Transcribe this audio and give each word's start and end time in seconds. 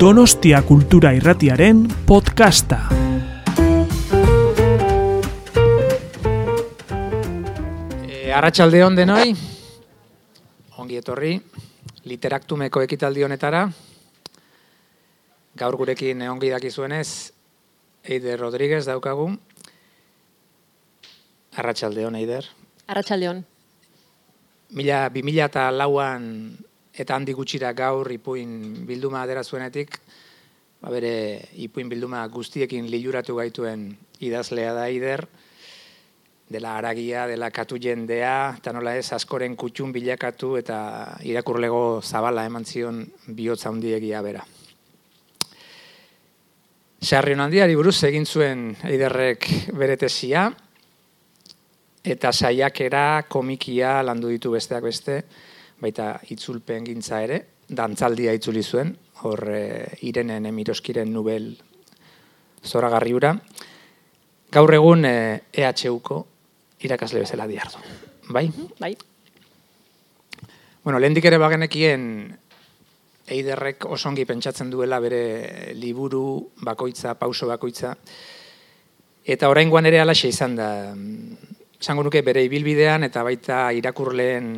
Donostia 0.00 0.62
Kultura 0.62 1.10
Irratiaren 1.10 1.88
podcasta. 2.06 2.76
E, 8.06 8.32
Arratsalde 8.32 8.84
on 8.86 8.94
denoi. 8.94 9.34
Ongi 10.78 11.00
etorri 11.00 11.32
Literaktumeko 12.06 12.84
ekitaldi 12.86 13.26
honetara. 13.26 13.64
Gaur 15.58 15.78
gurekin 15.82 16.22
ongi 16.30 16.54
dakizuenez 16.54 17.32
Eider 18.06 18.38
Rodríguez 18.38 18.84
daukagu. 18.86 19.32
Arratsalde 21.56 22.06
on 22.06 22.14
Eider. 22.22 22.46
Arratsaldeon. 22.86 23.42
Mila, 24.78 25.08
bi 25.10 25.26
mila 25.26 25.50
eta 25.50 25.72
lauan 25.74 26.30
eta 26.98 27.14
handi 27.14 27.32
gutxira 27.32 27.70
gaur 27.72 28.10
ipuin 28.10 28.84
bilduma 28.86 29.22
adera 29.22 29.44
zuenetik, 29.44 30.00
ba 30.82 30.90
bere 30.90 31.12
ipuin 31.62 31.88
bilduma 31.88 32.24
guztiekin 32.28 32.90
liluratu 32.90 33.38
gaituen 33.38 33.92
idazlea 34.20 34.74
da 34.74 34.88
Eider, 34.90 35.24
dela 36.48 36.76
aragia, 36.78 37.26
dela 37.28 37.50
katu 37.52 37.78
jendea, 37.78 38.56
eta 38.58 38.72
nola 38.72 38.96
ez, 38.96 39.12
askoren 39.12 39.54
kutxun 39.56 39.92
bilakatu 39.92 40.56
eta 40.58 40.78
irakurlego 41.28 42.00
zabala 42.02 42.46
eman 42.48 42.64
zion 42.64 43.04
bihotza 43.26 43.68
handiegia 43.68 44.22
bera. 44.24 44.44
Sarrion 46.98 47.44
handiari 47.44 47.76
buruz 47.78 48.00
egin 48.08 48.24
zuen 48.26 48.72
eiderrek 48.88 49.46
bere 49.76 49.96
tesia, 50.00 50.48
eta 52.02 52.32
saiakera, 52.32 53.28
komikia 53.28 54.00
landu 54.02 54.32
ditu 54.32 54.50
besteak 54.56 54.82
beste, 54.88 55.20
baita 55.80 56.18
itzulpen 56.32 56.86
gintza 56.88 57.22
ere, 57.22 57.40
dantzaldia 57.68 58.32
itzuli 58.36 58.62
zuen, 58.62 58.94
hor 59.22 59.44
e, 59.50 59.62
irenen 60.08 60.46
emiroskiren 60.50 61.10
nubel 61.12 61.52
zoragarri 62.64 63.14
ura. 63.14 63.34
Gaur 64.52 64.74
egun 64.74 65.04
e, 65.04 65.14
EHUko 65.52 66.24
irakasle 66.86 67.22
bezala 67.24 67.46
diardu. 67.50 67.82
Bai? 68.30 68.48
Bai. 68.78 68.92
Bueno, 70.84 70.98
lehendik 70.98 71.24
ere 71.28 71.38
bagenekien 71.38 72.04
eiderrek 73.28 73.84
osongi 73.84 74.24
pentsatzen 74.24 74.70
duela 74.72 75.00
bere 75.04 75.74
liburu 75.76 76.50
bakoitza, 76.64 77.14
pauso 77.20 77.48
bakoitza. 77.50 77.92
Eta 79.28 79.50
oraingoan 79.52 79.86
ere 79.90 80.00
alaxe 80.00 80.30
izan 80.32 80.56
da. 80.56 80.68
Esango 81.78 82.06
nuke 82.06 82.22
bere 82.26 82.42
ibilbidean 82.46 83.04
eta 83.06 83.22
baita 83.22 83.68
irakurleen 83.76 84.48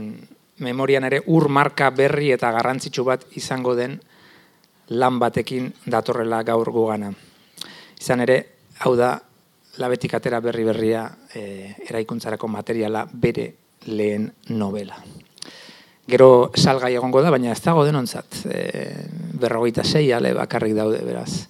memorian 0.61 1.05
ere 1.09 1.23
ur 1.27 1.49
marka 1.49 1.91
berri 1.91 2.31
eta 2.33 2.53
garrantzitsu 2.53 3.05
bat 3.05 3.27
izango 3.37 3.75
den 3.75 3.99
lan 4.91 5.19
batekin 5.19 5.73
datorrela 5.87 6.43
gaur 6.43 6.71
gugana. 6.75 7.13
Izan 8.01 8.25
ere, 8.25 8.39
hau 8.81 8.95
da, 8.97 9.15
labetik 9.79 10.15
atera 10.19 10.41
berri 10.43 10.65
berria 10.67 11.05
e, 11.35 11.75
eraikuntzarako 11.89 12.49
materiala 12.49 13.05
bere 13.13 13.47
lehen 13.87 14.31
novela. 14.57 14.99
Gero 16.11 16.51
salgai 16.59 16.95
egongo 16.97 17.23
da, 17.23 17.31
baina 17.31 17.53
ez 17.53 17.61
dago 17.63 17.85
denontzat. 17.87 18.41
E, 18.51 18.63
berrogeita 19.41 19.85
sei 19.85 20.11
ale 20.13 20.33
bakarrik 20.35 20.75
daude, 20.75 21.05
beraz. 21.07 21.47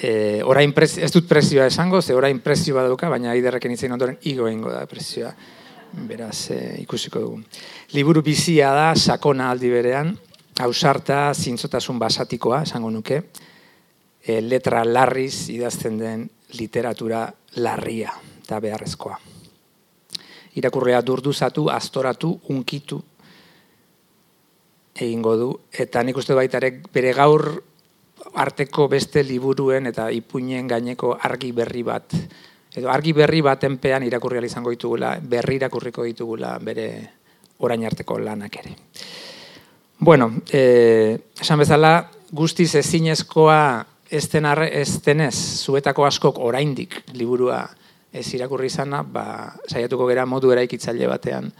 E, 0.00 0.42
orain 0.44 0.72
prez, 0.76 0.98
ez 0.98 1.10
dut 1.12 1.26
prezioa 1.28 1.66
esango, 1.70 2.02
ze 2.02 2.14
orain 2.16 2.38
prezioa 2.44 2.84
dauka, 2.88 3.08
baina 3.08 3.34
iderreken 3.36 3.72
itzen 3.72 3.96
ondoren 3.96 4.20
igo 4.28 4.48
egingo 4.48 4.72
da 4.72 4.84
prezioa. 4.88 5.32
Beraz, 5.92 6.50
e, 6.50 6.76
ikusiko 6.82 7.20
dugu. 7.20 7.40
Liburu 7.94 8.22
bizia 8.22 8.70
da, 8.74 8.90
sakona 8.94 9.50
aldi 9.50 9.70
berean, 9.72 10.12
hausarta, 10.60 11.32
zintzotasun 11.34 11.98
basatikoa, 11.98 12.62
esango 12.62 12.90
nuke, 12.90 13.22
e, 14.22 14.40
letra 14.40 14.84
larriz 14.84 15.48
idazten 15.50 15.98
den 15.98 16.28
literatura 16.58 17.24
larria 17.56 18.12
eta 18.42 18.60
beharrezkoa. 18.60 19.18
Irakurrea 20.58 21.00
durduzatu, 21.06 21.68
astoratu, 21.70 22.32
unkitu 22.50 23.00
egingo 25.00 25.36
du. 25.36 25.50
Eta 25.72 26.02
nik 26.04 26.18
uste 26.18 26.34
baitarek 26.36 26.88
bere 26.92 27.12
gaur 27.16 27.46
arteko 28.34 28.86
beste 28.90 29.22
liburuen 29.24 29.88
eta 29.90 30.10
ipuinen 30.12 30.68
gaineko 30.68 31.14
argi 31.16 31.52
berri 31.56 31.84
bat. 31.86 32.14
Edo 32.70 32.90
argi 32.90 33.12
berri 33.12 33.40
batenpean 33.42 34.04
irakurri 34.06 34.44
izango 34.46 34.70
ditugula, 34.70 35.16
berri 35.20 35.56
irakurriko 35.56 36.04
ditugula 36.04 36.58
bere 36.58 36.86
orain 37.58 37.84
arteko 37.84 38.18
lanak 38.18 38.56
ere. 38.62 38.76
Bueno, 39.98 40.30
eh, 40.52 41.18
esan 41.40 41.58
bezala, 41.58 42.10
guztiz 42.32 42.74
ezinezkoa 42.74 43.86
ezten 44.10 44.46
tenez, 45.04 45.34
zuetako 45.64 46.06
askok 46.06 46.38
oraindik 46.38 47.02
liburua 47.14 47.68
ez 48.12 48.26
irakurri 48.34 48.66
izana, 48.66 49.02
ba, 49.02 49.52
saiatuko 49.68 50.06
gera 50.08 50.26
modu 50.26 50.50
eraikitzaile 50.50 51.06
batean 51.06 51.52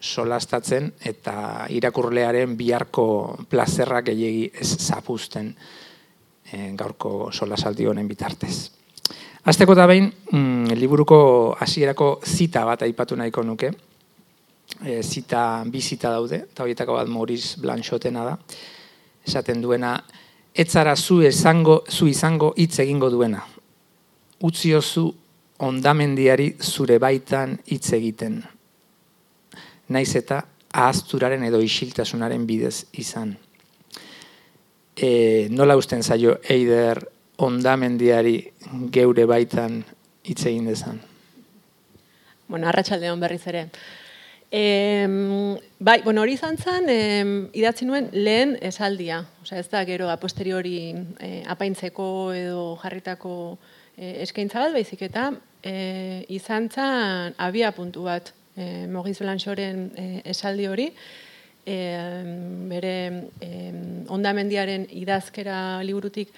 solastatzen 0.00 0.92
eta 1.10 1.66
irakurlearen 1.74 2.56
biharko 2.56 3.36
plazerrak 3.50 4.06
gehiegi 4.12 4.50
ez 4.54 4.70
zapuzten 4.78 5.50
e, 6.52 6.70
gaurko 6.78 7.30
solasaldi 7.32 7.88
honen 7.90 8.08
bitartez. 8.08 8.77
Azteko 9.44 9.74
da 9.74 9.86
behin, 9.86 10.10
mm, 10.32 10.74
liburuko 10.74 11.56
hasierako 11.60 12.20
zita 12.26 12.64
bat 12.64 12.82
aipatu 12.82 13.16
nahiko 13.16 13.42
nuke. 13.42 13.70
E, 14.84 15.02
zita, 15.02 15.64
bi 15.64 15.80
zita 15.80 16.10
daude, 16.10 16.42
eta 16.50 16.62
horietako 16.62 16.94
bat 16.98 17.08
Maurice 17.08 17.60
Blanchotena 17.60 18.24
da. 18.24 18.36
Esaten 19.26 19.62
duena, 19.62 19.94
etzara 20.54 20.96
zu 20.96 21.22
izango, 21.22 21.84
zu 21.88 22.08
izango 22.08 22.52
hitz 22.56 22.78
egingo 22.80 23.10
duena. 23.10 23.44
Utziozu 24.42 25.06
ondamendiari 25.58 26.52
zure 26.60 26.98
baitan 26.98 27.58
hitz 27.66 27.92
egiten. 27.92 28.42
Naiz 29.88 30.14
eta 30.16 30.42
ahazturaren 30.72 31.44
edo 31.48 31.60
isiltasunaren 31.64 32.44
bidez 32.46 32.86
izan. 32.92 33.36
E, 34.98 35.48
nola 35.50 35.76
usten 35.78 36.02
zaio 36.02 36.36
eider 36.42 37.00
ondamendiari 37.38 38.36
geure 38.94 39.24
baitan 39.30 39.82
hitz 40.26 40.44
egin 40.46 40.66
dezan? 40.68 41.00
Bueno, 42.48 42.68
arratsaldeon 42.68 43.20
berriz 43.20 43.44
ere. 43.46 43.68
E, 44.50 45.06
bai, 45.78 46.00
bueno, 46.02 46.22
hori 46.22 46.34
izan 46.38 46.56
zen, 46.56 46.88
e, 46.88 47.00
idatzi 47.60 47.84
nuen 47.84 48.08
lehen 48.12 48.56
esaldia. 48.64 49.20
Osea, 49.42 49.60
ez 49.60 49.68
da 49.68 49.84
gero 49.84 50.08
a 50.08 50.16
posteriori 50.16 50.78
e, 51.20 51.42
apaintzeko 51.46 52.08
edo 52.32 52.62
jarritako 52.80 53.34
e, 53.96 54.22
eskaintza 54.24 54.64
bat, 54.64 54.72
baizik 54.72 55.04
eta 55.10 55.30
e, 55.62 56.24
izan 56.32 56.70
zen 56.72 57.36
abia 57.36 57.74
puntu 57.76 58.08
bat 58.08 58.32
e, 58.56 58.86
Mogiz 58.88 59.18
Blanchoren 59.20 59.90
e, 59.94 60.06
esaldi 60.32 60.66
hori, 60.66 60.88
e, 61.68 61.76
bere 62.72 62.94
e, 63.44 63.50
ondamendiaren 64.08 64.88
idazkera 64.96 65.82
liburutik 65.84 66.32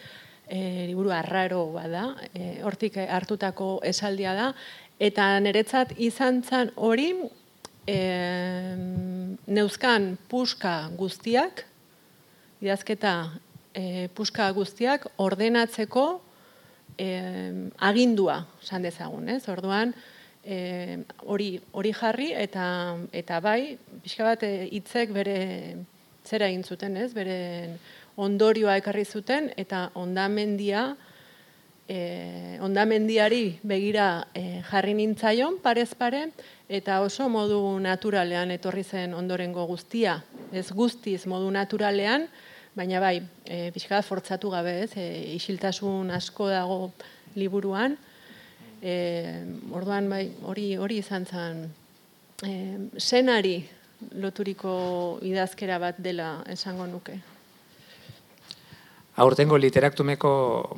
e, 0.50 0.86
liburu 0.90 1.12
arraro 1.14 1.64
bada, 1.72 2.16
e, 2.34 2.60
hortik 2.66 2.98
hartutako 3.06 3.78
esaldia 3.86 4.34
da, 4.34 4.48
eta 5.00 5.32
niretzat 5.40 5.94
izan 6.02 6.42
zen 6.42 6.72
hori 6.76 7.12
e, 7.86 7.98
neuzkan 9.46 10.16
puska 10.28 10.74
guztiak, 10.98 11.64
idazketa 12.60 13.14
e, 13.72 14.08
puska 14.14 14.50
guztiak 14.56 15.06
ordenatzeko 15.22 16.06
e, 16.98 17.08
agindua, 17.78 18.42
san 18.60 18.82
dezagun, 18.82 19.30
ez? 19.32 19.44
Orduan, 19.48 19.94
e, 20.44 20.98
hori 21.24 21.54
hori 21.72 21.94
jarri 21.96 22.32
eta 22.36 22.66
eta 23.12 23.40
bai, 23.44 23.78
pixka 24.02 24.26
bat 24.26 24.44
hitzek 24.44 25.14
bere 25.14 25.38
zera 26.26 26.50
egin 26.50 26.66
zuten, 26.66 26.98
ez? 27.00 27.12
Bere 27.16 27.38
ondorioa 28.20 28.76
ekarri 28.80 29.04
zuten 29.04 29.50
eta 29.56 29.88
ondamendia 29.98 30.90
e, 31.90 32.58
ondamendiari 32.62 33.58
begira 33.66 34.26
e, 34.34 34.62
jarri 34.70 34.94
nintzaion 34.94 35.58
parez 35.62 35.90
pare 35.98 36.28
eta 36.70 37.00
oso 37.02 37.26
modu 37.28 37.58
naturalean 37.82 38.52
etorri 38.54 38.84
zen 38.84 39.14
ondorengo 39.18 39.66
guztia, 39.66 40.20
ez 40.52 40.68
guztiz 40.70 41.24
modu 41.26 41.50
naturalean, 41.50 42.28
baina 42.78 43.00
bai, 43.02 43.16
e, 43.44 43.72
pixka 43.74 43.98
fortzatu 44.06 44.52
gabe, 44.54 44.76
ez? 44.84 44.92
E, 44.94 45.34
isiltasun 45.34 46.12
asko 46.14 46.46
dago 46.52 46.92
liburuan. 47.34 47.98
E, 48.80 48.94
orduan 49.74 50.08
bai, 50.08 50.24
hori 50.46 50.70
hori 50.78 51.02
izan 51.02 51.26
zen 51.26 51.66
e, 52.46 52.54
senari 52.96 53.58
loturiko 54.22 55.18
idazkera 55.26 55.82
bat 55.82 55.98
dela 55.98 56.38
esango 56.48 56.86
nuke. 56.86 57.18
Aurtengo 59.20 59.58
literaktumeko 59.60 60.30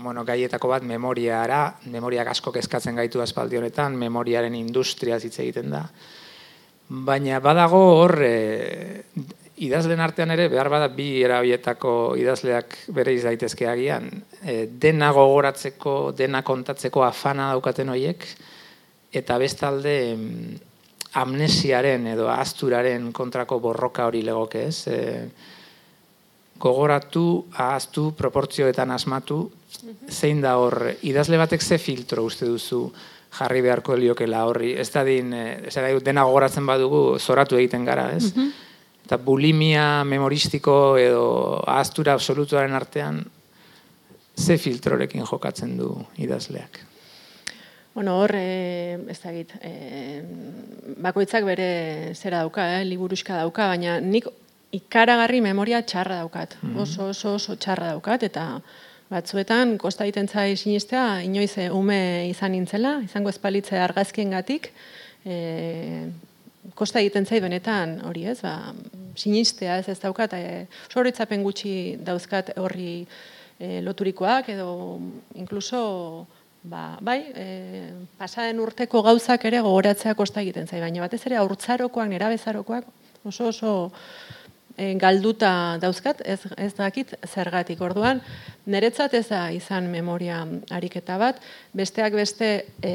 bueno, 0.02 0.24
gaietako 0.26 0.72
bat 0.72 0.82
memoriara, 0.82 1.60
memoriak 1.92 2.32
asko 2.32 2.50
kezkatzen 2.54 2.96
gaitu 2.98 3.20
aspaldi 3.22 3.60
honetan, 3.60 3.94
memoriaren 4.00 4.56
industria 4.58 5.20
hitz 5.22 5.36
egiten 5.44 5.70
da. 5.70 5.84
Baina 7.06 7.38
badago 7.40 7.78
hor 8.00 8.16
e, 8.26 9.04
idazlen 9.62 10.02
artean 10.02 10.34
ere, 10.34 10.48
behar 10.50 10.72
bada 10.72 10.88
bi 10.90 11.06
erabietako 11.22 12.16
idazleak 12.18 12.76
bere 12.96 13.14
daitezke 13.22 13.68
agian, 13.70 14.10
e, 14.42 14.66
dena 14.66 15.12
gogoratzeko, 15.14 15.94
dena 16.18 16.42
kontatzeko 16.42 17.06
afana 17.06 17.52
daukaten 17.52 17.94
horiek, 17.94 18.26
eta 19.12 19.38
bestalde 19.38 19.96
mm, 20.16 20.60
amnesiaren 21.22 22.10
edo 22.16 22.26
asturaren 22.32 23.12
kontrako 23.14 23.60
borroka 23.60 24.10
hori 24.10 24.26
legoke 24.26 24.66
ez. 24.66 24.88
E, 24.88 25.00
gogoratu, 26.62 27.46
ahaztu, 27.58 28.12
proportzioetan 28.18 28.94
asmatu, 28.94 29.44
zein 30.08 30.42
da 30.44 30.56
hor, 30.62 30.78
idazle 31.02 31.40
batek 31.40 31.62
ze 31.62 31.78
filtro 31.82 32.22
uste 32.28 32.46
duzu 32.46 32.84
jarri 33.32 33.62
beharko 33.64 33.96
liokela 33.96 34.44
horri, 34.46 34.74
ez 34.78 34.90
da 34.92 35.02
din, 35.04 35.32
ez 35.34 35.74
da 35.74 35.88
dena 36.04 36.26
gogoratzen 36.28 36.68
badugu, 36.68 37.18
zoratu 37.18 37.58
egiten 37.58 37.84
gara, 37.88 38.10
ez? 38.14 38.30
eta 39.02 39.18
bulimia 39.18 40.04
memoristiko 40.06 40.96
edo 41.00 41.24
ahaztura 41.66 42.14
absolutuaren 42.14 42.74
artean 42.78 43.18
ze 44.38 44.56
filtrorekin 44.56 45.26
jokatzen 45.26 45.76
du 45.76 45.90
idazleak? 46.22 46.78
Bueno, 47.92 48.14
hor, 48.22 48.32
e, 48.38 48.96
ez 49.12 49.18
da 49.20 49.32
git, 49.34 49.50
e, 49.60 50.22
bakoitzak 51.04 51.44
bere 51.44 52.14
zera 52.14 52.38
dauka, 52.40 52.64
eh, 52.78 52.86
liburuska 52.88 53.36
dauka, 53.42 53.66
baina 53.74 53.98
nik 54.00 54.30
ikaragarri 54.72 55.42
memoria 55.44 55.82
txarra 55.84 56.22
daukat, 56.22 56.56
mhm. 56.62 56.80
oso, 56.84 57.10
oso, 57.12 57.36
oso 57.36 57.56
txarra 57.60 57.92
daukat, 57.92 58.24
eta 58.28 58.46
batzuetan, 59.12 59.76
kosta 59.80 60.06
egiten 60.06 60.28
zai 60.28 60.56
sinistea, 60.56 61.20
inoiz 61.26 61.52
eh, 61.60 61.68
ume 61.70 62.28
izan 62.30 62.54
nintzela, 62.56 62.96
izango 63.04 63.28
espalitze 63.28 63.76
argazkien 63.76 64.32
gatik, 64.32 64.70
e, 65.24 66.08
kosta 66.78 67.02
egiten 67.02 67.26
zait 67.26 67.42
benetan 67.44 67.98
hori 68.08 68.24
ez, 68.32 68.38
ba, 68.40 68.72
sinistea 69.18 69.76
ez 69.82 69.88
ez 69.92 69.98
daukat, 70.00 70.32
e, 70.32 70.66
soritzapen 70.92 71.44
gutxi 71.44 71.74
dauzkat 72.00 72.54
horri 72.56 73.02
e, 73.58 73.80
loturikoak 73.84 74.48
edo 74.54 74.70
inkluso 75.38 75.82
ba, 76.62 76.96
bai, 77.00 77.18
e, 77.34 77.46
pasaden 78.18 78.62
urteko 78.64 79.02
gauzak 79.04 79.44
ere 79.50 79.60
gogoratzea 79.60 80.14
kosta 80.18 80.40
egiten 80.40 80.68
zait, 80.70 80.80
baina 80.82 81.04
batez 81.04 81.20
ere 81.26 81.40
aurtzarokoak, 81.42 82.08
nerabezarokoak 82.14 82.88
oso 83.28 83.48
oso 83.52 83.72
e, 84.76 84.92
galduta 85.00 85.78
dauzkat, 85.82 86.22
ez, 86.24 86.40
ez 86.56 86.72
dakit 86.76 87.14
zergatik. 87.26 87.80
Orduan, 87.80 88.22
niretzat 88.66 89.14
ez 89.18 89.26
da 89.28 89.46
izan 89.54 89.90
memoria 89.92 90.42
ariketa 90.70 91.18
bat, 91.20 91.42
besteak 91.76 92.16
beste 92.16 92.52
e, 92.82 92.94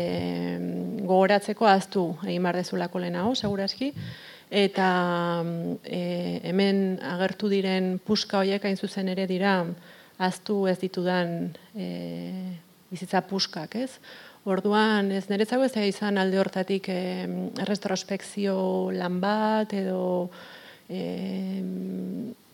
gogoratzeko 1.03 1.67
aztu 1.69 2.07
egin 2.25 2.47
bar 2.47 2.57
dezulako 2.59 3.03
lehenago, 3.03 3.35
segurazki, 3.35 3.93
eta 4.49 4.89
e, 5.83 6.01
hemen 6.47 6.99
agertu 7.03 7.49
diren 7.51 7.97
puska 7.99 8.41
horiek 8.41 8.63
hain 8.63 8.77
zuzen 8.79 9.11
ere 9.11 9.27
dira 9.27 9.59
aztu 10.17 10.65
ez 10.67 10.77
ditudan 10.79 11.51
e, 11.75 11.87
bizitza 12.89 13.21
puskak, 13.27 13.75
ez? 13.75 13.91
Orduan, 14.47 15.11
ez 15.11 15.25
niretzako 15.27 15.65
ez 15.67 15.73
da 15.75 15.83
izan 15.83 16.17
alde 16.17 16.39
hortatik 16.39 16.87
e, 16.89 16.99
retrospekzio 17.67 18.55
lan 18.95 19.19
bat 19.19 19.73
edo 19.75 20.29
e, 20.89 21.63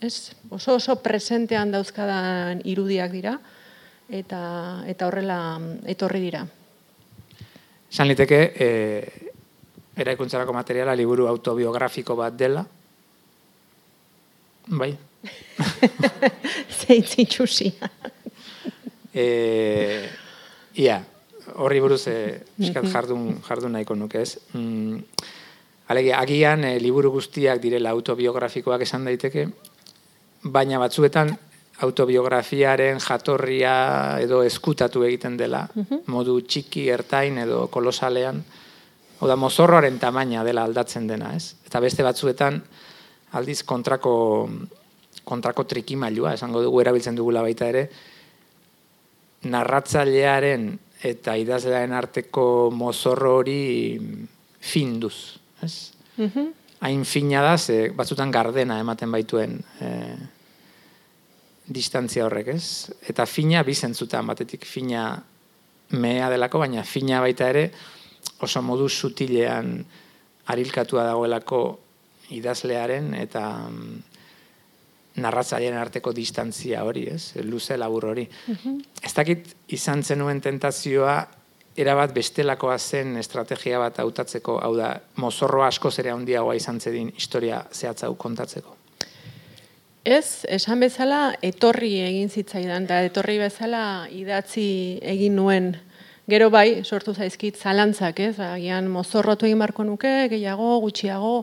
ez, 0.01 0.33
oso 0.49 0.75
oso 0.75 0.97
presentean 1.01 1.71
dauzkadan 1.71 2.61
irudiak 2.65 3.11
dira 3.11 3.37
eta 4.09 4.83
eta 4.87 5.07
horrela 5.07 5.39
etorri 5.89 6.21
dira. 6.21 6.43
San 7.93 8.09
liteke 8.09 8.39
e, 8.57 8.67
eraikuntzarako 9.95 10.53
materiala 10.53 10.95
liburu 10.97 11.27
autobiografiko 11.29 12.15
bat 12.17 12.35
dela. 12.35 12.65
Bai. 14.67 14.91
Zeitzitxusi. 16.79 17.69
e, 19.13 20.09
ia, 20.81 20.97
horri 21.61 21.79
buruz 21.83 22.07
e, 22.07 22.17
jardun, 22.57 23.37
jardun 23.45 23.77
nahiko 23.77 23.95
nuke 23.95 24.23
ez. 24.23 24.37
Mm, 24.53 24.99
Alegi, 25.91 26.13
agian 26.15 26.63
e, 26.63 26.77
liburu 26.79 27.11
guztiak 27.17 27.59
direla 27.61 27.91
autobiografikoak 27.91 28.85
esan 28.85 29.09
daiteke, 29.09 29.47
baina 30.43 30.79
batzuetan 30.79 31.33
autobiografiaren 31.83 33.01
jatorria 33.03 33.73
edo 34.23 34.43
eskutatu 34.45 35.03
egiten 35.03 35.35
dela, 35.37 35.65
mhm. 35.73 36.05
modu 36.07 36.39
txiki, 36.41 36.87
ertain 36.93 37.41
edo 37.43 37.65
kolosalean, 37.73 38.43
oda 39.23 39.35
mozorroaren 39.39 39.99
tamaina 39.99 40.43
dela 40.43 40.63
aldatzen 40.67 41.07
dena, 41.07 41.33
ez? 41.35 41.55
Eta 41.67 41.81
beste 41.83 42.03
batzuetan 42.03 42.61
aldiz 43.33 43.61
kontrako 43.67 44.15
kontrako 45.23 45.63
trikimailua, 45.63 46.33
esango 46.35 46.61
dugu 46.63 46.81
erabiltzen 46.83 47.15
dugula 47.15 47.41
baita 47.45 47.69
ere, 47.71 47.83
narratzailearen 49.47 50.67
eta 51.03 51.35
idazlearen 51.39 51.95
arteko 51.95 52.45
mozorro 52.75 53.37
hori 53.39 53.63
finduz 54.63 55.42
ez? 55.63 55.91
Mm 56.17 56.51
Hain 56.83 57.05
fina 57.07 57.39
da, 57.39 57.53
ze 57.57 57.93
batzutan 57.95 58.31
gardena 58.31 58.75
ematen 58.81 59.11
baituen 59.11 59.53
e, 59.79 59.89
distantzia 61.63 62.25
horrek, 62.25 62.49
ez? 62.57 62.91
Eta 63.07 63.23
fina 63.23 63.61
bizentzutan 63.63 64.27
batetik 64.27 64.65
fina 64.67 65.05
mea 65.95 66.27
delako, 66.33 66.59
baina 66.59 66.83
fina 66.83 67.21
baita 67.23 67.47
ere 67.53 67.69
oso 68.43 68.61
modu 68.61 68.89
sutilean 68.89 69.77
arilkatua 70.51 71.05
dagoelako 71.07 71.61
idazlearen 72.35 73.13
eta 73.21 73.45
mm, 73.69 74.01
narratzaileen 75.23 75.77
arteko 75.77 76.11
distantzia 76.11 76.83
hori, 76.83 77.05
ez? 77.13 77.37
Luze 77.47 77.77
labur 77.77 78.11
hori. 78.11 78.27
Mm 78.47 78.81
Ez 79.03 79.11
dakit 79.11 79.49
izan 79.75 80.03
zenuen 80.03 80.39
tentazioa 80.41 81.17
erabat 81.77 82.13
bestelakoa 82.13 82.77
zen 82.77 83.17
estrategia 83.17 83.79
bat 83.81 83.97
hautatzeko, 83.99 84.59
hau 84.61 84.73
da, 84.77 84.93
mozorro 85.17 85.63
asko 85.65 85.91
zere 85.91 86.13
handiagoa 86.13 86.55
izan 86.55 86.79
zedin 86.79 87.11
historia 87.17 87.63
zehatzau 87.71 88.13
kontatzeko? 88.15 88.77
Ez, 90.03 90.43
esan 90.51 90.83
bezala, 90.83 91.33
etorri 91.41 91.95
egin 92.03 92.29
zitzaidan, 92.29 92.85
da 92.89 92.99
etorri 93.07 93.37
bezala 93.39 93.83
idatzi 94.11 94.99
egin 94.99 95.37
nuen, 95.39 95.71
gero 96.27 96.49
bai, 96.51 96.83
sortu 96.83 97.13
zaizkit 97.15 97.55
zalantzak, 97.59 98.19
ez, 98.19 98.35
agian 98.43 98.89
mozorrotu 98.91 99.47
egin 99.47 99.63
barko 99.63 99.83
nuke, 99.87 100.11
gehiago, 100.31 100.77
gutxiago, 100.83 101.33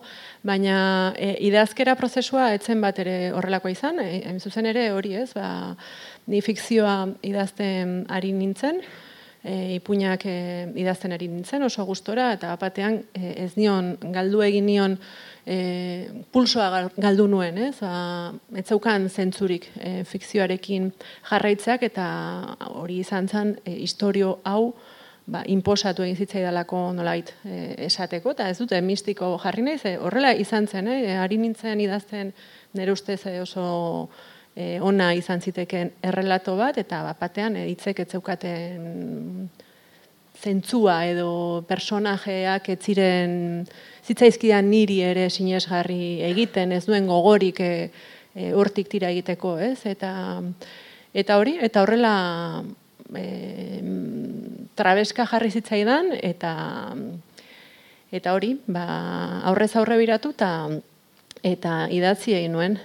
baina 0.44 0.78
e, 1.16 1.34
idazkera 1.48 1.96
prozesua 2.00 2.50
etzen 2.56 2.80
bat 2.84 3.00
ere 3.00 3.32
horrelakoa 3.36 3.72
izan, 3.72 4.00
e, 4.00 4.36
zuzen 4.40 4.68
ere 4.68 4.90
hori 4.92 5.16
ez, 5.20 5.30
ba, 5.36 5.74
ni 6.28 6.40
fikzioa 6.44 6.96
idazten 7.32 8.02
ari 8.12 8.32
nintzen, 8.36 8.84
e, 9.44 9.76
ipuinak 9.76 10.24
e, 10.26 10.36
idazten 10.80 11.14
ari 11.16 11.28
nintzen 11.28 11.62
oso 11.62 11.84
gustora 11.88 12.30
eta 12.36 12.52
batean 12.60 13.00
e, 13.14 13.34
ez 13.44 13.52
nion 13.56 13.94
galdu 14.12 14.42
egin 14.44 14.66
nion 14.68 14.96
e, 15.46 15.58
pulsoa 16.32 16.86
galdu 16.96 17.26
nuen, 17.30 17.58
ez? 17.70 17.74
Ba, 17.80 18.32
ez 18.56 18.66
zaukan 18.68 19.08
zentzurik 19.08 19.70
e, 19.76 20.00
fikzioarekin 20.08 20.90
jarraitzeak 21.30 21.84
eta 21.90 22.06
hori 22.74 23.00
izan 23.04 23.28
zen 23.28 23.56
e, 23.64 23.76
historio 23.80 24.38
hau 24.44 24.74
ba, 25.30 25.44
imposatu 25.46 26.04
egin 26.04 26.18
zitzaidalako 26.18 26.90
nolait 26.96 27.32
e, 27.44 27.74
esateko, 27.86 28.34
eta 28.36 28.50
ez 28.50 28.58
dute 28.60 28.80
mistiko 28.84 29.36
jarri 29.42 29.64
nahi, 29.66 29.78
ze 29.78 29.96
horrela 29.98 30.34
izan 30.34 30.68
zen, 30.68 30.90
eh? 30.90 31.16
ari 31.18 31.38
nintzen 31.40 31.80
idazten 31.80 32.34
nire 32.74 32.92
ustez 32.92 33.22
oso 33.40 33.64
e, 34.56 34.80
ona 34.80 35.12
izan 35.14 35.40
ziteken 35.40 35.92
errelato 36.02 36.56
bat, 36.58 36.78
eta 36.78 37.02
batean 37.20 37.56
e, 37.56 37.66
hitzek 37.72 38.04
ez 38.04 38.08
zeukaten 38.10 39.48
zentzua 40.40 41.04
edo 41.10 41.64
personajeak 41.68 42.70
ez 42.72 42.78
ziren 42.80 43.32
zitzaizkidan 44.06 44.70
niri 44.70 45.00
ere 45.04 45.28
sinesgarri 45.30 46.22
egiten, 46.30 46.72
ez 46.72 46.84
duen 46.86 47.08
gogorik 47.10 47.60
e, 47.60 47.72
e, 48.34 48.52
hortik 48.56 48.88
tira 48.88 49.10
egiteko, 49.12 49.56
ez? 49.60 49.84
Eta, 49.88 50.12
eta 51.12 51.38
hori, 51.40 51.58
eta 51.60 51.84
horrela 51.84 52.14
e, 53.16 53.26
trabeska 54.80 55.26
jarri 55.28 55.50
zitzaidan, 55.52 56.14
eta 56.16 56.54
eta 58.10 58.32
hori, 58.34 58.56
ba, 58.66 58.86
aurrez 59.46 59.74
aurre 59.78 59.98
biratu, 60.00 60.32
eta, 60.34 60.50
eta 61.46 61.74
idatzi 61.94 62.34
egin 62.34 62.56
nuen. 62.56 62.80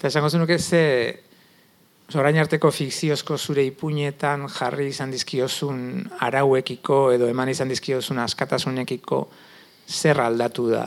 Eta 0.00 0.08
esango 0.08 0.30
zenuke 0.32 0.56
ze 0.58 0.78
orain 2.16 2.38
arteko 2.40 2.70
fikziozko 2.72 3.36
zure 3.36 3.66
ipuinetan 3.68 4.46
jarri 4.48 4.86
izan 4.88 5.12
dizkiozun 5.12 5.82
arauekiko 6.24 7.12
edo 7.12 7.28
eman 7.28 7.52
izan 7.52 7.68
dizkiozun 7.68 8.22
askatasunekiko 8.24 9.20
zer 9.86 10.22
aldatu 10.24 10.70
da 10.70 10.86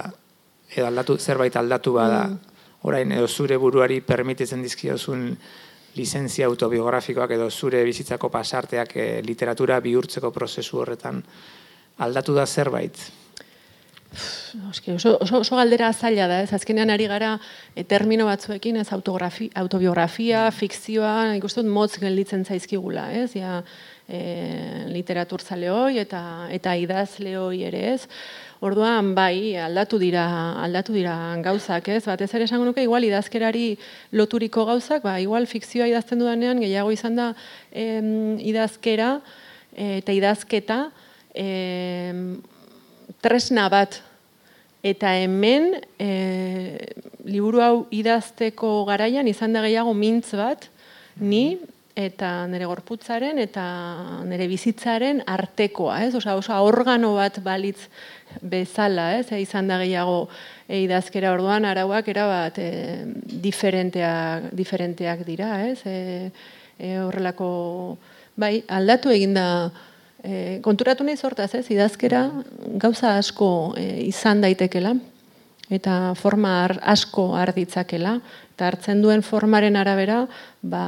edo 0.74 0.88
aldatu, 0.89 1.20
zerbait 1.22 1.55
aldatu 1.62 1.93
bada 1.93 2.24
mm. 2.25 2.58
orain 2.89 3.13
edo 3.13 3.27
zure 3.27 3.62
buruari 3.62 4.01
permititzen 4.01 4.65
dizkiozun 4.65 5.29
lizentzia 5.93 6.50
autobiografikoak 6.50 7.38
edo 7.38 7.51
zure 7.51 7.84
bizitzako 7.86 8.34
pasarteak 8.34 8.98
e, 8.98 9.10
literatura 9.22 9.77
bihurtzeko 9.79 10.34
prozesu 10.34 10.82
horretan 10.82 11.22
aldatu 12.01 12.34
da 12.34 12.50
zerbait? 12.50 12.98
Oski, 14.70 14.91
oso, 14.91 15.17
oso, 15.22 15.39
oso 15.39 15.58
galdera 15.58 15.89
zaila 15.93 16.27
da, 16.29 16.41
ez 16.43 16.53
azkenean 16.53 16.91
ari 16.93 17.08
gara 17.10 17.34
e, 17.75 17.84
termino 17.84 18.27
batzuekin, 18.29 18.77
ez 18.77 18.91
autografi, 18.93 19.50
autobiografia, 19.58 20.46
fikzioa, 20.53 21.34
ikusten 21.39 21.70
motz 21.70 21.98
gelditzen 22.01 22.46
zaizkigula, 22.46 23.08
ez? 23.17 23.32
Ja, 23.39 23.62
e, 24.08 24.22
literaturtzale 24.93 25.72
hoi 25.74 25.98
eta, 26.03 26.22
eta 26.53 26.75
idazle 26.77 27.38
hoi 27.41 27.63
ere, 27.65 27.84
ez? 27.96 28.08
Orduan, 28.63 29.12
bai, 29.17 29.58
aldatu 29.60 29.98
dira, 30.00 30.24
aldatu 30.63 30.93
dira 30.96 31.15
gauzak, 31.43 31.89
ez? 31.91 32.03
Batez 32.05 32.29
ere 32.38 32.46
esango 32.48 32.70
nuke, 32.70 32.86
igual 32.86 33.03
idazkerari 33.03 33.74
loturiko 34.15 34.67
gauzak, 34.70 35.03
ba, 35.03 35.17
igual 35.20 35.50
fikzioa 35.50 35.89
idazten 35.89 36.22
dudanean, 36.22 36.62
gehiago 36.63 36.93
izan 36.93 37.17
da 37.20 37.34
em, 37.72 38.38
idazkera 38.39 39.17
eta 39.74 40.13
idazketa 40.13 40.84
em, 41.34 42.38
tresna 43.24 43.70
bat 43.72 44.01
eta 44.84 45.13
hemen 45.15 45.77
e, 45.96 46.10
liburu 47.24 47.62
hau 47.63 47.75
idazteko 47.96 48.84
garaian 48.89 49.30
izan 49.32 49.56
da 49.56 49.63
gehiago 49.63 49.94
mintz 49.96 50.34
bat 50.36 50.68
ni 51.24 51.58
eta 51.96 52.48
nire 52.50 52.65
gorputzaren 52.65 53.38
eta 53.38 53.63
nire 54.25 54.48
bizitzaren 54.50 55.22
artekoa, 55.30 56.00
ez? 56.08 56.15
Osa, 56.18 56.34
osa 56.36 56.58
organo 56.65 57.13
bat 57.20 57.38
balitz 57.46 57.86
bezala, 58.42 59.12
ez? 59.20 59.27
E, 59.32 59.39
izan 59.46 59.70
da 59.70 59.77
gehiago 59.82 60.25
e, 60.68 60.82
idazkera 60.88 61.32
orduan 61.36 61.70
arauak 61.70 62.10
erabat 62.10 62.58
e, 62.60 62.70
diferenteak, 63.46 64.50
diferenteak 64.58 65.24
dira, 65.30 65.53
ez? 65.70 65.80
E, 65.86 66.32
e, 66.80 66.98
horrelako, 67.06 67.50
bai, 68.42 68.56
aldatu 68.68 69.13
eginda 69.13 69.46
e, 70.24 70.60
konturatu 70.63 71.03
nahi 71.03 71.18
sortaz, 71.18 71.51
ez? 71.56 71.65
Idazkera 71.72 72.25
gauza 72.82 73.18
asko 73.20 73.74
e, 73.77 74.06
izan 74.08 74.42
daitekela 74.44 74.96
eta 75.74 76.13
forma 76.20 76.68
asko 76.92 77.32
arditzakela, 77.39 78.18
eta 78.53 78.68
hartzen 78.68 79.01
duen 79.01 79.24
formaren 79.25 79.77
arabera, 79.80 80.24
ba, 80.62 80.84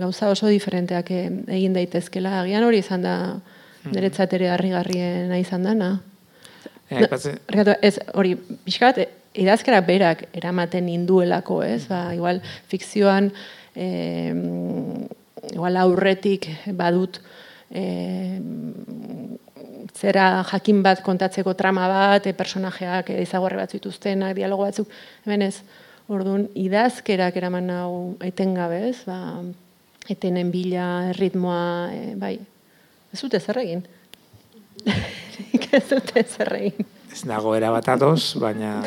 gauza 0.00 0.30
oso 0.32 0.48
diferenteak 0.48 1.10
e, 1.10 1.24
egin 1.58 1.74
daitezkela. 1.76 2.40
Agian 2.42 2.64
hori 2.64 2.80
izan 2.80 3.04
da, 3.04 3.16
hmm. 3.34 3.92
niretzat 3.92 4.32
ere 4.38 4.48
harrigarrien 4.54 5.34
izan 5.36 5.68
dana. 5.68 5.90
E, 6.88 7.04
ez, 7.82 7.98
hori, 8.14 8.36
pixkat, 8.64 9.02
idazkera 9.34 9.82
berak 9.84 10.28
eramaten 10.32 10.88
induelako, 10.88 11.62
ez? 11.66 11.84
Ba, 11.90 12.06
igual, 12.16 12.40
fikzioan, 12.70 13.32
e, 13.74 13.88
igual 15.52 15.76
aurretik 15.82 16.48
badut, 16.78 17.20
e, 17.74 18.40
zera 19.94 20.44
jakin 20.50 20.82
bat 20.84 21.02
kontatzeko 21.04 21.54
trama 21.58 21.88
bat, 21.90 22.26
e, 22.26 22.34
personajeak 22.36 23.10
e, 23.10 23.20
izagorre 23.24 23.58
bat 23.60 23.74
zituztenak, 23.74 24.34
dialogo 24.38 24.66
batzuk, 24.68 24.90
hemen 25.26 25.48
ez, 25.48 25.58
orduan, 26.08 26.48
idazkerak 26.58 27.36
eraman 27.40 27.70
hau 27.74 27.92
etengabe 28.24 28.80
ez, 28.90 28.98
ba, 29.08 29.18
etenen 30.10 30.50
bila, 30.54 30.88
ritmoa, 31.18 31.92
e, 31.94 32.14
bai, 32.20 32.34
ez 33.12 33.22
dute 33.22 33.40
zer 33.40 33.62
egin. 33.64 33.86
ez 35.78 35.86
dute 35.90 36.24
zer 36.24 36.52
egin. 36.60 36.92
Ez 37.14 37.22
nago 37.30 37.54
erabat 37.54 37.88
ados, 37.94 38.34
baina... 38.42 38.80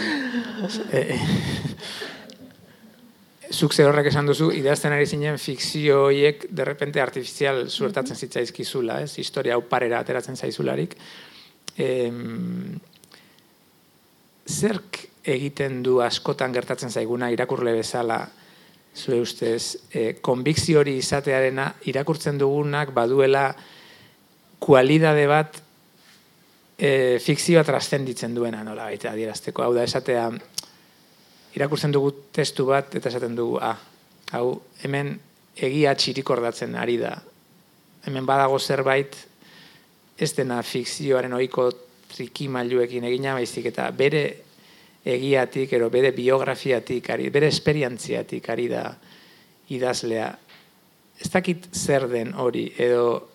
E, 0.91 1.07
zuk 3.51 3.73
zer 3.73 3.89
horrek 3.89 4.09
esan 4.11 4.27
duzu, 4.27 4.49
idazten 4.55 4.93
ari 4.95 5.05
zinen 5.07 5.37
fikzio 5.39 6.03
horiek 6.07 6.47
derrepente 6.49 7.01
artifizial 7.01 7.67
suertatzen 7.69 8.15
mhm. 8.15 8.25
zitzaizkizula, 8.25 9.01
ez? 9.05 9.17
Historia 9.19 9.55
hau 9.55 9.63
parera 9.69 10.01
ateratzen 10.03 10.35
zaizularik. 10.35 10.95
Em, 11.77 12.79
zerk 14.47 15.03
egiten 15.27 15.81
du 15.83 15.99
askotan 16.01 16.53
gertatzen 16.55 16.91
zaiguna 16.91 17.29
irakurle 17.33 17.73
bezala, 17.75 18.21
zue 18.97 19.19
ustez, 19.21 19.77
e, 19.93 20.13
konbikzio 20.23 20.79
hori 20.81 20.95
izatearena 20.97 21.67
irakurtzen 21.85 22.39
dugunak 22.41 22.93
baduela 22.95 23.51
kualidade 24.63 25.27
bat 25.29 25.59
e, 26.77 27.19
fikzioa 27.21 27.63
trascenditzen 27.67 28.33
duena, 28.33 28.63
nola 28.65 28.87
baita 28.89 29.11
adierazteko. 29.11 29.65
Hau 29.67 29.75
da, 29.75 29.83
esatea, 29.85 30.31
irakurtzen 31.57 31.93
dugu 31.93 32.13
testu 32.33 32.67
bat 32.69 32.95
eta 32.95 33.09
esaten 33.09 33.35
dugu, 33.37 33.57
ah, 33.61 33.77
hau 34.37 34.61
hemen 34.85 35.15
egia 35.57 35.95
txirikordatzen 35.97 36.75
ari 36.77 36.99
da. 37.01 37.15
Hemen 38.05 38.27
badago 38.29 38.59
zerbait 38.59 39.15
ez 40.17 40.31
dena 40.37 40.61
fikzioaren 40.65 41.33
ohiko 41.33 41.69
trikimailuekin 42.13 43.07
egina 43.09 43.33
baizik 43.37 43.71
eta 43.71 43.89
bere 43.91 44.23
egiatik, 45.07 45.71
ero 45.73 45.89
bere 45.89 46.11
biografiatik, 46.11 47.09
ari, 47.13 47.29
bere 47.31 47.47
esperientziatik 47.47 48.49
ari 48.51 48.67
da 48.71 48.83
idazlea. 49.71 50.27
Ez 51.17 51.29
dakit 51.33 51.69
zer 51.73 52.07
den 52.11 52.33
hori, 52.37 52.67
edo 52.77 53.29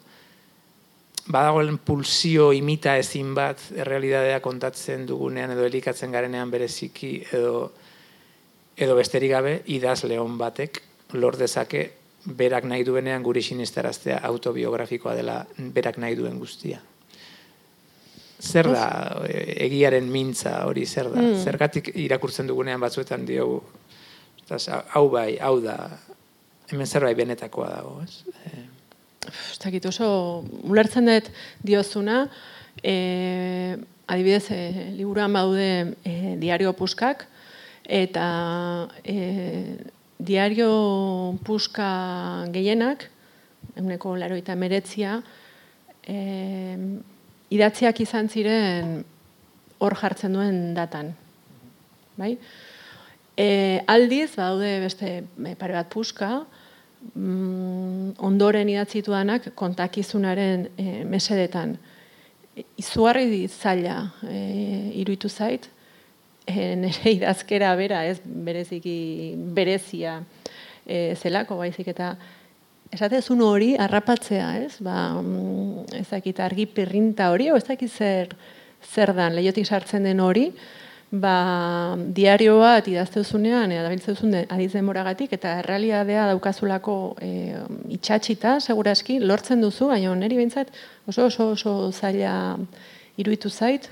badagoen 1.32 1.78
pulsio 1.78 2.50
imita 2.52 2.96
ezin 2.98 3.32
bat 3.34 3.60
errealidadea 3.76 4.40
kontatzen 4.42 5.06
dugunean 5.06 5.54
edo 5.54 5.64
elikatzen 5.68 6.12
garenean 6.12 6.50
bereziki 6.50 7.14
edo 7.30 7.70
edo 8.76 8.96
besterik 8.96 9.30
gabe 9.30 9.62
idaz 9.66 10.02
leon 10.04 10.38
batek 10.38 10.82
lor 11.12 11.36
dezake 11.36 11.90
berak 12.24 12.64
nahi 12.64 12.84
duenean 12.84 13.22
guri 13.22 13.42
sinisteraztea 13.42 14.20
autobiografikoa 14.24 15.14
dela 15.18 15.42
berak 15.58 15.98
nahi 15.98 16.16
duen 16.16 16.38
guztia. 16.38 16.80
Zer 18.42 18.66
da 18.72 18.86
egiaren 19.30 20.08
mintza 20.10 20.64
hori 20.66 20.86
zer 20.86 21.10
da? 21.12 21.20
Mm. 21.20 21.42
Zergatik 21.44 21.92
irakurtzen 21.94 22.46
dugunean 22.46 22.80
batzuetan 22.82 23.26
diogu 23.26 23.60
hau 24.94 25.08
bai, 25.10 25.38
hau 25.40 25.60
da 25.60 25.76
hemen 26.70 26.86
zerbait 26.86 27.16
benetakoa 27.16 27.68
dago, 27.70 28.00
ez? 28.02 28.22
Eh. 28.46 28.66
Ustakit 29.52 29.84
oso 29.86 30.44
ulertzen 30.64 31.06
dut 31.06 31.30
diozuna, 31.62 32.28
e, 32.82 33.76
adibidez, 34.06 34.50
e, 34.50 34.90
liburuan 34.96 35.32
baude 35.32 35.94
e, 36.04 36.36
diario 36.40 36.72
puskak, 36.72 37.28
eta 37.84 38.88
e, 39.04 39.76
diario 40.18 41.38
puska 41.44 42.46
gehienak, 42.54 43.08
eguneko 43.76 44.14
laro 44.16 44.36
eta 44.38 44.54
meretzia, 44.58 45.20
e, 46.06 46.76
idatziak 47.52 48.00
izan 48.04 48.28
ziren 48.28 49.02
hor 49.82 49.96
jartzen 49.98 50.32
duen 50.36 50.60
datan. 50.76 51.12
Bai? 52.16 52.36
E, 53.36 53.82
aldiz, 53.88 54.34
baude 54.36 54.72
beste 54.84 55.22
pare 55.58 55.74
bat 55.74 55.88
puska, 55.90 56.44
mm, 57.14 58.14
ondoren 58.22 58.68
idatzitu 58.68 59.14
danak 59.14 59.50
kontakizunaren 59.58 60.68
e, 60.76 61.04
mesedetan. 61.08 61.76
Izugarri 62.78 63.46
zaila 63.48 64.12
e, 64.28 64.38
iruitu 65.00 65.30
zait, 65.32 65.66
e, 65.66 65.81
nire 66.50 67.10
idazkera 67.18 67.74
bera, 67.76 68.04
ez? 68.06 68.20
Bereziki 68.24 69.34
berezia 69.54 70.20
e, 70.86 71.14
zelako 71.16 71.58
baizik 71.62 71.88
eta 71.92 72.16
esatezun 72.92 73.40
hori 73.40 73.72
harrapatzea, 73.80 74.52
ez? 74.66 74.76
Ba, 74.84 75.14
mm, 75.20 75.88
ez 76.02 76.08
dakit 76.10 76.40
argi 76.40 76.66
perrinta 76.66 77.30
hori, 77.32 77.50
o 77.50 77.56
ez 77.56 77.64
dakit 77.64 77.90
zer, 77.90 78.34
zer 78.82 79.14
dan, 79.16 79.34
lehiotik 79.36 79.66
sartzen 79.66 80.04
den 80.04 80.20
hori, 80.20 80.50
ba, 81.12 81.96
diario 82.16 82.58
bat 82.60 82.88
idazteuzunean, 82.88 83.72
eta 83.72 83.88
biltzeuzun 83.92 84.36
adiz 84.42 84.72
demoragatik, 84.74 85.32
eta 85.36 85.58
errealidadea 85.62 86.26
daukazulako 86.32 86.96
e, 87.20 87.30
itxatxita, 87.96 88.58
seguraski, 88.60 89.20
lortzen 89.20 89.64
duzu, 89.64 89.88
baina 89.92 90.12
niri 90.16 90.40
behintzat 90.40 90.72
oso 91.08 91.28
oso 91.30 91.52
oso 91.56 91.76
zaila 91.92 92.34
iruditu 93.16 93.48
zait, 93.52 93.88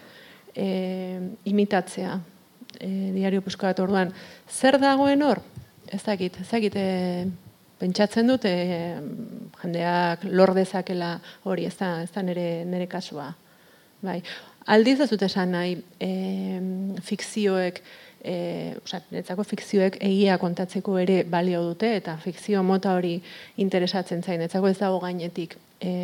e, 0.56 1.20
imitatzea 1.48 2.18
e, 2.80 3.12
diario 3.14 3.44
pusko 3.44 3.68
bat 3.68 3.80
orduan. 3.84 4.12
Zer 4.48 4.80
dagoen 4.80 5.22
hor? 5.22 5.42
Ez 5.90 6.02
dakit, 6.06 6.40
ez 6.40 6.48
dakit, 6.50 6.76
e, 6.76 7.28
pentsatzen 7.80 8.28
dut, 8.28 8.44
e, 8.44 8.96
jendeak 9.62 10.26
lor 10.28 10.54
dezakela 10.56 11.14
hori, 11.48 11.66
ez 11.68 11.76
da, 11.78 11.94
ez 12.04 12.10
da 12.14 12.24
nere, 12.24 12.64
nere 12.68 12.88
kasua. 12.90 13.30
Bai. 14.04 14.20
Aldiz 14.70 15.00
ez 15.00 15.08
dut 15.10 15.22
esan 15.24 15.52
nahi, 15.56 15.76
e, 16.00 16.10
fikzioek, 17.04 17.80
e, 18.20 18.34
oza, 18.82 19.00
netzako 19.12 19.44
fikzioek 19.48 19.96
egia 20.04 20.36
kontatzeko 20.40 20.98
ere 21.00 21.22
balio 21.24 21.62
dute, 21.64 21.94
eta 22.00 22.16
fikzio 22.20 22.62
mota 22.62 22.94
hori 22.96 23.16
interesatzen 23.64 24.22
zain, 24.22 24.40
netzako 24.44 24.68
ez 24.68 24.78
dago 24.78 25.00
gainetik, 25.02 25.56
e, 25.80 25.94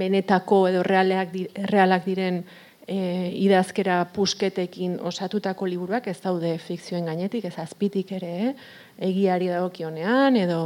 benetako 0.00 0.62
edo 0.70 0.82
realak, 0.86 1.34
realak 1.68 2.06
diren 2.06 2.44
e, 2.86 3.30
idazkera 3.42 3.98
pusketekin 4.14 4.98
osatutako 5.04 5.66
liburuak 5.66 6.06
ez 6.10 6.18
daude 6.22 6.54
fikzioen 6.62 7.06
gainetik, 7.10 7.44
ez 7.44 7.58
azpitik 7.58 8.12
ere, 8.16 8.32
eh? 8.48 8.52
egiari 9.10 9.50
dagokionean 9.52 10.38
edo 10.40 10.60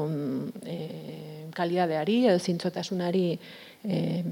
e, 0.62 0.78
kalidadeari 1.56 2.20
edo 2.28 2.38
zintzotasunari 2.38 3.24
e, 3.82 4.22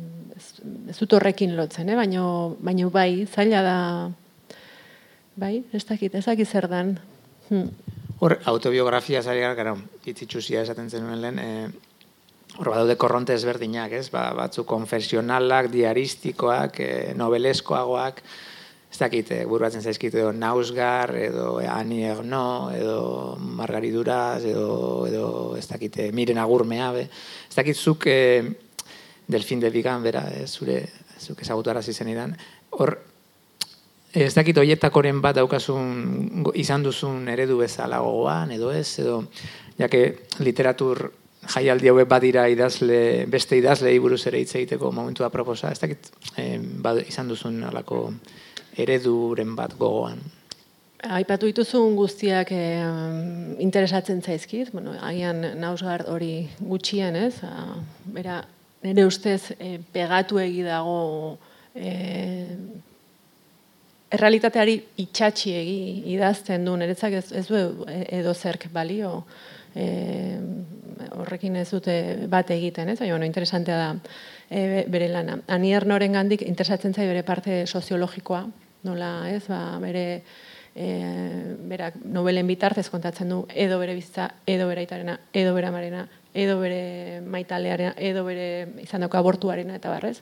dut 0.93 1.17
horrekin 1.17 1.57
lotzen, 1.57 1.89
eh? 1.89 1.99
baino, 1.99 2.57
baino 2.61 2.93
bai, 2.95 3.27
zaila 3.27 3.65
da, 3.65 3.79
bai, 5.39 5.55
ez 5.73 5.85
dakit, 5.89 6.15
ez 6.15 6.27
dakit 6.29 6.49
zer 6.49 6.69
dan. 6.71 6.99
Hmm. 7.49 7.71
Hor, 8.19 8.35
autobiografia 8.51 9.23
zari 9.23 9.41
gara, 9.41 9.55
gara, 9.55 9.77
esaten 10.05 10.91
zenuen 10.91 11.21
lehen, 11.23 11.39
e, 11.39 11.88
hor 12.59 12.73
badaude 12.73 12.97
korronte 12.99 13.35
ezberdinak, 13.39 13.93
ez? 13.95 14.09
Ba, 14.11 14.29
batzu 14.35 14.65
konfesionalak, 14.67 15.71
diaristikoak, 15.71 16.81
e, 16.83 16.93
nobeleskoagoak, 17.19 18.23
ez 18.89 18.99
dakit, 18.99 19.31
e, 19.31 19.45
burbatzen 19.47 19.85
zaizkit, 19.85 20.17
edo 20.19 20.33
Nausgar, 20.35 21.15
edo 21.15 21.59
Ani 21.63 22.03
Erno, 22.09 22.71
edo 22.75 23.37
Margariduraz, 23.39 24.43
edo, 24.43 24.71
edo 25.07 25.29
ez 25.59 25.69
dakit, 25.71 26.01
Miren 26.13 26.41
Agurmea, 26.43 26.91
be. 26.97 27.07
ez 27.49 27.55
dakit, 27.55 27.77
zuk 27.77 28.09
e, 28.11 28.43
Delfin 29.29 29.61
de 29.61 29.71
Vigan, 29.71 30.03
bera, 30.03 30.25
e, 30.35 30.47
zure, 30.49 30.81
zuk 31.21 31.45
ezagutara 31.47 31.83
zizen 31.83 32.11
idan, 32.11 32.35
hor, 32.75 32.97
ez 34.19 34.33
dakit 34.35 34.59
oietakoren 34.59 35.23
bat 35.23 35.37
daukasun, 35.37 36.43
izan 36.59 36.83
duzun 36.83 37.29
eredu 37.29 37.61
bezala 37.63 38.01
gogoan, 38.03 38.51
edo 38.57 38.73
ez, 38.75 38.99
edo, 38.99 39.23
jake 39.79 40.03
literatur 40.43 41.07
jaialdi 41.49 41.91
hauek 41.91 42.09
badira 42.09 42.47
idazle, 42.51 43.27
beste 43.31 43.59
idazle 43.59 43.93
buruz 44.01 44.25
ere 44.31 44.41
hitz 44.43 44.55
egiteko 44.55 44.93
momentu 44.93 45.25
da 45.25 45.31
proposa, 45.33 45.73
ez 45.73 45.81
dakit 45.81 46.11
eh, 46.37 46.59
bad, 46.59 47.03
izan 47.09 47.29
duzun 47.29 47.63
alako 47.69 48.09
ereduren 48.79 49.55
bat 49.59 49.75
gogoan. 49.79 50.21
Aipatu 50.99 51.47
dituzun 51.47 51.95
guztiak 51.95 52.51
eh, 52.51 52.83
interesatzen 53.63 54.23
zaizkit, 54.23 54.73
bueno, 54.75 54.97
agian 55.07 55.45
nausgard 55.61 56.09
hori 56.11 56.49
gutxien, 56.59 57.17
ez? 57.17 57.37
A, 57.47 57.79
bera, 58.15 58.41
nire 58.83 59.07
ustez 59.07 59.53
eh, 59.59 59.79
pegatu 59.95 60.41
egi 60.43 60.65
dago 60.67 61.39
eh, 61.75 62.51
errealitateari 64.11 64.75
itxatxi 65.05 65.55
egi 65.55 65.79
idazten 66.17 66.67
du, 66.67 66.75
niretzak 66.81 67.15
ez, 67.21 67.27
ez 67.31 67.47
du 67.47 67.63
edo 67.87 68.35
zerk 68.35 68.67
balio, 68.75 69.23
e, 69.79 70.41
horrekin 71.15 71.57
ez 71.61 71.69
dute 71.71 71.95
bat 72.31 72.51
egiten, 72.51 72.91
ez? 72.91 72.99
Baina, 72.99 73.15
bueno, 73.15 73.29
interesantea 73.29 73.79
da 73.79 73.89
e, 74.51 74.85
bere 74.91 75.09
lana. 75.13 75.39
Anier 75.55 75.87
noren 75.87 76.19
gandik 76.19 76.43
interesatzen 76.47 76.95
zai 76.95 77.07
bere 77.07 77.23
parte 77.23 77.65
soziologikoa, 77.67 78.45
nola, 78.89 79.13
ez? 79.31 79.45
Ba, 79.51 79.63
bere 79.83 80.05
e, 80.75 80.89
berak 81.71 81.99
nobelen 82.05 82.47
bitartez 82.51 82.89
kontatzen 82.91 83.31
du 83.35 83.43
edo 83.55 83.79
bere 83.81 83.97
bizitza, 83.99 84.31
edo 84.47 84.69
bere 84.71 84.87
aitarena, 84.87 85.19
edo 85.33 85.55
bere 85.57 85.71
amarena, 85.71 86.07
edo 86.35 86.59
bere 86.61 87.21
maitalearena, 87.25 87.95
edo 87.97 88.25
bere 88.27 88.49
izan 88.85 89.07
abortuarena 89.09 89.79
eta 89.79 89.91
barrez. 89.95 90.19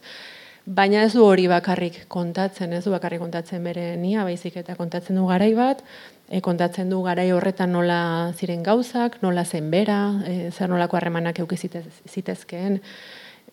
Baina 0.66 1.04
ez 1.06 1.12
du 1.14 1.22
hori 1.22 1.44
bakarrik 1.46 2.00
kontatzen, 2.10 2.72
ez 2.74 2.82
du 2.82 2.90
bakarrik 2.90 3.20
kontatzen 3.22 3.62
bere 3.62 3.92
nia, 4.00 4.24
baizik 4.26 4.56
eta 4.58 4.74
kontatzen 4.74 5.14
du 5.14 5.22
garai 5.28 5.52
bat, 5.54 5.84
e, 6.26 6.40
kontatzen 6.42 6.88
du 6.90 7.04
garai 7.04 7.28
horretan 7.30 7.70
nola 7.70 8.32
ziren 8.34 8.64
gauzak, 8.66 9.20
nola 9.22 9.44
zen 9.44 9.68
bera, 9.70 10.00
e, 10.26 10.50
zer 10.50 10.66
nolako 10.68 10.98
harremanak 10.98 11.38
euki 11.38 11.54
zitezkeen, 11.54 12.80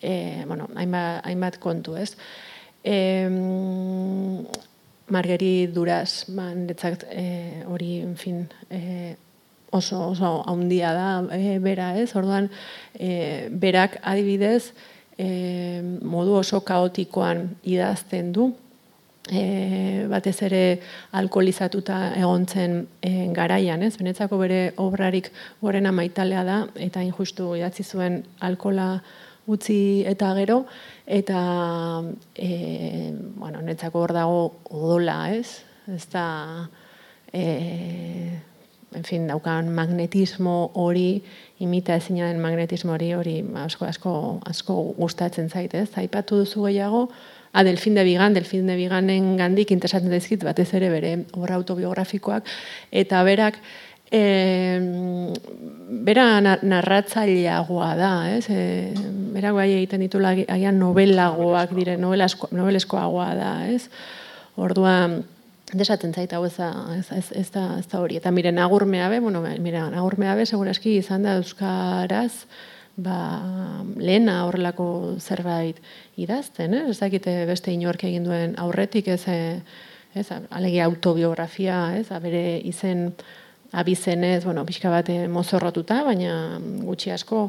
e, 0.02 0.14
bueno, 0.48 0.66
hainbat, 0.74 1.20
hainbat 1.28 1.58
kontu, 1.62 1.94
ez? 1.94 2.16
E, 2.82 3.28
Margeri 5.14 5.68
Duraz, 5.70 6.26
man, 6.34 6.66
detzak, 6.66 7.04
e, 7.14 7.62
hori, 7.70 8.00
en 8.02 8.16
fin, 8.18 8.42
e, 8.70 9.14
oso, 9.70 10.00
oso 10.08 10.32
haundia 10.50 10.90
da, 10.98 11.06
e, 11.30 11.60
bera, 11.62 11.92
ez? 11.94 12.10
Orduan, 12.18 12.50
e, 12.98 13.46
berak 13.54 14.00
adibidez, 14.02 14.74
e, 15.18 15.80
modu 16.02 16.34
oso 16.40 16.60
kaotikoan 16.66 17.48
idazten 17.62 18.32
du, 18.32 18.50
e, 19.30 20.06
batez 20.10 20.36
ere 20.46 20.62
alkoholizatuta 21.16 22.14
egontzen 22.20 22.80
e, 23.00 23.28
garaian, 23.36 23.82
ez? 23.82 23.94
Benetzako 24.00 24.38
bere 24.40 24.60
obrarik 24.82 25.30
gorena 25.62 25.92
maitalea 25.92 26.44
da 26.44 26.58
eta 26.76 27.02
injustu 27.04 27.54
idatzi 27.58 27.84
zuen 27.84 28.22
alkola 28.40 28.98
utzi 29.46 30.04
eta 30.08 30.32
gero 30.38 30.64
eta 31.06 31.40
e, 32.34 33.12
bueno, 33.36 33.60
netzako 33.60 34.04
hor 34.04 34.16
dago 34.16 34.40
odola, 34.70 35.18
ez? 35.32 35.62
Ez 35.88 36.06
da 36.12 36.26
e, 37.32 38.40
en 38.94 39.04
fin, 39.04 39.26
daukan 39.28 39.68
magnetismo 39.74 40.70
hori 40.80 41.22
imita 41.58 41.94
ezina 41.96 42.28
den 42.28 42.40
magnetismo 42.42 42.92
hori 42.96 43.12
hori 43.14 43.36
asko 43.62 43.86
asko 43.86 44.12
asko 44.46 44.76
gustatzen 44.98 45.48
zait, 45.48 45.74
ez? 45.74 45.88
Aipatu 46.00 46.42
duzu 46.42 46.66
gehiago, 46.66 47.08
a 47.54 47.60
ah, 47.60 47.64
Delfin 47.64 47.94
de 47.94 48.02
Bigan, 48.02 48.34
Delfin 48.34 48.66
de 48.66 48.74
Biganen 48.74 49.36
gandik 49.38 49.70
interesatzen 49.70 50.10
daizkit 50.10 50.42
batez 50.42 50.72
ere 50.74 50.90
bere 50.90 51.12
obra 51.38 51.54
autobiografikoak 51.54 52.48
eta 52.90 53.22
berak 53.22 53.60
e, 54.10 54.80
bera 56.04 56.26
narratzaileagoa 56.42 57.92
da, 57.98 58.10
ez? 58.34 58.48
E, 58.50 58.90
berak 59.34 59.54
bai 59.54 59.68
egiten 59.76 60.02
ditula 60.02 60.34
agian 60.34 60.78
novelagoak 60.82 61.76
dire, 61.78 61.94
novelasko, 62.00 62.50
noveleskoagoa 62.50 63.30
da, 63.38 63.52
ez? 63.70 63.86
Orduan, 64.58 65.20
desaten 65.72 66.12
zait 66.12 66.32
hau 66.32 66.44
ez 66.44 66.58
ez, 66.58 67.06
ez, 67.10 67.32
ez, 67.32 67.50
da, 67.50 67.78
ez 67.78 67.86
da 67.88 68.00
hori. 68.00 68.16
Eta 68.16 68.30
miren 68.30 68.58
agurmea 68.58 69.08
be, 69.08 69.20
bueno, 69.20 69.42
mira, 69.60 69.86
agurmea 69.86 70.34
be, 70.34 70.46
seguraski 70.46 70.98
izan 70.98 71.22
da 71.22 71.36
Euskaraz, 71.40 72.46
ba, 72.96 73.16
lehena 73.96 74.44
horrelako 74.46 75.16
zerbait 75.18 75.80
idazten, 76.16 76.74
eh? 76.74 76.84
ez 76.90 76.98
dakite 77.00 77.44
beste 77.48 77.72
inork 77.72 78.04
egin 78.04 78.24
duen 78.28 78.54
aurretik, 78.58 79.08
ez, 79.08 79.24
eh, 79.26 79.60
ez 80.14 80.28
alegi 80.50 80.80
autobiografia, 80.80 81.96
ez, 81.98 82.06
bere 82.22 82.60
izen 82.62 83.08
abizenez, 83.74 84.44
bueno, 84.44 84.64
pixka 84.64 84.90
bat 84.92 85.08
eh, 85.10 85.26
mozorrotuta, 85.28 86.04
baina 86.06 86.60
gutxi 86.84 87.10
asko 87.10 87.48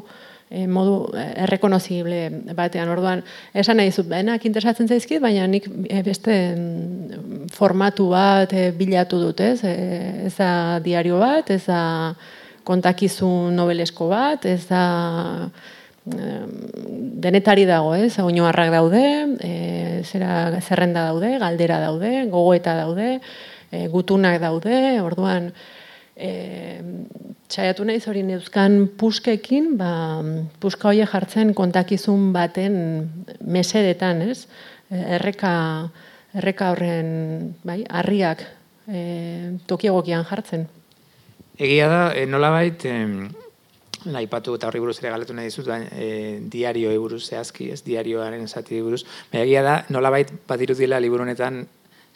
e, 0.50 0.66
modu 0.66 1.10
errekonozible 1.16 2.52
batean 2.56 2.90
orduan. 2.92 3.22
Esan 3.54 3.80
nahi 3.80 3.92
zut, 3.92 4.08
benak 4.10 4.46
interesatzen 4.48 4.88
zaizkit, 4.88 5.20
baina 5.22 5.46
nik 5.50 5.68
beste 6.06 6.34
mm, 6.54 7.46
formatu 7.56 8.10
bat 8.14 8.52
bilatu 8.78 9.20
dut, 9.22 9.40
ez, 9.40 9.60
ez 9.64 10.34
da 10.38 10.50
diario 10.84 11.20
bat, 11.22 11.50
ez 11.50 11.64
da 11.66 11.80
kontakizun 12.66 13.54
nobelesko 13.54 14.10
bat, 14.10 14.46
ez 14.46 14.66
da 14.66 14.84
denetari 16.06 17.64
dago, 17.66 17.94
ez? 17.98 18.14
Oinoarrak 18.22 18.70
daude, 18.70 19.02
e, 19.42 20.02
zera 20.06 20.60
zerrenda 20.60 21.08
daude, 21.10 21.32
galdera 21.42 21.80
daude, 21.82 22.12
gogoeta 22.30 22.76
daude, 22.78 23.16
e, 23.72 23.86
gutunak 23.90 24.38
daude, 24.40 25.00
orduan 25.02 25.50
e, 26.16 26.80
txaiatu 27.52 27.86
nahi 27.86 28.00
zori 28.00 28.24
neuzkan 28.26 28.86
puskekin, 28.98 29.74
ba, 29.78 29.90
puska 30.60 30.90
hori 30.90 31.04
jartzen 31.06 31.52
kontakizun 31.54 32.32
baten 32.34 32.78
mesedetan, 33.44 34.22
ez? 34.26 34.46
Erreka, 34.90 35.52
erreka 36.36 36.72
horren, 36.74 37.54
bai, 37.66 37.82
harriak 37.88 38.44
e, 38.88 39.56
tokiagokian 39.68 40.24
jartzen. 40.28 40.66
Egia 41.56 41.88
da, 41.90 42.00
e, 42.14 42.26
nolabait, 42.28 42.84
e, 42.84 42.96
naipatu 44.06 44.54
eta 44.54 44.68
horri 44.68 44.80
buruz 44.82 44.98
ere 45.00 45.10
galetu 45.10 45.34
nahi 45.34 45.50
dizut, 45.50 45.68
e, 45.68 46.38
diario 46.52 46.92
buruz 47.00 47.24
zehazki, 47.26 47.70
ez 47.74 47.82
diarioaren 47.86 48.46
zati 48.46 48.80
buruz. 48.82 49.02
Baina 49.32 49.44
egia 49.44 49.64
da, 49.66 49.76
nolabait 49.90 50.30
bat 50.48 50.62
irudila 50.62 51.00
liburu 51.02 51.26
honetan 51.26 51.64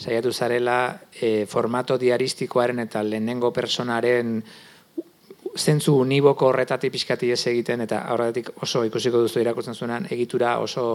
saiatu 0.00 0.32
zarela 0.32 0.80
e, 1.12 1.46
formato 1.46 1.98
diaristikoaren 2.00 2.78
eta 2.86 3.02
lehenengo 3.04 3.52
personaren 3.52 4.40
zentzu 5.56 5.96
uniboko 5.98 6.48
horretatik 6.48 6.92
pixkati 6.94 7.30
ez 7.34 7.42
egiten, 7.50 7.82
eta 7.84 8.04
horretik 8.14 8.50
oso 8.62 8.84
ikusiko 8.86 9.20
duzu 9.20 9.42
irakurtzen 9.42 9.74
zuenan, 9.74 10.06
egitura 10.10 10.58
oso 10.58 10.86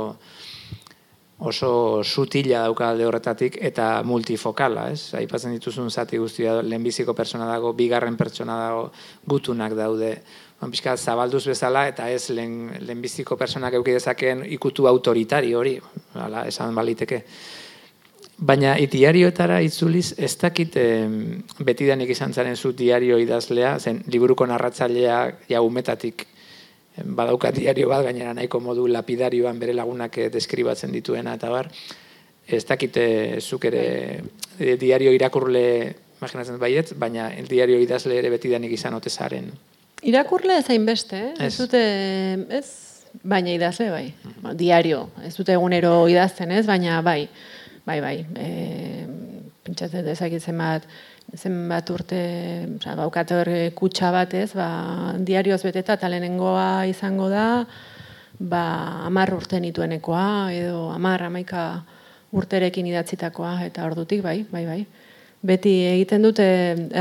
oso 1.38 2.02
sutila 2.04 2.62
dauka 2.64 2.88
alde 2.90 3.06
horretatik 3.06 3.58
eta 3.62 4.02
multifokala, 4.08 4.88
ez? 4.96 5.14
Aipatzen 5.20 5.52
dituzun 5.58 5.92
zati 5.92 6.18
guztia 6.18 6.62
lehenbiziko 6.64 7.14
pertsona 7.14 7.50
dago, 7.50 7.74
bigarren 7.76 8.16
pertsona 8.16 8.56
dago, 8.62 8.86
gutunak 9.28 9.76
daude. 9.76 10.14
Ban 10.62 10.72
pixka 10.72 10.96
zabalduz 10.96 11.44
bezala 11.52 11.90
eta 11.90 12.08
ez 12.10 12.30
lehen, 12.32 12.72
lehenbiziko 12.80 13.36
pertsonak 13.36 13.76
euki 13.76 13.98
dezakeen 13.98 14.46
ikutu 14.56 14.88
autoritari 14.88 15.54
hori, 15.54 15.76
hala, 16.14 16.46
esan 16.48 16.74
baliteke. 16.76 17.26
Baina 18.38 18.74
diarioetara 18.92 19.62
itzuliz 19.64 20.14
ez 20.20 20.34
dakit 20.38 20.76
eh, 20.76 21.08
betidanik 21.60 22.10
izan 22.12 22.34
zaren 22.34 22.56
zu 22.56 22.74
diario 22.76 23.18
idazlea, 23.18 23.78
zen 23.80 24.02
liburuko 24.12 24.46
narratzailea 24.46 25.20
ja 25.50 25.62
umetatik 25.62 26.26
badauka 27.04 27.52
diario 27.52 27.90
bat, 27.90 28.04
gainera 28.06 28.34
nahiko 28.34 28.60
modu 28.60 28.88
lapidarioan 28.88 29.60
bere 29.60 29.74
lagunak 29.74 30.18
eh, 30.18 30.30
deskribatzen 30.32 30.92
dituena, 30.92 31.36
eta 31.36 31.50
bar, 31.52 31.70
ez 32.48 32.64
dakite 32.66 33.06
zuk 33.42 33.66
ere 33.66 33.86
e, 34.60 34.76
diario 34.78 35.12
irakurle 35.16 35.66
imaginatzen 36.20 36.60
baiet, 36.62 36.94
baina 37.00 37.32
el 37.36 37.48
diario 37.50 37.80
idazle 37.82 38.20
ere 38.20 38.30
beti 38.34 38.52
danik 38.52 38.72
izan 38.72 38.96
otezaren. 38.98 39.50
Irakurle 40.06 40.60
ez 40.62 40.68
hainbeste, 40.70 41.22
eh? 41.32 41.48
ez 41.48 41.56
dute, 41.58 41.82
ez, 42.54 42.66
baina 43.24 43.52
idazle 43.56 43.90
bai. 43.92 44.06
Ba, 44.44 44.54
diario, 44.54 45.08
ez 45.26 45.34
dute 45.36 45.56
egunero 45.58 46.06
idazten 46.12 46.54
ez, 46.54 46.66
baina 46.70 47.02
bai, 47.06 47.28
bai, 47.86 48.00
bai. 48.02 48.16
E, 48.36 48.50
pentsatzen 49.66 50.06
dezakitzen 50.06 50.58
bat, 50.62 50.86
zenbat 51.34 51.90
urte, 51.90 52.22
oza, 52.78 52.96
baukat 53.00 53.34
hor 53.34 53.52
kutsa 53.78 54.12
bat 54.14 54.34
ez, 54.38 54.52
ba, 54.58 54.70
diarioz 55.26 55.62
beteta 55.66 55.98
eta 55.98 56.10
lehenengoa 56.12 56.86
izango 56.90 57.30
da, 57.32 57.48
ba, 58.40 58.66
amar 59.08 59.34
urte 59.34 59.60
nituenekoa, 59.64 60.28
edo 60.54 60.90
amar, 60.94 61.26
amaika 61.30 61.66
urterekin 62.36 62.88
idatzitakoa, 62.92 63.58
eta 63.70 63.86
ordutik 63.88 64.22
bai, 64.26 64.44
bai, 64.52 64.66
bai. 64.68 64.82
Beti 65.46 65.76
egiten 65.92 66.26
dute 66.26 66.46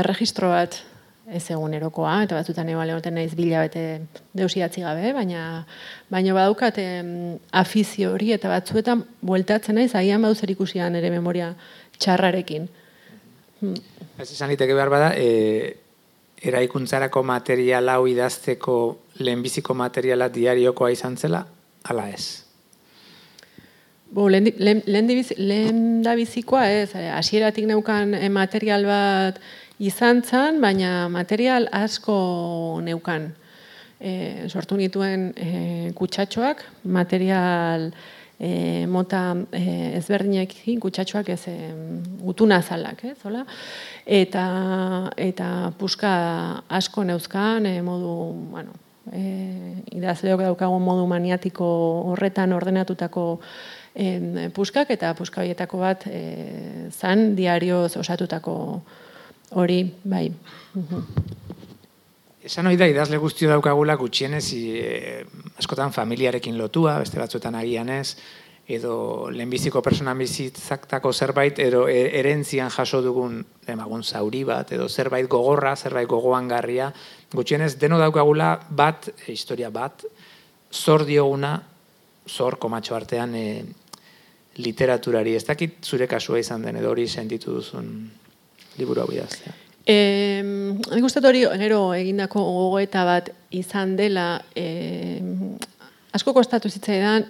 erregistro 0.01 0.51
bat 0.53 0.77
ez 1.25 1.43
egunerokoa, 1.49 2.19
eta 2.25 2.37
batzutan 2.37 2.69
eba 2.69 2.85
lehoten 2.85 3.15
naiz 3.17 3.33
bila 3.37 3.63
bete 3.65 4.01
deusiatzi 4.37 4.83
gabe, 4.85 5.11
baina, 5.13 5.65
baina 6.13 6.35
badaukat 6.37 6.77
afizio 7.51 8.11
hori, 8.13 8.31
eta 8.35 8.51
batzuetan 8.51 9.01
bueltatzen 9.25 9.79
naiz, 9.79 9.93
agian 9.95 10.21
badu 10.21 10.51
ikusian 10.53 10.95
ere 10.95 11.09
memoria 11.09 11.55
txarrarekin. 11.97 12.69
Hmm. 13.61 13.75
Ez 14.19 14.31
izan 14.31 14.49
liteke 14.53 14.77
behar 14.77 14.89
bada, 14.93 15.11
e, 15.17 15.75
eraikuntzarako 16.45 17.23
material 17.23 17.89
hau 17.89 18.05
idazteko 18.07 18.79
lehenbiziko 19.19 19.73
materiala 19.73 20.29
diariokoa 20.29 20.91
izan 20.91 21.17
zela, 21.17 21.45
ala 21.83 22.09
ez? 22.09 22.45
Bo, 24.15 24.29
lehen, 24.29 24.51
lehen, 24.59 25.09
lehen 25.37 25.79
da 26.05 26.13
bizikoa 26.15 26.67
ez, 26.71 26.91
hasieratik 26.93 27.65
neukan 27.67 28.13
eh, 28.13 28.29
material 28.29 28.85
bat 28.85 29.39
izan 29.79 30.21
zan, 30.23 30.61
baina 30.61 31.07
material 31.11 31.67
asko 31.71 32.79
neukan. 32.83 33.31
E, 33.99 34.47
sortu 34.51 34.77
nituen 34.77 35.31
e, 35.39 35.49
kutsatxoak, 35.95 36.61
material 36.83 37.89
e, 38.39 38.85
mota 38.91 39.21
e, 39.55 39.95
ezberdinek 39.97 40.53
kutsatxoak 40.83 41.31
ez 41.33 41.41
e, 41.47 41.55
gutuna 42.21 42.61
zalak, 42.61 43.05
ez, 43.07 43.17
hola? 43.23 43.45
Eta, 44.05 44.45
eta 45.17 45.71
puska 45.79 46.11
asko 46.67 47.05
neuzkan, 47.07 47.65
e, 47.65 47.79
modu, 47.81 48.11
bueno, 48.51 48.75
e, 49.11 49.23
idazleok 49.95 50.43
daukagun 50.49 50.83
modu 50.83 51.07
maniatiko 51.09 51.69
horretan 52.11 52.53
ordenatutako 52.53 53.25
e, 53.95 54.49
puskak, 54.53 54.91
eta 54.91 55.13
puska 55.17 55.41
horietako 55.41 55.81
bat 55.81 56.05
e, 56.11 56.89
zan 56.91 57.33
diarioz 57.39 57.95
osatutako 57.97 58.55
hori, 59.51 59.83
bai. 60.03 60.29
Esan 62.45 62.67
hori 62.69 62.77
da, 62.77 62.85
idazle 62.85 63.17
guztio 63.17 63.49
daukagula 63.49 63.95
gutxienez, 63.97 64.45
e, 64.53 65.23
askotan 65.57 65.93
familiarekin 65.93 66.57
lotua, 66.59 66.99
beste 67.01 67.17
batzuetan 67.17 67.55
agian 67.57 67.89
ez, 67.89 68.17
edo 68.65 69.29
lehenbiziko 69.33 69.81
persona 69.85 70.13
bizitzaktako 70.17 71.11
zerbait, 71.13 71.59
edo 71.61 71.87
e, 71.89 71.97
erentzian 72.19 72.69
jaso 72.73 73.01
dugun 73.01 73.39
demagun 73.65 74.03
zauri 74.03 74.43
bat, 74.45 74.73
edo 74.77 74.89
zerbait 74.89 75.29
gogorra, 75.29 75.75
zerbait 75.75 76.09
gogoan 76.09 76.49
garria, 76.49 76.91
gutxienez, 77.33 77.75
deno 77.81 77.97
daukagula 78.01 78.51
bat, 78.69 79.09
e, 79.15 79.31
historia 79.31 79.71
bat, 79.73 80.05
zor 80.73 81.05
dioguna, 81.05 81.55
zor 82.29 82.59
komatxo 82.61 82.97
artean 82.97 83.33
e, 83.37 83.47
literaturari. 84.61 85.33
Ez 85.35 85.45
dakit 85.45 85.81
zure 85.85 86.07
kasua 86.09 86.41
izan 86.41 86.61
den, 86.65 86.77
edo 86.81 86.93
hori 86.93 87.07
sentitu 87.07 87.57
duzun 87.57 87.89
liburu 88.79 89.03
hau 89.03 89.11
idaztea. 89.13 89.53
Eh, 89.85 90.41
nik 90.41 91.05
uste 91.05 91.21
hori 91.21 91.43
gero 91.61 91.93
egindako 91.93 92.41
gogoeta 92.41 93.03
bat 93.05 93.29
izan 93.53 93.93
dela 93.99 94.39
eh, 94.57 95.21
asko 96.15 96.33
kostatu 96.33 96.71
zitzaidan 96.71 97.27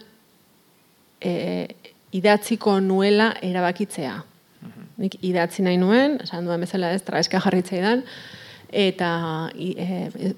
eh, 1.20 1.68
idatziko 2.16 2.80
nuela 2.80 3.34
erabakitzea. 3.44 4.16
Nik 5.02 5.18
idatzi 5.28 5.66
nahi 5.66 5.78
nuen, 5.78 6.20
esan 6.24 6.48
duen 6.48 6.64
bezala 6.64 6.94
ez, 6.96 7.02
traeska 7.04 7.42
jarritzaidan, 7.44 8.06
eta 8.72 9.10
e, 9.52 10.32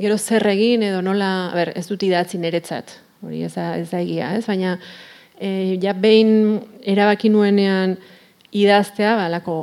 gero 0.00 0.16
zer 0.16 0.46
egin 0.54 0.86
edo 0.86 1.02
nola, 1.04 1.50
ber, 1.52 1.74
ez 1.76 1.84
dut 1.90 2.02
idatzi 2.06 2.40
niretzat, 2.40 2.94
hori 3.20 3.42
ez 3.44 3.52
da, 3.52 3.74
ez 3.76 3.90
da 3.90 4.00
egia, 4.00 4.32
ez? 4.38 4.46
baina 4.48 4.78
e, 5.36 5.76
ja 5.82 5.92
behin 5.92 6.62
erabaki 6.88 7.28
nuenean 7.28 7.98
idaztea, 8.56 9.12
balako 9.20 9.58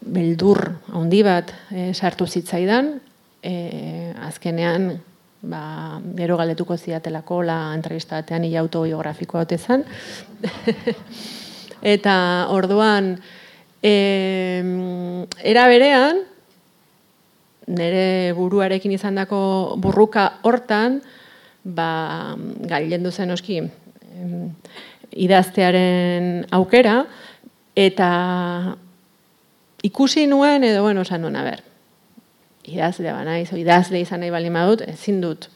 beldur 0.00 0.60
handi 0.94 1.22
bat 1.26 1.52
e, 1.70 1.92
sartu 1.94 2.26
zitzaidan, 2.26 2.94
e, 3.42 4.14
azkenean, 4.28 4.90
ba, 5.42 6.00
gero 6.18 6.36
galdetuko 6.38 6.76
ziatelako 6.76 7.42
la 7.46 7.58
entrevista 7.74 8.18
batean 8.20 8.44
ia 8.48 8.60
autobiografikoa 8.60 9.44
hote 9.44 9.58
zen. 9.58 9.84
Eta 11.94 12.14
orduan, 12.50 13.16
e, 13.82 13.94
era 15.42 15.68
berean, 15.70 16.24
nire 17.68 18.32
buruarekin 18.34 18.94
izandako 18.96 19.76
burruka 19.78 20.30
hortan, 20.42 21.02
ba, 21.64 22.34
gailendu 22.70 23.12
zen 23.12 23.30
oski, 23.30 23.60
idaztearen 25.12 26.46
aukera, 26.54 27.02
eta 27.78 28.08
ikusi 29.82 30.26
nuen 30.26 30.64
edo 30.64 30.82
bueno, 30.82 31.02
esan 31.02 31.22
nuen, 31.22 31.36
a 31.36 31.44
ber. 31.44 31.62
Idazle 32.68 33.12
ba 33.12 33.22
naiz, 33.24 33.48
idazle 33.56 34.00
izan 34.00 34.20
nahi 34.20 34.30
bali 34.30 34.50
madut, 34.50 34.82
ezin 34.88 35.20
dut. 35.22 35.48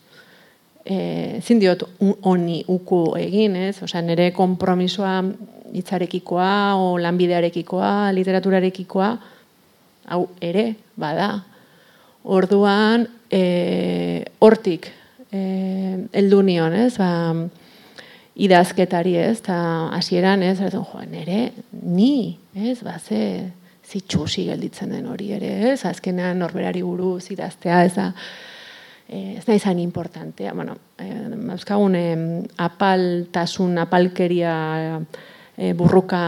Eh, 0.84 1.38
ezin 1.38 1.60
diot 1.62 1.84
honi 2.26 2.62
uku 2.68 3.02
egin, 3.20 3.56
ez? 3.56 3.82
Osea, 3.84 4.02
nere 4.02 4.32
konpromisoa 4.34 5.20
hitzarekikoa 5.72 6.74
o 6.80 6.96
lanbidearekikoa, 6.98 8.10
literaturarekikoa 8.16 9.12
hau 10.12 10.26
ere 10.40 10.72
bada. 10.96 11.30
Orduan, 12.24 13.06
eh, 13.30 14.24
hortik 14.38 14.90
eh 15.32 15.72
heldu 16.12 16.42
nion, 16.42 16.74
ez? 16.76 16.96
Ba, 16.98 17.34
idazketari, 18.34 19.16
ez? 19.16 19.40
Ta 19.42 19.88
hasieran, 19.96 20.42
ez? 20.42 20.58
Jo, 20.72 20.84
nere 21.10 21.52
ni, 21.70 22.38
ez? 22.54 22.82
Ba, 22.82 22.98
ze 22.98 23.52
zitsusi 23.92 24.46
gelditzen 24.48 24.90
den 24.94 25.06
hori 25.10 25.32
ere, 25.36 25.52
ez? 25.72 25.84
Azkenean 25.88 26.40
norberari 26.40 26.82
buruz 26.82 27.30
idaztea 27.34 27.84
ez 27.84 27.94
da 27.94 28.08
eh, 29.08 29.36
ez 29.38 29.44
da 29.44 29.54
izan 29.54 29.78
importantea. 29.78 30.54
Bueno, 30.56 30.78
eh, 30.98 32.42
apaltasun, 32.56 33.78
apalkeria 33.78 34.56
eh, 35.56 35.72
burruka 35.76 36.22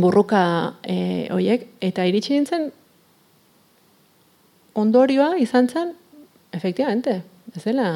burruka 0.00 0.44
eh, 0.82 1.28
oiek, 1.32 1.68
eta 1.84 2.04
iritsi 2.08 2.34
nintzen 2.34 2.70
ondorioa 4.74 5.34
izan 5.42 5.68
zen, 5.68 5.92
efektibamente, 6.54 7.20
ez 7.54 7.62
dela 7.64 7.88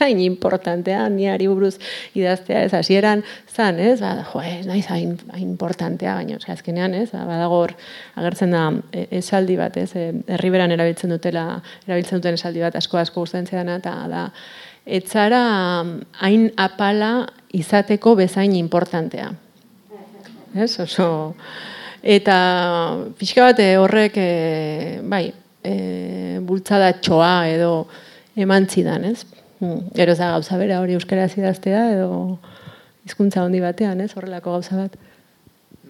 hain 0.00 0.20
importantea, 0.24 1.08
ni 1.12 1.28
ari 1.30 1.46
buruz 1.50 1.76
idaztea, 2.16 2.64
ez, 2.66 2.72
hasieran 2.74 3.24
zan, 3.48 3.78
ez, 3.80 3.98
ba, 4.00 4.12
jo, 4.32 4.42
ez, 4.44 4.64
naiz 4.68 4.86
hain, 4.92 5.16
importantea, 5.40 6.14
baina, 6.18 6.38
ez, 6.40 6.48
azkenean, 6.54 6.94
ez, 6.94 7.10
ba, 7.12 7.24
badagor, 7.28 7.74
agertzen 8.20 8.54
da, 8.56 8.64
e, 8.92 9.06
esaldi 9.20 9.58
bat, 9.60 9.76
ez, 9.80 9.90
e, 9.96 10.10
herriberan 10.36 10.72
erabiltzen 10.76 11.12
dutela, 11.12 11.44
erabiltzen 11.86 12.20
duten 12.20 12.40
esaldi 12.40 12.64
bat, 12.64 12.78
asko 12.80 13.00
asko 13.00 13.24
gustatzen 13.24 13.50
zedana, 13.50 13.78
eta 13.82 13.94
da, 14.10 14.24
etzara 15.00 15.42
hain 16.24 16.48
apala 16.58 17.12
izateko 17.56 18.16
bezain 18.18 18.56
importantea. 18.58 19.30
Ez, 20.54 20.72
oso, 20.82 21.10
eta 22.02 22.38
pixka 23.18 23.50
bat 23.50 23.60
horrek, 23.78 24.16
e, 24.18 24.98
bai, 25.06 25.28
e, 25.62 25.74
bultzada 26.46 26.92
txoa 26.98 27.34
edo 27.50 27.74
eman 28.40 28.66
zidan, 28.70 29.04
ez? 29.04 29.39
Hmm. 29.60 29.90
Gero 29.94 30.14
za 30.16 30.32
gauza 30.32 30.56
bera 30.56 30.80
hori 30.80 30.96
euskaraz 30.96 31.34
idaztea 31.36 31.84
edo 31.92 32.38
hizkuntza 33.04 33.44
handi 33.44 33.60
batean, 33.60 34.00
ez? 34.00 34.12
Horrelako 34.16 34.56
gauza 34.56 34.78
bat. 34.78 34.96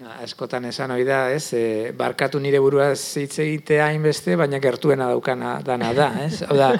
Na, 0.01 0.17
eskotan 0.25 0.65
esan 0.65 0.91
hori 0.91 1.05
da, 1.07 1.23
ez? 1.31 1.53
E, 1.53 1.91
barkatu 1.97 2.39
nire 2.41 2.59
burua 2.59 2.89
hitz 2.95 3.39
egitea 3.39 3.87
hainbeste, 3.91 4.35
baina 4.39 4.59
gertuena 4.59 5.07
daukana 5.11 5.59
dana 5.63 5.93
da, 5.95 6.09
ez? 6.25 6.41
Hau 6.47 6.57
da, 6.57 6.73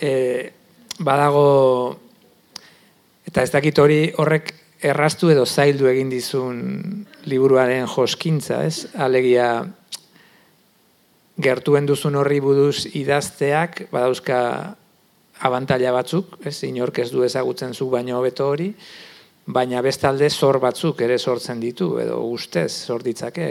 e, 0.00 0.12
badago 0.98 1.44
eta 3.28 3.44
ez 3.44 3.52
dakit 3.54 3.78
hori 3.78 4.00
horrek 4.18 4.52
erraztu 4.84 5.30
edo 5.32 5.44
zaildu 5.46 5.88
egin 5.90 6.10
dizun 6.10 6.60
liburuaren 7.30 7.86
joskintza, 7.88 8.62
ez? 8.66 8.88
Alegia 8.94 9.48
gertuen 11.38 11.86
duzun 11.86 12.18
horri 12.18 12.40
buduz 12.42 12.86
idazteak, 12.98 13.86
badauzka 13.94 14.40
abantaila 15.46 15.92
batzuk, 15.92 16.38
ez, 16.44 16.56
inork 16.66 16.98
ez 17.04 17.10
du 17.12 17.22
ezagutzen 17.26 17.74
zu 17.74 17.88
baino 17.90 18.18
hobeto 18.18 18.48
hori, 18.48 18.72
baina 19.46 19.82
bestalde 19.82 20.28
zor 20.30 20.58
batzuk 20.60 21.00
ere 21.00 21.18
sortzen 21.18 21.60
ditu, 21.60 21.94
edo 22.02 22.18
ustez 22.28 22.70
zor 22.86 23.02
ditzake, 23.02 23.46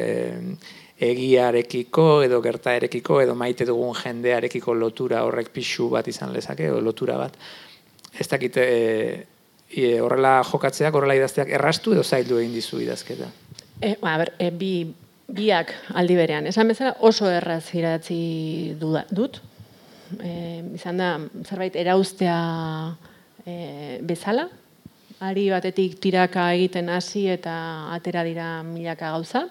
egiarekiko 0.97 2.23
edo 2.25 2.41
gertaerekiko 2.41 3.21
edo 3.21 3.35
maite 3.37 3.65
dugun 3.69 3.95
jendearekiko 3.97 4.73
lotura 4.73 5.23
horrek 5.25 5.51
pixu 5.53 5.89
bat 5.93 6.07
izan 6.07 6.33
lezake, 6.33 6.69
edo 6.71 6.81
lotura 6.81 7.17
bat. 7.17 7.37
ez 8.19 8.27
dakit 8.27 8.57
e, 8.57 9.25
e, 9.69 9.99
horrela 10.01 10.41
jokatzeak, 10.43 10.95
horrela 10.95 11.15
idazteak 11.15 11.51
errastu 11.53 11.93
edo 11.93 12.03
zaildu 12.03 12.39
egin 12.39 12.53
dizu 12.53 12.79
idazketa? 12.81 13.27
E, 13.81 13.95
ba, 14.01 14.15
ber, 14.17 14.31
e, 14.41 14.49
bi, 14.49 14.71
biak 15.27 15.73
aldi 15.93 16.15
berean. 16.17 16.47
Esan 16.49 16.71
bezala 16.71 16.95
oso 17.05 17.29
erraz 17.29 17.67
iratzi 17.77 18.73
dut. 18.79 19.41
E, 20.23 20.63
izan 20.75 20.97
da, 21.01 21.09
zerbait 21.43 21.75
erauztea 21.75 22.37
e, 23.45 23.99
bezala. 24.07 24.47
Ari 25.23 25.47
batetik 25.49 25.97
tiraka 26.01 26.51
egiten 26.53 26.91
hasi 26.93 27.25
eta 27.33 27.55
atera 27.95 28.23
dira 28.27 28.61
milaka 28.63 29.11
gauza. 29.15 29.47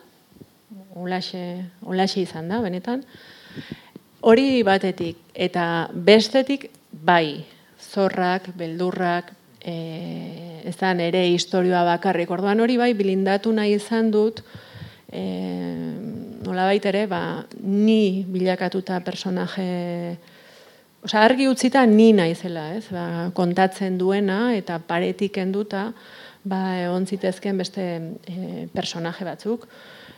Olaxe, 0.97 1.42
olaxe 1.83 2.23
izan 2.23 2.49
da, 2.49 2.61
benetan. 2.62 3.03
Hori 4.27 4.62
batetik, 4.66 5.19
eta 5.35 5.88
bestetik, 5.92 6.71
bai, 6.90 7.45
zorrak, 7.79 8.49
beldurrak, 8.57 9.33
e, 9.61 10.62
ez 10.66 10.77
da 10.81 10.92
nere 10.95 11.27
historioa 11.31 11.85
bakarrik. 11.87 12.31
Orduan 12.31 12.62
hori 12.62 12.79
bai, 12.81 12.92
bilindatu 12.99 13.53
nahi 13.55 13.77
izan 13.77 14.11
dut, 14.14 14.42
e, 15.12 15.23
nola 16.47 16.73
ere, 16.75 17.07
ba, 17.07 17.45
ni 17.61 18.25
bilakatuta 18.27 19.01
personaje, 19.05 20.16
oza, 21.07 21.23
argi 21.23 21.47
utzita 21.47 21.85
ni 21.87 22.11
naizela, 22.16 22.73
ez? 22.75 22.88
Ba, 22.90 23.31
kontatzen 23.35 23.99
duena 23.99 24.51
eta 24.57 24.81
paretik 24.83 25.38
enduta, 25.38 25.90
ba, 26.47 26.62
egon 26.83 27.07
zitezken 27.07 27.59
beste 27.62 27.85
e, 28.27 28.66
personaje 28.75 29.27
batzuk. 29.27 29.69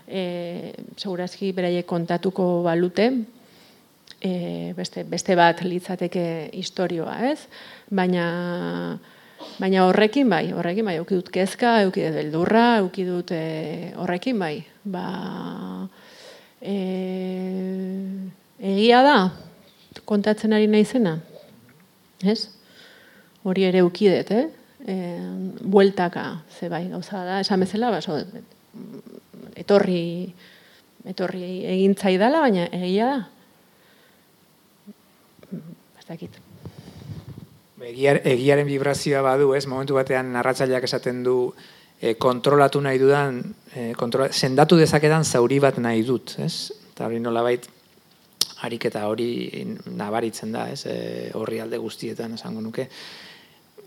E, 0.08 0.72
segurazki 0.96 1.52
beraiek 1.52 1.84
kontatuko 1.88 2.62
balute, 2.64 3.10
e, 4.16 4.32
beste, 4.76 5.04
beste 5.04 5.36
bat 5.36 5.60
litzateke 5.66 6.24
historioa, 6.56 7.18
ez? 7.28 7.42
Baina, 7.92 8.28
baina 9.60 9.84
horrekin 9.90 10.32
bai, 10.32 10.46
horrekin 10.56 10.88
bai, 10.88 10.96
euki 11.02 11.18
dut 11.20 11.28
kezka, 11.34 11.82
euki 11.84 12.06
dut 12.06 12.16
beldurra, 12.16 12.68
euki 12.80 13.04
dut 13.08 13.34
e, 13.36 13.92
horrekin 14.00 14.40
bai. 14.40 14.54
Ba, 14.88 15.04
e, 16.64 16.78
egia 18.72 19.04
da, 19.04 19.18
kontatzen 20.08 20.56
ari 20.56 20.68
naizena, 20.70 21.18
ez? 22.24 22.40
Hori 23.44 23.68
ere 23.68 23.82
euki 23.84 24.08
dut, 24.10 24.32
eh? 24.32 24.46
E, 24.88 24.94
bueltaka, 25.62 26.26
ze 26.58 26.68
bai, 26.72 26.86
gauza 26.88 27.24
da, 27.26 27.40
esan 27.44 27.60
bezala, 27.64 27.90
ba, 27.92 28.00
so, 28.00 28.16
etorri, 29.58 30.02
etorri 31.08 31.48
egin 31.74 31.96
zaidala, 31.98 32.40
baina 32.46 32.68
egia 32.72 33.10
da, 33.12 33.18
dakit. 36.08 36.38
Egiar, 37.88 38.20
egiaren 38.26 38.66
vibrazioa 38.68 39.22
badu, 39.24 39.52
ez? 39.56 39.64
Momentu 39.70 39.96
batean 39.96 40.32
narratzaileak 40.34 40.84
esaten 40.88 41.22
du 41.24 41.36
e, 42.00 42.14
kontrolatu 42.20 42.82
nahi 42.84 43.00
dudan, 43.00 43.40
e, 43.72 43.92
kontrola, 43.98 44.32
sendatu 44.32 44.78
dezakedan 44.80 45.24
zauri 45.24 45.60
bat 45.62 45.78
nahi 45.82 46.02
dut, 46.06 46.36
ez? 46.44 46.70
Eta 46.92 47.06
hori 47.06 47.20
nola 47.22 47.44
bait, 48.38 48.62
harik 48.64 48.84
eta 48.86 49.06
hori 49.08 49.64
nabaritzen 49.86 50.52
da, 50.52 50.68
ez? 50.70 50.84
E, 50.86 51.30
horri 51.34 51.60
alde 51.60 51.78
guztietan 51.78 52.34
esango 52.34 52.60
nuke. 52.60 52.88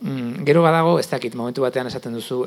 Mm, 0.01 0.43
gero 0.45 0.61
badago, 0.61 0.99
ez 0.99 1.09
dakit, 1.09 1.35
momentu 1.35 1.61
batean 1.61 1.87
esaten 1.87 2.13
duzu, 2.13 2.45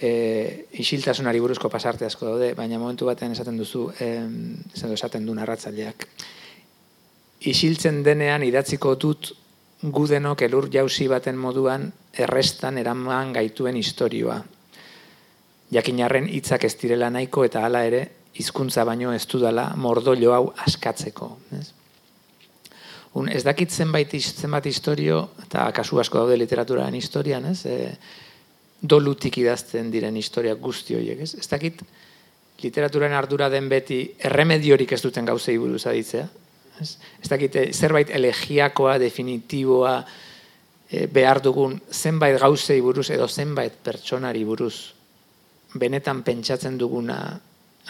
e, 0.00 0.66
isiltasunari 0.72 1.40
buruzko 1.40 1.68
pasarte 1.68 2.06
asko 2.06 2.26
daude, 2.26 2.54
baina 2.54 2.78
momentu 2.78 3.06
batean 3.06 3.32
esaten 3.32 3.56
duzu, 3.56 3.92
e, 3.98 4.12
esaten 4.92 5.26
du 5.26 5.34
narratzaileak 5.34 6.08
isiltzen 7.42 8.02
denean 8.06 8.42
idatziko 8.46 8.94
dut 8.94 9.32
gudenok 9.82 10.44
elur 10.46 10.68
jauzi 10.70 11.08
baten 11.10 11.38
moduan 11.38 11.88
errestan 12.12 12.78
eraman 12.78 13.32
gaituen 13.34 13.76
historioa. 13.76 14.38
Jakinarren 15.72 16.28
hitzak 16.28 16.64
ez 16.68 16.76
direla 16.78 17.10
nahiko 17.10 17.44
eta 17.48 17.64
hala 17.66 17.84
ere 17.88 18.02
hizkuntza 18.38 18.84
baino 18.88 19.12
ez 19.12 19.24
dudala 19.28 19.72
mordoilo 19.76 20.32
hau 20.34 20.44
askatzeko. 20.66 21.30
Ez? 21.58 21.66
Un, 23.18 23.28
ez 23.28 23.42
dakit 23.44 23.70
zenbait, 23.70 24.14
zenbait 24.16 24.66
historio, 24.66 25.26
eta 25.44 25.66
kasu 25.76 26.00
asko 26.00 26.22
daude 26.22 26.38
literaturaren 26.40 26.94
historian, 26.96 27.50
ez? 27.52 27.66
E, 27.66 27.92
dolutik 28.82 29.36
idazten 29.38 29.90
diren 29.92 30.16
historia 30.16 30.54
guzti 30.54 30.96
horiek, 30.96 31.20
ez? 31.26 31.34
Ez 31.38 31.48
dakit 31.50 31.82
literaturaren 32.62 33.18
ardura 33.18 33.50
den 33.52 33.68
beti 33.68 34.00
erremediorik 34.24 34.96
ez 34.96 35.02
duten 35.04 35.28
gauzei 35.28 35.58
buruz 35.58 35.84
aditzea, 35.86 36.28
Ez, 36.80 36.96
ez 37.20 37.28
dakite, 37.28 37.66
zerbait 37.72 38.10
elegiakoa, 38.10 38.96
definitiboa, 38.98 39.96
e, 40.88 41.06
behar 41.06 41.40
dugun 41.44 41.78
zenbait 41.92 42.38
gauzei 42.40 42.80
buruz 42.84 43.08
edo 43.14 43.28
zenbait 43.28 43.76
pertsonari 43.84 44.44
buruz 44.44 44.74
benetan 45.78 46.22
pentsatzen 46.26 46.76
duguna 46.80 47.18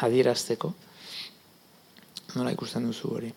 adierazteko. 0.00 0.72
Nola 2.36 2.52
ikusten 2.54 2.86
duzu 2.88 3.12
hori? 3.12 3.32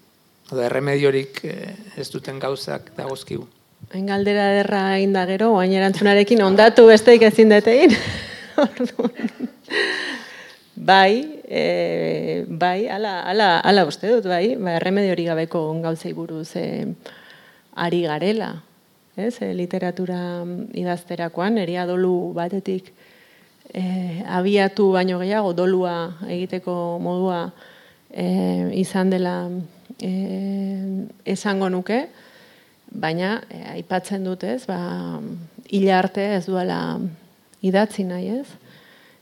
Oda, 0.52 0.66
erremediorik 0.68 1.42
e, 1.44 1.56
ez 1.98 2.08
duten 2.14 2.40
gauzak 2.40 2.92
dagozkigu. 2.98 3.48
Hain 3.94 4.06
galdera 4.10 4.46
derra 4.56 4.82
hain 4.94 5.14
da 5.14 5.26
gero, 5.30 5.56
hain 5.60 5.74
erantzunarekin 5.74 6.42
ondatu 6.46 6.88
besteik 6.88 7.26
ezin 7.28 7.52
detein. 7.52 7.94
bai, 10.92 11.42
e, 11.44 12.46
bai, 12.48 12.88
ala, 12.88 13.20
ala, 13.30 13.50
ala 13.60 13.86
uste 13.90 14.10
dut, 14.10 14.30
bai, 14.30 14.56
ba, 14.56 14.78
erremedio 14.80 15.16
hori 15.16 15.26
gabeko 15.28 15.66
gauzei 15.84 16.14
buruz 16.14 16.56
e, 16.62 16.86
ari 17.76 18.04
garela, 18.06 18.54
ez, 19.18 19.36
e, 19.42 19.52
literatura 19.58 20.20
idazterakoan, 20.74 21.60
eria 21.62 21.86
dolu 21.90 22.34
batetik 22.38 22.94
e, 23.76 24.24
abiatu 24.28 24.92
baino 24.96 25.20
gehiago, 25.20 25.54
dolua 25.54 26.16
egiteko 26.32 26.98
modua 27.04 27.50
e, 28.10 28.72
izan 28.80 29.12
dela 29.12 29.36
e, 30.00 30.12
esango 31.28 31.70
nuke, 31.70 32.06
baina 32.92 33.42
e, 33.52 33.64
aipatzen 33.76 34.24
dut 34.24 34.46
ez, 34.48 34.64
ba, 34.70 34.80
hila 35.68 36.00
arte 36.00 36.30
ez 36.38 36.46
duela 36.48 36.80
idatzi 37.66 38.06
nahi 38.08 38.32
ez, 38.40 38.48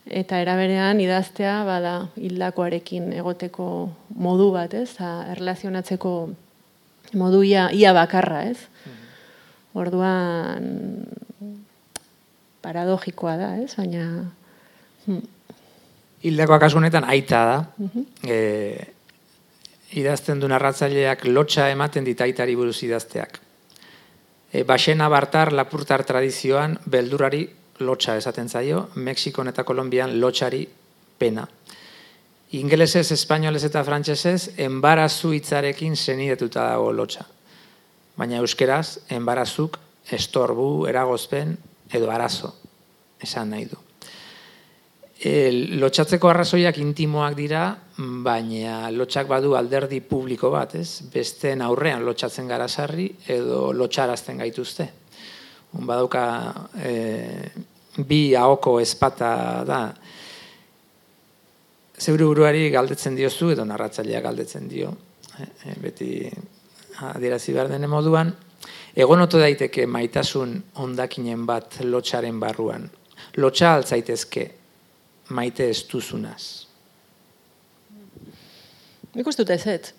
eta 0.05 0.37
eraberean 0.43 1.01
idaztea 1.01 1.63
bada 1.65 1.95
hildakoarekin 2.19 3.09
egoteko 3.17 3.67
modu 4.19 4.51
bat, 4.53 4.75
ez? 4.77 4.91
Ta 4.99 5.23
erlazionatzeko 5.33 6.13
modu 7.17 7.41
ia, 7.47 7.69
ia 7.71 7.93
bakarra, 7.95 8.43
ez? 8.51 8.59
Mhm. 8.85 9.01
Orduan 9.81 10.67
paradogikoa 12.61 13.37
da, 13.39 13.51
ez? 13.63 13.73
Baina. 13.79 14.05
Hildakoa 16.23 16.59
kasu 16.59 16.77
honetan 16.77 17.07
aita 17.09 17.45
da. 17.45 17.63
Mm 17.77 18.93
idazten 19.93 20.39
du 20.41 20.49
narratzaileak 20.49 21.25
lotxa 21.29 21.69
ematen 21.71 22.05
dit 22.05 22.21
aitari 22.21 22.55
buruz 22.57 22.79
idazteak. 22.85 23.39
E, 24.53 24.63
Baxena 24.63 25.09
Bartar 25.09 25.53
Lapurtar 25.53 26.03
tradizioan 26.05 26.77
beldurari 26.85 27.43
lotxa 27.81 28.17
esaten 28.17 28.49
zaio, 28.49 28.87
Mexikon 28.95 29.49
eta 29.49 29.63
Kolombian 29.63 30.19
lotxari 30.21 30.63
pena. 31.17 31.45
Ingelesez, 32.53 33.07
espainolez 33.15 33.63
eta 33.65 33.81
frantsesez 33.83 34.53
enbarazu 34.61 35.33
hitzarekin 35.33 35.95
senidetuta 35.97 36.67
dago 36.69 36.91
lotxa. 36.93 37.25
Baina 38.17 38.37
euskeraz, 38.43 38.99
enbarazuk 39.09 39.79
estorbu, 40.13 40.85
eragozpen 40.89 41.57
edo 41.93 42.11
arazo 42.13 42.53
esan 43.23 43.49
nahi 43.55 43.65
du. 43.71 43.82
E, 45.23 45.51
lotxatzeko 45.79 46.27
arrazoiak 46.27 46.77
intimoak 46.83 47.37
dira, 47.37 47.69
baina 48.25 48.89
lotxak 48.91 49.29
badu 49.29 49.53
alderdi 49.55 50.01
publiko 50.03 50.49
bat, 50.51 50.75
ez? 50.75 51.05
Besteen 51.13 51.61
aurrean 51.63 52.03
lotxatzen 52.03 52.49
gara 52.51 52.67
sarri 52.67 53.07
edo 53.31 53.69
lotxarazten 53.71 54.43
gaituzte 54.43 54.89
badauka 55.73 56.69
e, 56.77 57.51
bi 58.05 58.35
ahoko 58.35 58.79
espata 58.79 59.63
da. 59.65 59.81
Zeure 61.97 62.25
buruari 62.25 62.69
galdetzen 62.73 63.15
diozu 63.15 63.51
edo 63.53 63.65
narratzailea 63.65 64.21
galdetzen 64.21 64.67
dio. 64.69 64.91
E, 65.39 65.75
beti 65.81 66.09
adierazi 67.13 67.53
behar 67.53 67.71
dene 67.73 67.87
moduan. 67.87 68.33
Egon 68.93 69.25
oto 69.25 69.39
daiteke 69.41 69.87
maitasun 69.89 70.59
ondakinen 70.83 71.47
bat 71.49 71.79
lotxaren 71.81 72.39
barruan. 72.39 72.85
Lotxa 73.41 73.73
altzaitezke 73.73 74.49
maite 75.29 75.69
ez 75.69 75.83
duzunaz. 75.87 76.67
Nik 79.13 79.27
uste 79.27 79.43
dute 79.43 79.53
ez 79.53 79.93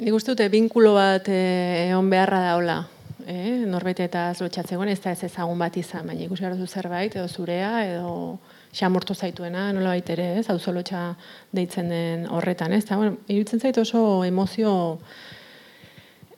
Nik 0.00 0.14
uste 0.14 0.32
dute 0.32 0.48
binkulo 0.48 0.94
bat 0.94 1.28
egon 1.28 2.10
beharra 2.10 2.40
daula 2.50 2.80
eh, 3.26 3.64
norbait 3.68 4.00
eta 4.04 4.28
lotxatzegoen 4.38 4.90
ez 4.92 4.98
da 5.02 5.12
ez 5.14 5.24
ezagun 5.28 5.58
bat 5.58 5.76
izan, 5.76 6.06
baina 6.06 6.24
ikusi 6.26 6.44
gara 6.44 6.66
zerbait, 6.66 7.14
edo 7.16 7.28
zurea, 7.28 7.72
edo 7.86 8.38
xamortu 8.74 9.14
zaituena, 9.14 9.70
nola 9.72 9.94
baita 9.94 10.12
ere, 10.16 10.28
ez, 10.40 10.48
hau 10.50 10.58
lotxa 10.74 11.14
deitzen 11.52 11.88
den 11.88 12.26
horretan, 12.26 12.72
ez, 12.72 12.84
eta, 12.84 12.96
bueno, 12.96 13.16
irutzen 13.28 13.60
zait 13.60 13.78
oso 13.78 14.24
emozio 14.24 14.98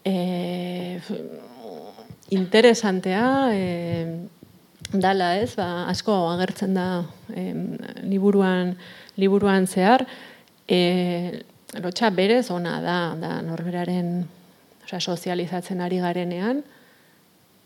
e, 0.05 1.01
interesantea 2.31 3.27
e, 3.53 3.65
dala, 4.93 5.35
ez? 5.41 5.55
Ba, 5.57 5.87
asko 5.91 6.15
agertzen 6.33 6.75
da 6.77 7.05
e, 7.35 7.53
liburuan, 8.07 8.75
liburuan 9.17 9.67
zehar, 9.67 10.07
e, 10.69 11.43
lotxa 11.83 12.11
berez 12.11 12.51
ona 12.51 12.81
da, 12.85 12.99
da 13.21 13.41
norberaren 13.43 14.25
osea, 14.87 15.01
sozializatzen 15.01 15.81
ari 15.83 15.99
garenean, 15.99 16.63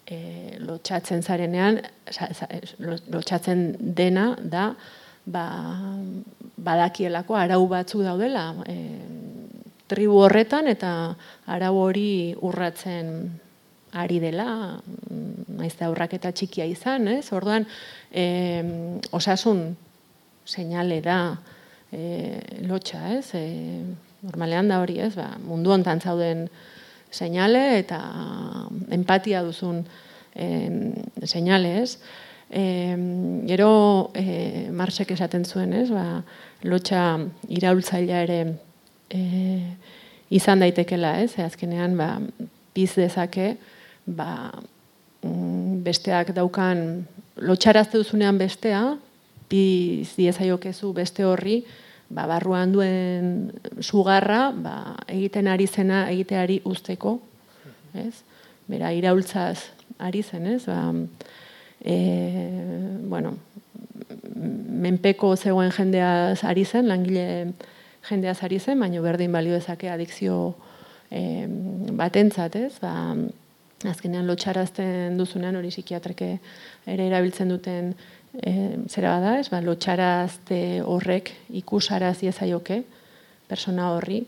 e, 0.09 0.57
lotxatzen 0.65 1.23
zarenean, 1.23 1.81
lotxatzen 3.13 3.77
dena 3.79 4.33
da, 4.41 4.71
ba, 5.27 5.45
badakielako 6.57 7.37
arau 7.37 7.67
batzu 7.69 8.03
daudela, 8.07 8.51
e, 8.67 8.79
tribu 9.91 10.23
horretan 10.25 10.71
eta 10.71 10.91
arau 11.51 11.75
hori 11.83 12.35
urratzen 12.47 13.15
ari 13.93 14.21
dela, 14.23 14.81
naiz 15.59 15.75
da 15.79 15.89
aurrak 15.89 16.15
eta 16.15 16.33
txikia 16.33 16.67
izan, 16.71 17.09
ez? 17.11 17.33
Orduan, 17.35 17.67
e, 18.13 18.25
osasun 19.17 19.65
seinale 20.47 21.01
da 21.03 21.21
e, 21.93 22.39
lotxa, 22.69 23.03
ez? 23.19 23.35
E, 23.35 23.45
normalean 24.23 24.71
da 24.71 24.81
hori, 24.83 25.01
ez? 25.03 25.15
Ba, 25.19 25.33
mundu 25.43 25.75
hontan 25.75 26.01
zauden 26.01 26.47
seinale 27.11 27.81
eta 27.81 28.01
empatia 28.95 29.43
duzun 29.47 29.83
e, 30.35 30.47
seinale, 31.27 31.81
ez? 31.83 31.99
E, 32.51 32.63
gero 33.51 33.73
e, 34.15 34.69
Marsek 34.75 35.13
esaten 35.17 35.45
zuen, 35.45 35.75
ez? 35.75 35.89
Ba, 35.91 36.23
lotxa 36.67 37.05
iraultzailea 37.51 38.23
ere 38.29 38.41
e, 39.11 39.21
izan 40.31 40.63
daitekela, 40.63 41.17
ez? 41.25 41.35
E, 41.39 41.45
azkenean, 41.47 41.99
ba, 41.99 42.15
biz 42.75 42.95
dezake, 42.95 43.57
ba, 44.17 44.51
mm, 45.23 45.83
besteak 45.87 46.35
daukan 46.37 47.07
lotxarazte 47.41 47.99
duzunean 47.99 48.39
bestea, 48.39 48.83
bi 49.51 50.07
diezaiokezu 50.17 50.93
beste 50.95 51.25
horri, 51.27 51.61
ba, 52.11 52.27
barruan 52.31 52.73
duen 52.75 53.51
sugarra, 53.81 54.51
ba, 54.55 54.97
egiten 55.09 55.49
ari 55.51 55.67
zena 55.67 56.05
egiteari 56.11 56.61
usteko, 56.65 57.19
ez? 57.95 58.23
Bera, 58.71 58.93
iraultzaz 58.95 59.71
ari 59.99 60.23
zen, 60.23 60.47
ez? 60.55 60.65
Ba, 60.67 60.93
e, 61.83 61.97
bueno, 63.11 63.35
menpeko 64.81 65.35
zegoen 65.37 65.73
jendeaz 65.75 66.43
ari 66.47 66.65
zen, 66.65 66.89
langile 66.89 67.53
jendeaz 68.09 68.41
ari 68.47 68.61
zen, 68.61 68.81
baina 68.81 69.03
berdin 69.05 69.33
balio 69.33 69.57
dezake 69.57 69.91
adikzio 69.91 70.55
e, 71.11 71.47
batentzat, 71.99 72.57
ez? 72.57 72.75
Ba, 72.83 73.15
azkenean 73.89 74.27
lotxarazten 74.29 75.17
duzunean 75.17 75.57
hori 75.57 75.71
psikiatreke 75.73 76.31
ere 76.91 77.07
erabiltzen 77.09 77.49
duten 77.49 77.95
e, 78.37 78.53
zera 78.89 79.15
bada, 79.17 79.39
ez, 79.41 79.49
ba, 79.49 79.63
lotxarazte 79.65 80.61
horrek 80.85 81.33
ikusaraz 81.63 82.19
diezaioke, 82.21 82.83
persona 83.49 83.91
horri, 83.95 84.21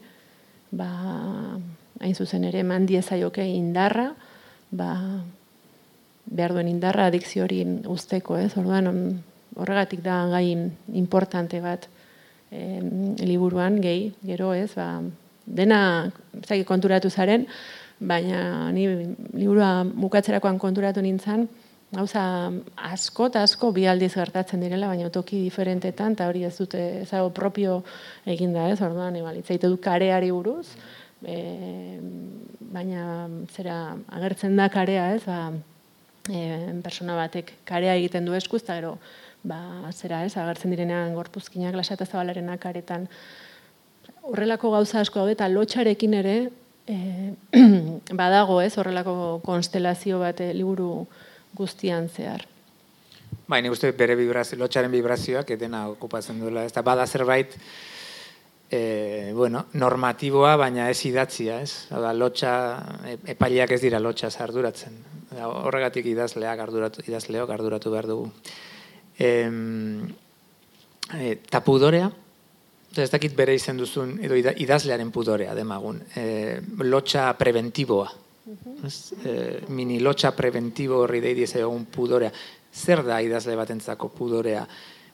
ba, 0.73 0.89
hain 2.01 2.17
zuzen 2.17 2.47
ere 2.49 2.63
eman 2.65 2.87
diezaioke 2.89 3.45
indarra, 3.45 4.09
ba, 4.73 4.93
behar 6.25 6.57
duen 6.57 6.71
indarra 6.71 7.11
adikzio 7.11 7.45
hori 7.45 7.61
usteko, 7.93 8.39
ez, 8.41 8.55
orduan 8.57 8.89
horregatik 9.59 10.01
da 10.01 10.25
gai 10.33 10.47
importante 10.97 11.61
bat 11.61 11.91
e, 12.49 12.81
liburuan, 13.21 13.83
gehi, 13.85 14.15
gero, 14.25 14.55
ez, 14.57 14.71
ba, 14.79 15.03
dena, 15.45 16.09
zaki 16.47 16.65
konturatu 16.65 17.11
zaren, 17.11 17.45
baina 18.09 18.71
ni 18.75 18.87
liburua 18.89 19.83
bukatzerakoan 19.85 20.59
konturatu 20.59 21.03
nintzen, 21.05 21.47
gauza 21.93 22.23
asko 22.89 23.29
eta 23.29 23.43
asko 23.45 23.71
bi 23.77 23.85
aldiz 23.87 24.15
gertatzen 24.15 24.63
direla, 24.65 24.89
baina 24.89 25.11
toki 25.13 25.43
diferentetan, 25.45 26.17
eta 26.17 26.29
hori 26.31 26.47
ez 26.49 26.55
dute 26.57 26.81
ezago 27.03 27.31
propio 27.37 27.83
eginda 28.25 28.69
ez, 28.73 28.81
orduan, 28.81 29.17
ebal, 29.21 29.37
itzaitu 29.43 29.69
du 29.75 29.81
kareari 29.83 30.33
buruz, 30.33 30.73
e, 31.21 31.99
baina 32.73 33.29
zera 33.53 33.77
agertzen 34.09 34.57
da 34.57 34.71
karea 34.73 35.11
ez, 35.19 35.21
ba, 35.27 35.53
e, 36.33 36.41
persona 36.83 37.19
batek 37.19 37.53
karea 37.69 37.99
egiten 38.01 38.25
du 38.25 38.35
eskuz, 38.41 38.63
eta 38.65 38.81
gero, 38.81 38.97
ba, 39.45 39.61
zera 39.93 40.25
ez, 40.25 40.33
agertzen 40.41 40.73
direnean 40.73 41.13
gorpuzkinak, 41.19 41.77
lasata 41.77 42.09
zabalarenak 42.09 42.63
karetan, 42.63 43.09
horrelako 44.23 44.73
gauza 44.73 45.03
asko 45.03 45.21
hau 45.21 45.29
eta 45.29 45.51
lotxarekin 45.53 46.17
ere, 46.23 46.37
e, 46.87 47.35
badago 48.21 48.61
ez 48.63 48.77
horrelako 48.79 49.41
konstelazio 49.45 50.21
bat 50.23 50.41
e, 50.41 50.53
liburu 50.55 51.07
guztian 51.55 52.09
zehar. 52.09 52.47
Bai, 53.49 53.61
nik 53.63 53.75
uste 53.75 53.91
bere 53.97 54.17
vibrazio, 54.17 54.59
lotxaren 54.61 54.93
vibrazioak 54.93 55.51
edena 55.55 55.87
okupatzen 55.91 56.41
duela. 56.41 56.65
Ez 56.65 56.73
da, 56.73 56.85
bada 56.87 57.07
zerbait, 57.07 57.57
e, 58.71 59.33
bueno, 59.37 59.67
normatiboa, 59.77 60.55
baina 60.57 60.89
ez 60.91 61.01
idatzia, 61.09 61.61
ez? 61.61 61.89
Da, 61.91 62.15
lotxa, 62.17 62.53
e, 63.09 63.19
epaileak 63.35 63.75
ez 63.77 63.83
dira 63.85 64.01
lotxa 64.01 64.31
zarduratzen. 64.31 64.97
Da, 65.33 65.49
horregatik 65.49 66.09
idazleak 66.13 66.61
arduratu, 66.65 67.05
idazleok 67.09 67.53
arduratu 67.53 67.93
behar 67.93 68.09
dugu. 68.09 68.31
E, 69.19 69.29
e, 71.19 71.37
tapudorea, 71.53 72.11
ez 73.01 73.11
dakit 73.11 73.35
bere 73.37 73.55
izen 73.55 73.79
duzun, 73.81 74.17
edo 74.25 74.37
idazlearen 74.37 75.11
pudorea 75.15 75.55
demagun, 75.55 76.01
e, 76.17 76.59
lotxa 76.85 77.31
preventiboa. 77.39 78.11
E, 79.25 79.35
mini 79.71 80.01
lotxa 80.03 80.33
preventibo 80.35 81.05
horri 81.05 81.21
deidi 81.23 81.47
ez 81.47 81.55
egun 81.61 81.87
pudorea. 81.87 82.33
Zer 82.73 83.05
da 83.07 83.21
idazle 83.23 83.57
batentzako 83.57 84.11
pudorea? 84.17 84.67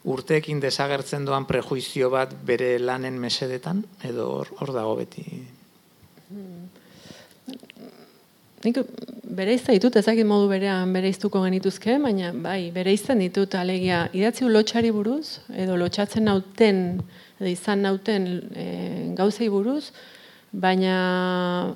Urteekin 0.09 0.61
desagertzen 0.63 1.27
doan 1.27 1.45
prejuizio 1.47 2.09
bat 2.11 2.33
bere 2.47 2.79
lanen 2.79 3.19
mesedetan, 3.21 3.83
edo 4.07 4.31
hor, 4.39 4.53
hor 4.61 4.73
dago 4.73 4.95
beti? 4.97 5.27
Hmm. 6.29 6.69
Nik 8.65 8.81
bere 9.39 9.55
izan 9.55 9.77
ditut, 9.77 9.97
ezakit 10.01 10.27
modu 10.27 10.49
berean 10.51 10.91
bere 10.95 11.11
iztuko 11.13 11.45
genituzke, 11.45 11.95
baina 12.03 12.33
bai, 12.35 12.71
bere 12.75 12.95
izan 12.95 13.21
ditut 13.23 13.55
alegia 13.55 14.07
idatzi 14.17 14.49
lotxari 14.49 14.91
buruz, 14.95 15.39
edo 15.55 15.77
lotxatzen 15.79 16.27
nauten 16.27 16.81
edo 17.39 17.51
izan 17.51 17.85
nauten 17.87 18.27
e, 18.55 18.67
gauzei 19.19 19.49
buruz, 19.53 19.91
baina 20.53 21.75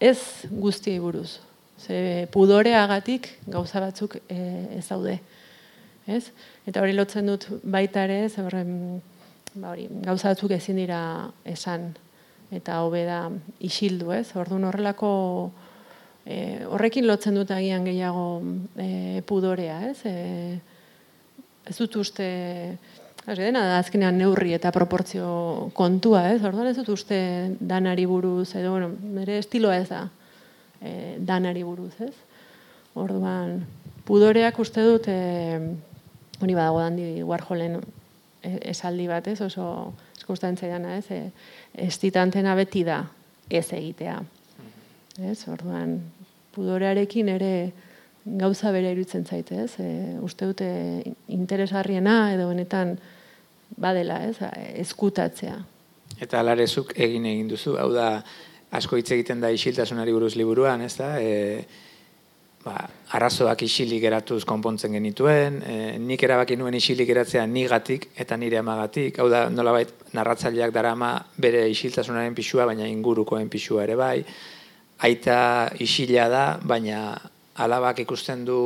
ez 0.00 0.46
guztiei 0.50 0.98
buruz. 1.02 1.38
Ze 1.76 2.26
pudoreagatik 2.32 3.28
gauza 3.46 3.80
batzuk 3.80 4.16
e, 4.28 4.38
ez 4.78 4.86
daude. 4.88 5.18
Ez? 6.06 6.30
Eta 6.66 6.82
hori 6.82 6.94
lotzen 6.94 7.26
dut 7.26 7.48
baita 7.62 8.06
ere, 8.06 8.24
ez 8.28 8.38
horren, 8.38 9.02
ba 9.54 9.72
hori, 9.74 9.88
gauza 10.06 10.32
batzuk 10.32 10.54
ezin 10.54 10.78
dira 10.78 11.00
esan 11.44 11.92
eta 12.54 12.80
hobe 12.84 13.02
da 13.08 13.26
isildu, 13.66 14.12
ez? 14.14 14.28
Orduan 14.38 14.68
horrelako 14.68 15.10
e, 16.22 16.62
horrekin 16.70 17.06
lotzen 17.08 17.34
dut 17.38 17.50
agian 17.50 17.86
gehiago 17.88 18.28
e, 18.78 19.22
pudorea, 19.26 19.80
ez? 19.90 19.98
E, 20.06 20.60
ez 21.66 21.76
dut 21.80 21.98
uste 21.98 22.28
Ez 23.26 23.34
dena 23.40 23.64
azkenean 23.80 24.20
neurri 24.20 24.52
eta 24.54 24.70
proportzio 24.70 25.26
kontua, 25.74 26.28
ez? 26.30 26.38
Orduan 26.46 26.68
ez 26.70 26.76
dut 26.76 26.92
uste 26.94 27.16
danari 27.58 28.04
buruz 28.06 28.52
edo 28.54 28.70
bueno, 28.76 28.92
bere 29.16 29.40
estiloa 29.42 29.80
ez 29.80 29.88
da. 29.88 30.04
E, 30.78 30.92
danari 31.18 31.64
buruz, 31.66 31.90
ez? 32.06 32.12
Orduan 32.94 33.64
pudoreak 34.06 34.60
uste 34.62 34.84
dut 34.86 35.08
eh 35.10 35.58
hori 36.36 36.54
badago 36.54 36.78
dandi 36.84 37.22
Warholen 37.26 37.80
e, 38.42 38.52
esaldi 38.70 39.08
bat, 39.10 39.26
ez? 39.26 39.40
Oso 39.40 39.92
eskustan 40.14 40.56
zaidana, 40.56 40.94
ez? 41.00 41.10
E, 41.10 41.32
estitantena 41.88 42.54
beti 42.54 42.84
da 42.86 43.02
ez 43.50 43.66
egitea. 43.72 44.20
Ez? 45.32 45.40
Orduan 45.50 45.98
pudorearekin 46.54 47.34
ere 47.34 47.52
gauza 48.38 48.70
bere 48.70 48.94
irutzen 48.94 49.26
zaite, 49.26 49.64
ez? 49.64 49.72
E, 49.82 50.16
uste 50.22 50.46
dute 50.46 50.70
interesgarriena 51.26 52.34
edo 52.36 52.52
benetan 52.54 52.96
badela, 53.76 54.20
ez, 54.26 54.36
eskutatzea. 54.82 55.56
Eta 56.22 56.40
alarezuk 56.40 56.94
egin 56.96 57.26
egin 57.28 57.48
duzu, 57.50 57.76
hau 57.80 57.90
da, 57.92 58.22
asko 58.76 58.96
hitz 58.96 59.10
egiten 59.16 59.42
da 59.42 59.50
isiltasunari 59.52 60.14
buruz 60.14 60.34
liburuan, 60.38 60.82
ez 60.86 60.94
da, 60.96 61.10
e, 61.20 61.60
ba, 62.64 62.78
arazoak 63.18 63.62
isilik 63.66 64.02
eratuz 64.08 64.42
konpontzen 64.48 64.96
genituen, 64.96 65.60
e, 65.62 65.76
nik 66.02 66.22
erabaki 66.26 66.56
nuen 66.58 66.74
isilik 66.78 67.10
eratzea 67.14 67.44
nigatik 67.46 68.10
eta 68.16 68.38
nire 68.40 68.58
amagatik, 68.62 69.20
hau 69.20 69.28
da, 69.32 69.46
nolabait, 69.52 69.92
narratzaileak 70.16 70.74
dara 70.74 70.94
ama 70.96 71.12
bere 71.38 71.66
isiltasunaren 71.70 72.34
pixua, 72.34 72.66
baina 72.66 72.88
ingurukoen 72.88 73.50
pixua 73.52 73.84
ere 73.84 73.96
bai, 73.98 74.18
aita 75.06 75.38
isila 75.84 76.28
da, 76.32 76.44
baina 76.64 77.00
alabak 77.60 78.00
ikusten 78.04 78.44
du 78.48 78.60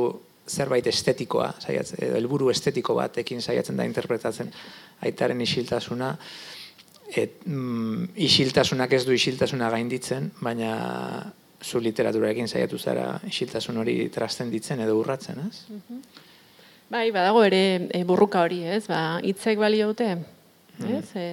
zerbait 0.51 0.87
estetikoa, 0.87 1.51
saiatzen, 1.59 1.99
edo 2.07 2.17
helburu 2.19 2.49
estetiko 2.51 2.95
batekin 2.97 3.41
saiatzen 3.41 3.77
da 3.79 3.87
interpretatzen 3.87 4.51
aitaren 5.07 5.41
isiltasuna. 5.41 6.15
Et, 7.11 7.41
mm, 7.45 8.13
isiltasunak 8.27 8.93
ez 8.95 9.03
du 9.05 9.15
isiltasuna 9.15 9.69
gainditzen, 9.73 10.31
baina 10.41 10.75
zu 11.61 11.79
literaturarekin 11.83 12.47
saiatu 12.47 12.79
zara 12.79 13.19
isiltasun 13.27 13.77
hori 13.77 13.95
trastenditzen 14.09 14.79
edo 14.81 14.97
urratzen, 14.99 15.41
ez? 15.47 15.81
Bai, 16.91 17.09
badago 17.15 17.43
ere 17.47 17.63
e, 17.93 18.03
burruka 18.07 18.41
hori, 18.43 18.63
ez? 18.67 18.85
Ba, 18.89 19.19
hitzek 19.23 19.59
balio 19.59 19.91
dute, 19.91 20.09
ez? 20.87 21.05
E, 21.15 21.27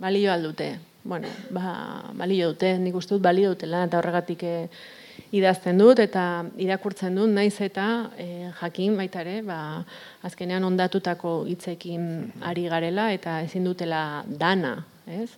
balio 0.00 0.32
aldute. 0.32 0.72
Bueno, 1.08 1.28
ba, 1.54 1.74
balio 2.18 2.52
dute, 2.52 2.72
nik 2.82 2.96
uste 2.98 3.14
dut 3.14 3.22
balio 3.22 3.52
dutela, 3.54 3.84
eta 3.86 4.00
horregatik 4.00 4.42
e, 4.42 4.54
idazten 5.34 5.78
dut, 5.80 6.00
eta 6.00 6.44
irakurtzen 6.60 7.16
dut, 7.18 7.30
naiz 7.32 7.56
eta 7.64 7.86
e, 8.16 8.48
jakin 8.60 8.96
baita 8.98 9.22
ere, 9.24 9.40
ba, 9.46 9.58
azkenean 10.26 10.64
ondatutako 10.64 11.42
hitzekin 11.50 12.04
ari 12.48 12.68
garela, 12.70 13.10
eta 13.12 13.40
ezin 13.44 13.66
dutela 13.68 14.22
dana, 14.28 14.76
ez? 15.06 15.30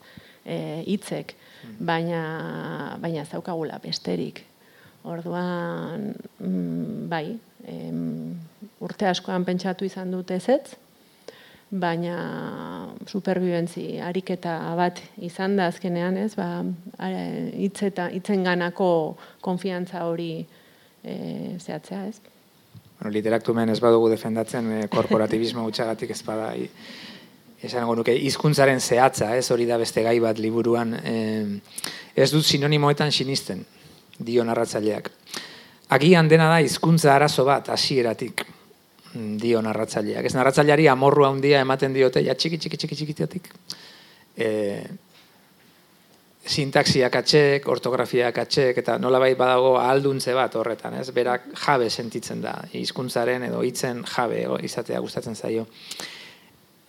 E, 0.45 0.83
hitzek, 0.87 1.35
baina, 1.79 2.23
baina 3.03 3.25
zaukagula 3.27 3.81
besterik. 3.83 4.45
Orduan, 5.11 6.11
mm, 6.39 7.09
bai, 7.11 7.27
em, 7.65 8.37
urte 8.85 9.09
askoan 9.09 9.45
pentsatu 9.49 9.89
izan 9.89 10.13
dut 10.13 10.31
ezetz, 10.37 10.77
baina 11.71 12.89
superbibentzi 13.07 14.01
ariketa 14.03 14.57
bat 14.79 14.99
izan 15.23 15.55
da 15.57 15.69
azkenean, 15.71 16.19
ez? 16.19 16.35
Ba, 16.35 16.65
hitz 17.55 17.83
eta 17.87 18.09
hitzen 18.11 18.43
ganako 18.45 19.17
konfiantza 19.41 20.03
hori 20.09 20.33
e, 20.43 21.15
zehatzea, 21.61 22.03
ez? 22.11 22.19
Bueno, 22.99 23.15
literaktumen 23.15 23.71
ez 23.71 23.79
badugu 23.81 24.11
defendatzen 24.11 24.73
e, 24.73 24.83
korporatibismo 24.91 25.65
utxagatik 25.71 26.11
ez 26.11 26.21
bada 26.27 26.51
i, 26.59 26.67
esan 27.63 27.87
nuke 27.97 28.17
hizkuntzaren 28.19 28.81
zehatza, 28.81 29.35
ez 29.37 29.51
hori 29.51 29.67
da 29.69 29.79
beste 29.79 30.03
gai 30.03 30.19
bat 30.21 30.39
liburuan 30.43 30.97
e, 31.05 31.17
ez 32.17 32.33
dut 32.35 32.45
sinonimoetan 32.45 33.13
sinisten 33.13 33.63
dio 34.19 34.45
narratzaileak. 34.45 35.11
Agian 35.95 36.29
dena 36.29 36.51
da 36.51 36.61
hizkuntza 36.63 37.15
arazo 37.15 37.45
bat 37.47 37.71
hasieratik 37.71 38.45
dio 39.15 39.61
narratzaileak. 39.63 40.27
Ez 40.27 40.35
narratzaileari 40.35 40.89
amorrua 40.89 41.31
handia 41.31 41.61
ematen 41.61 41.95
diote 41.95 42.23
ja 42.25 42.35
txiki 42.35 42.59
txiki 42.59 42.77
txiki 42.77 43.01
txikitatik. 43.01 43.55
Eh 44.37 44.85
sintaxiak 46.51 47.15
atxek, 47.21 47.67
ortografiak 47.69 48.39
atxek, 48.43 48.79
eta 48.83 48.97
nolabait 48.99 49.37
badago 49.39 49.75
alduntze 49.79 50.35
bat 50.35 50.55
horretan, 50.57 50.97
ez? 51.01 51.11
Berak 51.15 51.51
jabe 51.67 51.91
sentitzen 51.91 52.41
da, 52.43 52.57
hizkuntzaren 52.73 53.45
edo 53.51 53.63
hitzen 53.67 54.03
jabe 54.09 54.47
izatea 54.67 55.01
gustatzen 55.05 55.37
zaio. 55.37 55.67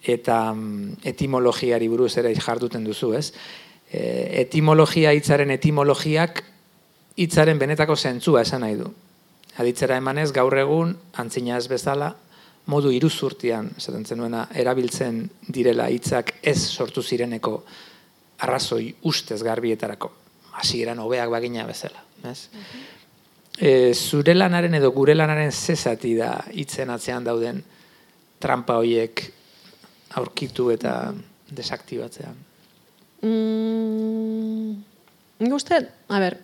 Eta 0.02 0.40
mm, 0.54 1.04
etimologiari 1.12 1.90
buruz 1.92 2.16
ere 2.18 2.34
jarduten 2.38 2.88
duzu, 2.88 3.12
ez? 3.18 3.28
E, 3.92 4.02
etimologia 4.46 5.12
hitzaren 5.14 5.52
etimologiak 5.52 6.44
hitzaren 7.22 7.60
benetako 7.60 7.96
zentzua 7.96 8.42
esan 8.48 8.64
nahi 8.66 8.80
du. 8.80 8.90
Aditzera 9.60 9.98
emanez, 10.00 10.32
gaur 10.32 10.56
egun, 10.58 10.94
antzina 11.20 11.58
ez 11.58 11.68
bezala, 11.68 12.14
modu 12.72 12.92
iruzurtian, 12.94 13.72
esaten 13.78 14.06
zenuena, 14.06 14.46
erabiltzen 14.56 15.26
direla 15.50 15.90
hitzak 15.92 16.38
ez 16.42 16.60
sortu 16.70 17.04
zireneko 17.04 17.64
arrazoi 18.46 18.94
ustez 19.10 19.42
garbietarako. 19.44 20.12
Hasi 20.62 20.82
eran 20.84 21.00
hobeak 21.00 21.30
bagina 21.32 21.66
bezala. 21.68 22.04
Ez? 22.28 22.50
E, 23.58 23.94
zure 23.94 24.34
lanaren 24.36 24.74
edo 24.78 24.92
gure 24.96 25.16
lanaren 25.16 25.52
zezati 25.52 26.16
da 26.18 26.36
hitzen 26.54 26.90
atzean 26.94 27.24
dauden 27.28 27.62
trampa 28.42 28.78
hoiek 28.82 29.26
aurkitu 30.20 30.70
eta 30.74 31.14
desaktibatzea. 31.52 32.32
Mm, 33.22 34.82
uste, 35.54 35.78
a 36.10 36.20
ber, 36.24 36.38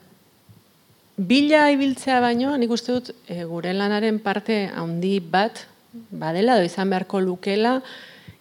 bila 1.18 1.72
ibiltzea 1.74 2.20
baino, 2.22 2.54
nik 2.58 2.72
uste 2.72 2.94
dut 2.94 3.10
e, 3.26 3.42
gure 3.50 3.74
lanaren 3.74 4.20
parte 4.22 4.68
handi 4.70 5.18
bat, 5.20 5.66
badela, 5.92 6.60
edo 6.60 6.70
izan 6.70 6.94
beharko 6.94 7.20
lukela, 7.26 7.80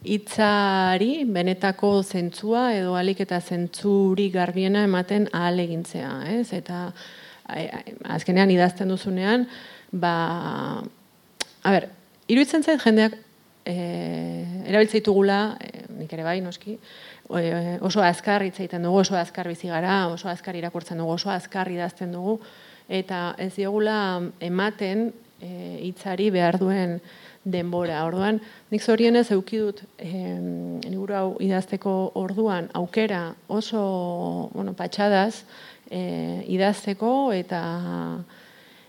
hitzari 0.06 1.24
benetako 1.24 2.02
zentzua 2.04 2.68
edo 2.76 2.94
alik 2.94 3.24
eta 3.24 3.40
zentzuri 3.40 4.28
garbiena 4.30 4.84
ematen 4.86 5.26
ahal 5.32 5.58
egintzea, 5.64 6.12
ez? 6.36 6.52
Eta 6.54 6.90
azkenean 7.46 8.50
idazten 8.50 8.92
duzunean, 8.92 9.46
ba, 9.90 10.82
a 11.62 11.72
ber, 11.72 11.88
iruditzen 12.28 12.62
zait 12.62 12.82
jendeak 12.82 13.16
e, 13.64 13.74
erabiltza 14.66 14.98
ditugula, 14.98 15.40
e, 15.62 15.86
nik 15.96 16.12
ere 16.12 16.26
bai, 16.26 16.38
noski, 16.44 16.76
e, 16.76 17.76
oso 17.86 18.02
azkar 18.04 18.44
hitz 18.46 18.58
egiten 18.60 18.86
dugu, 18.86 19.00
oso 19.02 19.16
azkar 19.18 19.48
bizi 19.50 19.70
gara, 19.72 20.06
oso 20.12 20.28
azkar 20.30 20.58
irakurtzen 20.58 21.02
dugu, 21.02 21.16
oso 21.16 21.32
azkar 21.34 21.70
idazten 21.72 22.14
dugu, 22.14 22.40
eta 22.88 23.34
ez 23.38 23.52
diogula 23.56 23.98
ematen 24.40 25.10
e, 25.40 25.50
hitzari 25.86 26.30
behar 26.30 26.58
duen 26.60 26.98
denbora. 27.46 28.00
Orduan, 28.06 28.40
nik 28.70 28.82
zorionez 28.82 29.28
euki 29.34 29.60
dut 29.62 29.82
liburu 30.00 31.14
hau 31.14 31.28
idazteko 31.42 31.94
orduan 32.18 32.70
aukera 32.74 33.28
oso, 33.48 34.50
bueno, 34.54 34.74
patxadaz 34.74 35.44
e, 35.90 36.42
idazteko 36.50 37.32
eta 37.36 37.62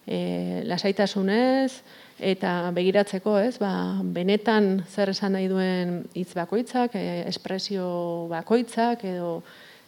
e, 0.08 0.64
lasaitasunez 0.66 1.84
eta 2.18 2.72
begiratzeko, 2.74 3.36
ez? 3.46 3.58
Ba, 3.62 4.02
benetan 4.02 4.82
zer 4.90 5.14
esan 5.14 5.36
nahi 5.38 5.50
duen 5.52 6.00
hitz 6.18 6.32
bakoitzak, 6.34 6.98
e, 6.98 7.22
espresio 7.30 8.26
bakoitzak 8.32 9.06
edo 9.06 9.44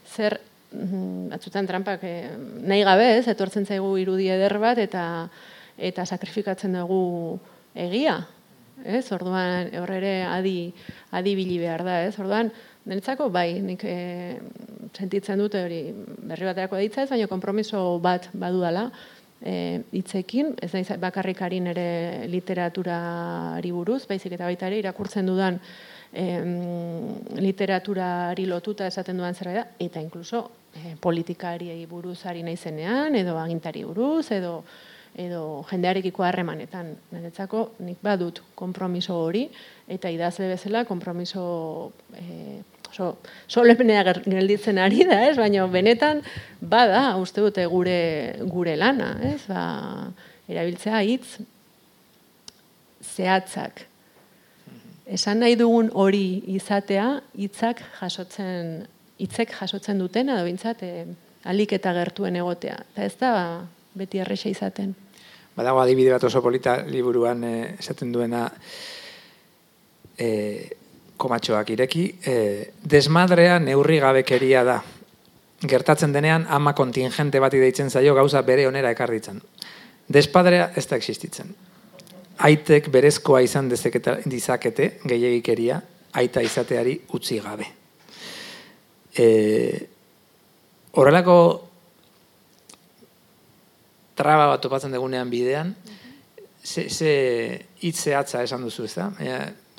zer 0.05 0.38
batzutan 0.72 1.67
trampak 1.67 2.03
e, 2.03 2.15
nahi 2.61 2.84
gabe, 2.86 3.07
ez? 3.17 3.28
Etortzen 3.32 3.65
zaigu 3.65 3.95
irudi 3.97 4.30
eder 4.30 4.57
bat 4.61 4.78
eta 4.78 5.03
eta 5.80 6.05
sakrifikatzen 6.05 6.76
dugu 6.76 7.39
egia, 7.74 8.20
ez? 8.84 9.05
Orduan 9.15 9.72
hor 9.80 9.93
ere 9.95 10.24
adi 10.28 10.72
adibili 11.15 11.57
behar 11.61 11.86
da, 11.88 12.01
ez? 12.05 12.17
Orduan 12.20 12.51
niretzako 12.86 13.30
bai, 13.34 13.61
nik 13.63 13.84
e, 13.86 14.39
sentitzen 14.93 15.39
dute 15.39 15.63
hori 15.63 15.82
berri 16.30 16.49
baterako 16.49 16.80
ditza 16.82 17.03
ez, 17.03 17.09
baina 17.09 17.30
konpromiso 17.32 17.99
bat 18.03 18.30
badudala 18.34 18.89
e, 19.41 19.82
hitzekin, 19.95 20.55
ez 20.61 20.72
naiz 20.74 20.99
bakarrikarin 20.99 21.70
ere 21.74 21.89
literaturari 22.32 23.72
buruz, 23.76 24.03
baizik 24.09 24.36
eta 24.36 24.49
baita 24.49 24.67
ere 24.67 24.82
irakurtzen 24.84 25.30
dudan 25.30 25.59
e, 26.11 26.26
literaturari 27.39 28.47
lotuta 28.49 28.88
esaten 28.88 29.20
dudan 29.20 29.38
zerbait 29.38 29.61
da, 29.61 29.67
eta 29.80 30.01
inkluso 30.03 30.47
e, 30.76 30.95
politikari 31.01 31.86
buruz 31.89 32.26
ari 32.26 32.43
naizenean, 32.43 33.15
edo 33.15 33.38
agintari 33.38 33.84
buruz, 33.84 34.32
edo 34.32 34.63
edo 35.20 35.65
jendearekiko 35.70 36.24
harremanetan. 36.24 36.93
Niretzako 37.11 37.63
nik 37.84 37.97
badut 38.05 38.43
konpromiso 38.55 39.17
hori 39.17 39.47
eta 39.89 40.11
idazle 40.13 40.51
bezala 40.53 40.86
konpromiso 40.86 41.91
eh 42.15 42.61
oso 42.89 43.17
solepenea 43.47 44.01
gelditzen 44.26 44.80
ari 44.82 45.05
da, 45.05 45.20
ez? 45.28 45.38
Baina 45.38 45.67
benetan 45.67 46.24
bada 46.61 47.17
uste 47.22 47.41
dute 47.41 47.65
gure 47.70 48.36
gure 48.49 48.76
lana, 48.76 49.11
ez? 49.22 49.43
Ba, 49.47 50.09
erabiltzea 50.49 51.01
hitz 51.05 51.39
zehatzak. 53.03 53.86
Esan 55.05 55.41
nahi 55.41 55.55
dugun 55.57 55.89
hori 55.93 56.41
izatea 56.55 57.20
hitzak 57.38 57.82
jasotzen 57.99 58.88
hitzek 59.20 59.53
jasotzen 59.59 59.99
dutena 59.99 60.38
edo 60.38 60.47
bintzat 60.47 60.84
eh, 60.88 61.05
alik 61.49 61.76
eta 61.78 61.93
gertuen 61.95 62.39
egotea. 62.39 62.78
Eta 62.93 63.05
ez 63.05 63.15
da 63.20 63.32
beti 63.95 64.22
erresa 64.24 64.49
izaten. 64.49 64.93
Badago 65.55 65.82
adibide 65.82 66.13
bat 66.13 66.24
oso 66.24 66.41
polita 66.41 66.78
liburuan 66.88 67.43
eh, 67.43 67.76
esaten 67.80 68.13
duena 68.15 68.45
eh, 70.17 70.70
komatxoak 71.20 71.74
ireki. 71.76 72.05
Eh, 72.24 72.72
desmadrea 72.80 73.59
neurri 73.59 73.99
gabekeria 73.99 74.63
da. 74.63 74.80
Gertatzen 75.59 76.13
denean 76.15 76.45
ama 76.47 76.72
kontingente 76.74 77.41
bat 77.43 77.51
deitzen 77.51 77.89
zaio 77.89 78.15
gauza 78.15 78.41
bere 78.47 78.67
onera 78.67 78.91
ekarritzen. 78.95 79.41
Despadrea 80.07 80.72
ez 80.80 80.86
da 80.88 80.95
existitzen. 80.95 81.51
Aitek 82.47 82.88
berezkoa 82.88 83.41
izan 83.43 83.67
dizakete 83.67 84.88
gehiagikeria, 85.03 85.82
aita 86.15 86.41
izateari 86.41 86.95
utzi 87.13 87.41
gabe. 87.43 87.67
E, 89.20 89.28
horrelako 90.95 91.39
traba 94.20 94.49
bat 94.53 94.61
topatzen 94.63 94.95
dugunean 94.95 95.32
bidean, 95.32 95.74
ze, 96.63 96.88
ze 96.89 98.15
atza 98.15 98.43
esan 98.43 98.63
duzu, 98.63 98.86
ez 98.88 98.95
da? 98.95 99.09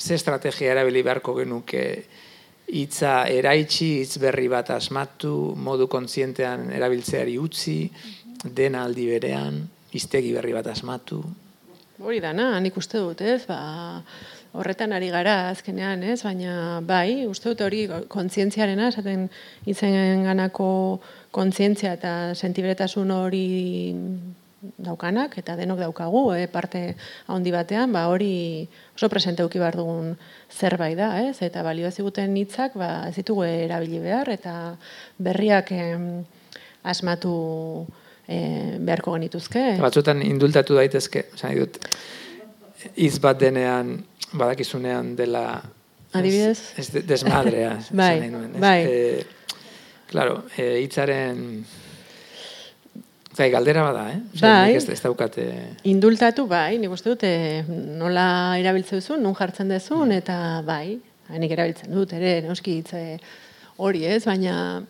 ze 0.01 0.15
estrategia 0.17 0.73
erabili 0.73 1.03
beharko 1.05 1.35
genuke 1.37 1.85
hitza 2.71 3.27
eraitsi, 3.29 3.91
hitz 4.01 4.19
berri 4.23 4.49
bat 4.49 4.71
asmatu, 4.73 5.55
modu 5.57 5.89
kontzientean 5.91 6.71
erabiltzeari 6.73 7.37
utzi, 7.39 7.79
dena 8.45 8.85
aldi 8.87 9.07
berean, 9.11 9.61
iztegi 9.93 10.33
berri 10.33 10.55
bat 10.57 10.71
asmatu. 10.73 11.21
Hori 12.01 12.21
dana, 12.23 12.55
nik 12.65 12.79
uste 12.81 13.03
dut, 13.03 13.21
ez? 13.21 13.43
Ba, 13.49 13.59
horretan 14.53 14.93
ari 14.93 15.11
gara 15.13 15.51
azkenean, 15.51 16.03
ez? 16.03 16.23
Baina 16.27 16.81
bai, 16.87 17.27
uste 17.31 17.53
dut 17.53 17.63
hori 17.67 17.87
kontzientziarena, 18.11 18.91
esaten 18.91 19.29
izen 19.71 20.25
ganako 20.27 20.69
kontzientzia 21.31 21.95
eta 21.99 22.15
sentibretasun 22.35 23.11
hori 23.15 23.47
daukanak, 24.61 25.39
eta 25.41 25.55
denok 25.57 25.79
daukagu, 25.81 26.25
eh, 26.35 26.47
parte 26.49 26.97
handi 27.33 27.51
batean, 27.51 27.93
ba 27.93 28.09
hori 28.09 28.69
oso 28.95 29.09
presente 29.09 29.45
uki 29.45 29.59
behar 29.59 29.77
dugun 29.77 30.17
zerbait 30.51 30.99
da, 30.99 31.15
ez? 31.23 31.41
Eta 31.43 31.63
balio 31.63 31.91
ziguten 31.91 32.37
hitzak, 32.37 32.77
ba, 32.77 33.09
ez 33.09 33.15
ditugu 33.17 33.47
erabili 33.49 34.03
behar, 34.05 34.29
eta 34.29 34.77
berriak 35.19 35.73
em, 35.73 36.25
asmatu 36.83 37.87
e, 38.29 38.77
beharko 38.79 39.15
genituzke. 39.17 39.65
Batzutan 39.81 40.23
indultatu 40.23 40.77
daitezke, 40.79 41.27
esan 41.35 41.57
dut, 41.59 41.81
hitz 42.97 43.19
bat 43.23 43.39
denean, 43.41 43.99
badakizunean 44.33 45.15
dela... 45.19 45.45
Adibidez? 46.13 46.73
Ez, 46.77 46.89
ez 46.95 47.05
desmadrea. 47.07 47.77
bai, 48.03 48.15
nuen, 48.31 48.55
ez? 48.55 48.63
bai. 48.63 48.79
E, 48.85 50.07
claro, 50.11 50.45
e, 50.57 50.73
hitzaren... 50.85 51.45
Zai, 53.31 53.47
galdera 53.53 53.85
bada, 53.87 54.09
eh? 54.11 54.17
Osea, 54.35 54.55
Bai. 54.65 54.73
Ez, 54.75 54.89
ez 54.91 54.99
daukate... 55.05 55.45
Indultatu, 55.87 56.49
bai, 56.51 56.81
nik 56.83 56.91
uste 56.93 57.13
dut, 57.13 57.23
eh, 57.25 57.63
nola 57.97 58.59
erabiltzen 58.59 58.99
duzu, 58.99 59.21
nun 59.23 59.37
jartzen 59.39 59.71
duzun, 59.71 60.11
eta 60.13 60.35
bai, 60.67 60.99
nik 61.39 61.55
erabiltzen 61.55 61.95
dut, 61.95 62.13
ere, 62.19 62.41
noski 62.43 62.81
hitze 62.81 63.05
hori 63.81 64.03
ez, 64.05 64.25
baina, 64.27 64.83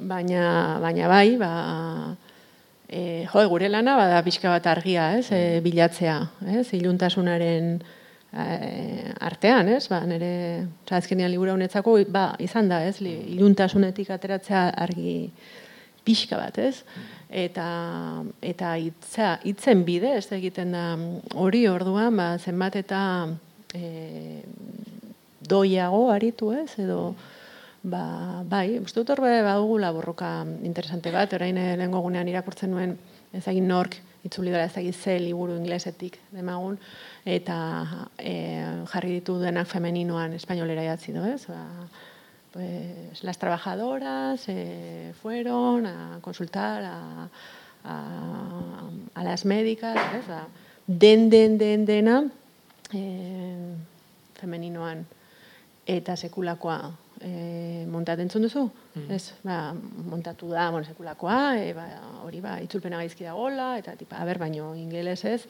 baina, 0.00 0.46
baina 0.82 1.10
bai, 1.12 1.36
ba, 1.38 1.50
e, 2.88 3.26
jo, 3.32 3.48
gure 3.48 3.68
lana, 3.68 3.96
bada 3.98 4.22
pixka 4.26 4.50
bat 4.52 4.66
argia, 4.70 5.12
ez, 5.18 5.28
e, 5.34 5.60
bilatzea, 5.64 6.18
ez, 6.54 6.66
iluntasunaren 6.76 7.76
e, 8.32 8.46
artean, 9.20 9.68
ez, 9.74 9.86
ba, 9.90 10.00
nire, 10.06 10.32
oza, 10.84 11.00
azkenean 11.00 11.30
libura 11.32 11.54
honetzako, 11.56 11.98
ba, 12.12 12.28
izan 12.42 12.68
da, 12.70 12.82
ez, 12.86 13.00
li- 13.04 13.34
iluntasunetik 13.36 14.10
ateratzea 14.14 14.68
argi 14.86 15.30
pixka 16.06 16.38
bat, 16.38 16.58
ez? 16.62 16.84
Eta, 17.26 17.66
eta 18.40 18.76
hitza, 18.78 19.32
hitzen 19.42 19.82
bide, 19.84 20.12
ez 20.20 20.28
egiten 20.36 20.70
da 20.76 20.84
hori 21.34 21.64
orduan, 21.66 22.14
ba, 22.16 22.28
zenbat 22.38 22.76
eta 22.78 23.00
e, 23.74 24.42
doiago 25.42 26.10
aritu, 26.14 26.52
ez? 26.54 26.70
Edo, 26.78 27.14
ba, 27.86 28.42
bai, 28.48 28.78
uste 28.82 29.00
dut 29.00 29.14
horbe 29.14 29.30
badugula 29.46 29.92
borroka 29.94 30.30
interesante 30.66 31.12
bat, 31.14 31.32
orain 31.38 31.56
eh, 31.58 31.76
lehengo 31.78 32.02
gunean 32.02 32.28
irakurtzen 32.28 32.72
nuen, 32.74 32.96
ezagin 33.36 33.68
nork, 33.70 33.94
itzuli 34.26 34.50
dara 34.50 34.66
ezagin 34.66 34.92
ze 34.92 35.18
liburu 35.22 35.54
inglesetik 35.54 36.18
demagun, 36.34 36.80
eta 37.24 37.56
e, 38.18 38.34
jarri 38.90 39.20
ditu 39.20 39.36
denak 39.38 39.68
femeninoan 39.70 40.34
espainolera 40.34 40.82
idatzi 40.82 41.14
du, 41.14 41.22
ez? 41.30 41.46
Ba, 41.46 41.62
pues 42.56 43.22
las 43.22 43.38
trabajadoras 43.38 44.48
eh, 44.48 45.12
fueron 45.22 45.86
a 45.86 46.18
consultar 46.22 46.82
a, 46.84 47.28
a, 47.84 47.96
a 49.14 49.24
las 49.24 49.44
médicas, 49.44 49.94
¿ves? 50.12 50.26
Ba, 50.26 50.46
den, 50.86 51.30
den, 51.30 51.58
den, 51.58 51.86
dena 51.86 52.24
eh, 52.92 53.74
femeninoan 54.40 55.04
eta 55.86 56.16
sekulakoa 56.16 57.05
eh, 57.20 57.84
montatzen 57.90 58.26
entzun 58.26 58.46
duzu? 58.46 58.64
Ez, 59.12 59.32
ba, 59.44 59.74
montatu 60.10 60.48
da, 60.50 60.70
bueno, 60.70 60.86
sekulakoa, 60.86 61.40
e, 61.60 61.72
ba, 61.76 61.86
hori 62.24 62.40
ba, 62.44 62.56
itzulpena 62.64 63.00
gaizki 63.02 63.26
dagoela, 63.28 63.74
eta 63.80 63.96
tipa, 63.98 64.20
aber, 64.22 64.40
baino 64.42 64.72
ingelesez 64.76 65.42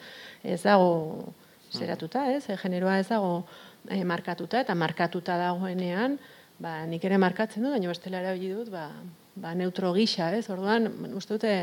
ez 0.43 0.61
dago 0.62 1.33
zeratuta, 1.73 2.27
ez? 2.35 2.45
E, 2.51 2.59
generoa 2.61 2.99
ez 3.01 3.09
dago 3.09 3.47
e, 3.89 4.03
markatuta, 4.05 4.62
eta 4.67 4.75
markatuta 4.79 5.39
dagoenean, 5.41 6.19
ba, 6.59 6.79
nik 6.89 7.05
ere 7.05 7.19
markatzen 7.23 7.64
dut, 7.64 7.75
baina 7.77 7.93
bestela 7.93 8.23
erabili 8.23 8.53
dut, 8.55 8.71
ba, 8.73 8.89
ba, 9.35 9.55
neutro 9.55 9.93
gisa, 9.97 10.31
ez? 10.37 10.47
Orduan, 10.53 10.89
uste 11.19 11.37
dute, 11.37 11.55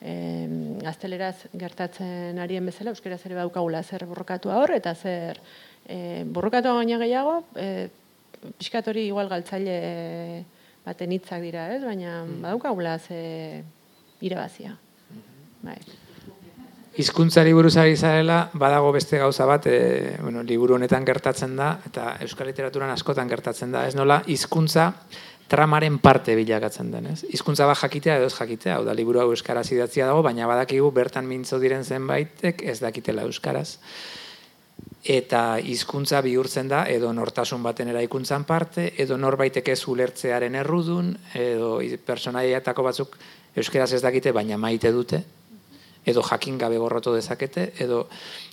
e, 0.00 0.12
gazteleraz 0.82 1.36
gertatzen 1.54 2.40
arien 2.40 2.66
bezala, 2.66 2.94
euskeraz 2.94 3.20
ere 3.26 3.38
baukagula 3.38 3.82
zer 3.82 4.06
borrokatu 4.08 4.52
hor, 4.54 4.72
eta 4.76 4.94
zer 4.94 5.40
e, 5.86 6.24
borrokatu 6.24 6.72
baina 6.76 6.98
gehiago, 7.02 7.40
e, 7.56 7.88
pixkat 8.58 8.88
hori 8.88 9.06
igual 9.08 9.28
galtzaile 9.30 10.44
baten 10.86 11.12
hitzak 11.12 11.42
dira, 11.44 11.68
ez? 11.74 11.82
Baina 11.84 12.24
badaukagula 12.26 12.98
ze 12.98 13.64
irabazia. 14.20 14.76
Bai. 15.62 15.76
Hizkuntzari 17.00 17.52
buruz 17.54 17.76
ari 17.78 17.96
zarela, 17.96 18.50
badago 18.52 18.90
beste 18.92 19.18
gauza 19.20 19.46
bat, 19.46 19.66
e, 19.70 20.16
bueno, 20.20 20.42
liburu 20.42 20.74
honetan 20.74 21.04
gertatzen 21.06 21.54
da, 21.56 21.76
eta 21.86 22.16
euskal 22.24 22.50
literaturan 22.50 22.90
askotan 22.90 23.28
gertatzen 23.30 23.70
da, 23.72 23.86
ez 23.86 23.94
nola, 23.94 24.20
hizkuntza 24.26 24.90
tramaren 25.50 25.98
parte 26.02 26.34
bilakatzen 26.38 26.90
den, 26.92 27.08
ez? 27.12 27.24
Hizkuntza 27.30 27.66
bat 27.66 27.78
jakitea 27.78 28.18
edo 28.20 28.28
ez 28.30 28.34
jakitea, 28.34 28.76
hau 28.78 28.84
da, 28.86 28.94
liburu 28.94 29.22
hau 29.22 29.30
euskaraz 29.34 29.68
idatzia 29.72 30.06
dago, 30.10 30.22
baina 30.26 30.46
badakigu 30.50 30.90
bertan 30.94 31.26
mintzo 31.30 31.58
diren 31.62 31.86
zenbaitek 31.86 32.62
ez 32.62 32.78
dakitela 32.82 33.26
euskaraz. 33.26 33.78
Eta 35.00 35.58
hizkuntza 35.64 36.20
bihurtzen 36.20 36.68
da, 36.68 36.82
edo 36.84 37.12
nortasun 37.16 37.62
baten 37.64 37.88
eraikuntzan 37.88 38.44
parte, 38.44 38.90
edo 39.00 39.16
norbaitek 39.16 39.70
ez 39.72 39.80
ulertzearen 39.88 40.58
errudun, 40.60 41.14
edo 41.34 41.78
personaiatako 42.04 42.84
batzuk 42.84 43.16
euskaraz 43.56 43.94
ez 43.96 44.02
dakite, 44.04 44.32
baina 44.36 44.58
maite 44.60 44.92
dute, 44.92 45.22
edo 46.04 46.22
jakin 46.22 46.58
gabe 46.58 46.76
gorroto 46.76 47.14
dezakete, 47.14 47.72
edo 47.80 48.04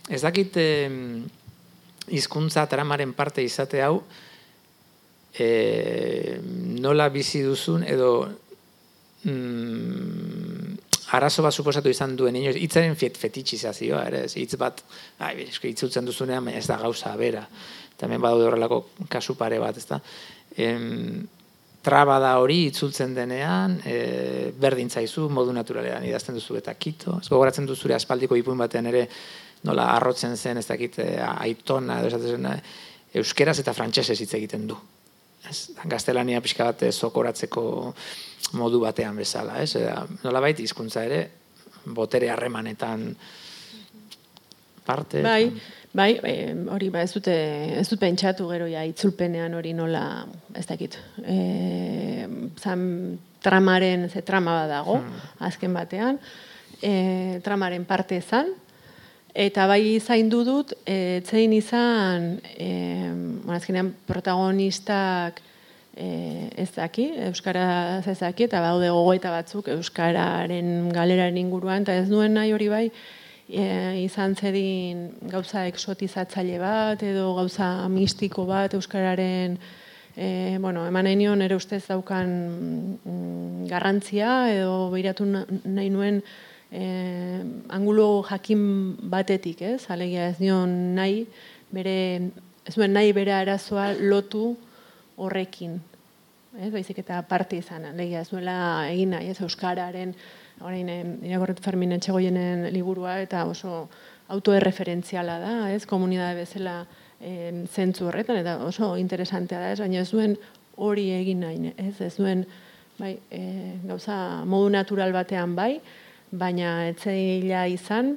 ez 0.10 0.22
dakit 0.24 0.56
em, 0.64 1.26
hizkuntza 2.08 2.66
tramaren 2.72 3.12
parte 3.14 3.44
izate 3.44 3.84
hau 3.84 4.02
e, 5.38 6.40
nola 6.80 7.10
bizi 7.10 7.42
duzun 7.44 7.84
edo 7.84 8.12
mm, 9.24 10.67
arazo 11.16 11.44
bat 11.44 11.56
suposatu 11.56 11.90
izan 11.90 12.16
duen 12.20 12.36
inoiz, 12.36 12.58
hitzaren 12.60 12.96
fet, 13.00 13.18
fetitxizazioa, 13.20 14.04
ere, 14.10 14.26
hitz 14.28 14.58
bat, 14.60 14.84
ai, 15.24 15.48
eske 15.48 15.70
itzultzen 15.72 16.06
duzunean, 16.08 16.46
baina 16.46 16.60
ez 16.60 16.68
da 16.68 16.78
gauza 16.82 17.14
bera. 17.20 17.46
Hemen 17.98 18.22
badaude 18.22 18.46
horrelako 18.46 18.82
kasu 19.10 19.36
pare 19.40 19.58
bat, 19.60 19.78
ezta. 19.80 20.00
Em, 20.58 21.24
traba 21.84 22.18
da 22.20 22.34
hori 22.42 22.66
itzultzen 22.68 23.16
denean, 23.16 23.80
e, 23.88 24.52
berdin 24.60 24.92
zaizu, 24.92 25.30
modu 25.34 25.56
naturalean 25.56 26.06
idazten 26.06 26.36
duzu 26.38 26.60
eta 26.60 26.76
kito. 26.76 27.18
Ez 27.22 27.32
gogoratzen 27.32 27.66
du 27.66 27.76
zure 27.76 27.96
aspaldiko 27.96 28.36
ipuin 28.36 28.60
batean 28.60 28.92
ere 28.92 29.08
nola 29.64 29.88
arrotzen 29.96 30.36
zen, 30.38 30.60
ez 30.60 30.68
dakit, 30.68 31.00
e, 31.00 31.10
aitona, 31.24 32.02
edo 32.02 32.12
esaten 32.12 32.36
zen, 32.36 32.62
euskeraz 33.18 33.58
eta 33.64 33.74
frantsesez 33.74 34.20
hitz 34.22 34.34
egiten 34.38 34.68
du. 34.68 34.78
Ez, 35.46 35.72
gaztelania 35.86 36.42
pixka 36.42 36.72
bat 36.72 36.88
zokoratzeko 36.92 37.64
modu 38.58 38.80
batean 38.84 39.18
bezala, 39.20 39.60
ez? 39.62 39.76
Eda, 39.80 40.02
nolabait 40.24 40.60
hizkuntza 40.60 41.04
ere 41.08 41.22
botere 41.86 42.30
harremanetan 42.32 43.10
parte. 44.88 45.22
Bai, 45.24 45.52
bai, 45.92 46.10
e, 46.24 46.34
hori 46.72 46.90
ba 46.92 47.04
ez 47.04 47.12
dute 47.16 47.36
ez 47.80 47.88
dut 47.90 48.00
pentsatu 48.00 48.48
gero 48.52 48.68
ja 48.72 48.84
itzulpenean 48.88 49.56
hori 49.58 49.74
nola, 49.76 50.04
ez 50.56 50.66
dakit. 50.68 50.98
E, 51.24 52.28
zan 52.60 52.84
tramaren, 53.44 54.08
ze 54.10 54.24
trama 54.26 54.62
bat 54.62 54.72
dago, 54.72 55.00
azken 55.44 55.76
batean, 55.76 56.20
e, 56.82 57.40
tramaren 57.44 57.86
parte 57.86 58.20
izan, 58.24 58.54
eta 59.34 59.68
bai 59.68 60.00
zaindu 60.00 60.44
dut, 60.46 60.74
e, 60.86 61.22
zein 61.26 61.54
izan, 61.54 62.40
e, 62.58 62.70
azkenean 63.54 63.94
protagonistak 64.08 65.42
e, 65.96 66.50
ez 66.56 66.70
daki, 66.76 67.12
Euskara 67.28 68.02
ez 68.06 68.18
daki, 68.20 68.48
eta 68.48 68.62
baude 68.62 68.90
gogoeta 68.94 69.32
batzuk 69.34 69.70
Euskararen 69.74 70.92
galeraren 70.94 71.38
inguruan, 71.38 71.86
eta 71.86 71.98
ez 72.02 72.08
duen 72.10 72.38
nahi 72.38 72.54
hori 72.54 72.70
bai, 72.72 72.86
e, 73.50 73.66
izan 74.04 74.36
zedin 74.36 75.10
gauza 75.32 75.66
eksotizatzaile 75.68 76.62
bat, 76.62 77.04
edo 77.04 77.34
gauza 77.38 77.88
mistiko 77.92 78.46
bat 78.46 78.74
Euskararen 78.78 79.58
e, 80.18 80.58
bueno, 80.60 80.88
eman 80.90 81.06
nahi 81.06 81.16
nion 81.16 81.42
ere 81.46 81.56
ustez 81.56 81.84
daukan 81.86 82.32
mm, 83.06 83.68
garrantzia, 83.70 84.50
edo 84.52 84.90
behiratu 84.92 85.28
na- 85.30 85.46
nahi 85.64 85.92
nuen 85.94 86.24
e, 86.72 87.44
angulo 87.70 88.24
jakin 88.28 88.96
batetik, 89.10 89.62
ez? 89.62 89.90
Alegia 89.94 90.30
ez 90.32 90.40
nion 90.40 90.74
nahi, 90.96 91.26
bere, 91.74 91.98
ez 92.66 92.76
duen 92.76 92.94
nahi 92.96 93.14
bere 93.16 93.36
arazoa 93.36 93.94
lotu 94.00 94.56
horrekin. 95.18 95.80
Ez, 96.58 96.72
baizik 96.74 97.00
eta 97.04 97.22
parte 97.28 97.60
izan, 97.60 97.86
alegia 97.92 98.24
ez 98.24 98.30
duela 98.32 98.58
egin 98.90 99.14
nahi, 99.14 99.32
ez 99.32 99.42
Euskararen, 99.46 100.14
orain 100.66 100.90
eh, 100.90 101.02
irakorret 101.30 101.60
Fermin 101.62 101.94
Etxegoienen 101.98 102.68
liburua 102.74 103.20
eta 103.22 103.46
oso 103.46 103.88
autoerreferentziala 104.34 105.38
da, 105.40 105.58
ez, 105.72 105.86
komunidade 105.88 106.42
bezala 106.42 106.80
eh, 107.22 107.52
zentzu 107.70 108.10
horretan, 108.10 108.42
eta 108.42 108.58
oso 108.66 108.96
interesantea 108.98 109.62
da, 109.62 109.76
ez, 109.76 109.82
baina 109.84 110.02
ez 110.02 110.10
duen 110.12 110.36
hori 110.78 111.12
egin 111.14 111.46
nahi, 111.46 111.74
ez, 111.78 111.96
ez 112.06 112.16
duen, 112.18 112.44
bai, 112.98 113.16
e, 113.34 113.42
gauza 113.86 114.18
modu 114.50 114.70
natural 114.74 115.14
batean 115.14 115.56
bai, 115.58 115.78
baina 116.32 116.88
etzeila 116.90 117.68
izan, 117.72 118.16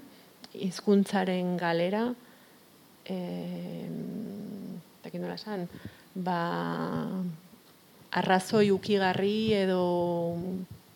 hizkuntzaren 0.55 1.57
galera, 1.61 2.09
e, 3.07 3.19
nola 5.21 5.35
esan, 5.35 5.67
ba, 6.15 7.11
arrazoi 8.11 8.71
ukigarri 8.71 9.53
edo, 9.59 10.37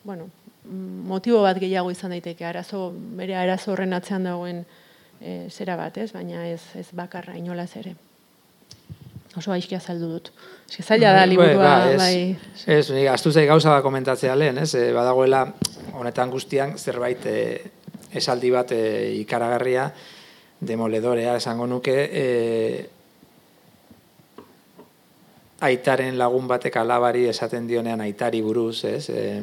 bueno, 0.05 0.29
motibo 1.11 1.43
bat 1.43 1.59
gehiago 1.61 1.91
izan 1.93 2.15
daiteke, 2.15 2.47
arazo, 2.47 2.89
bere 3.19 3.37
arazo 3.37 3.73
horren 3.75 3.93
atzean 3.93 4.25
dagoen 4.31 4.65
e, 5.21 5.49
zera 5.51 5.77
bat, 5.77 5.99
ez? 5.99 6.11
baina 6.13 6.47
ez, 6.49 6.63
ez 6.79 6.89
bakarra 6.97 7.37
inolaz 7.37 7.75
ere. 7.77 7.95
Oso 9.37 9.51
aizkia 9.51 9.81
saldu 9.81 10.09
dut. 10.13 10.31
Ez 10.79 10.85
zaila 10.85 11.11
da, 11.13 11.25
bai, 11.25 11.29
liburua, 11.33 11.57
ba, 11.59 11.97
bai. 11.99 12.37
Ez, 12.67 12.91
ez 12.91 13.07
astu 13.11 13.33
zei 13.33 13.47
gauza 13.51 13.73
da 13.75 13.83
komentatzea 13.83 14.35
lehen, 14.39 14.61
ez? 14.63 14.75
E, 14.79 14.93
badagoela, 14.95 15.45
honetan 15.99 16.31
guztian, 16.31 16.77
zerbait 16.79 17.27
e, 17.27 17.39
esaldi 18.15 18.53
bat 18.55 18.71
e, 18.73 18.83
ikaragarria, 19.19 19.89
demoledorea, 20.65 21.35
esango 21.41 21.67
nuke, 21.67 21.97
e, 22.07 22.27
aitaren 25.65 26.19
lagun 26.21 26.47
batek 26.51 26.77
alabari 26.77 27.27
esaten 27.31 27.67
dionean 27.67 28.05
aitari 28.05 28.43
buruz, 28.45 28.85
ez? 28.87 29.09
E, 29.11 29.43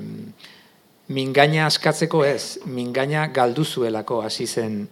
mingaina 1.11 1.65
askatzeko 1.67 2.23
ez, 2.25 2.59
mingaina 2.65 3.27
galduzuelako 3.35 4.21
hasi 4.23 4.47
zen 4.47 4.85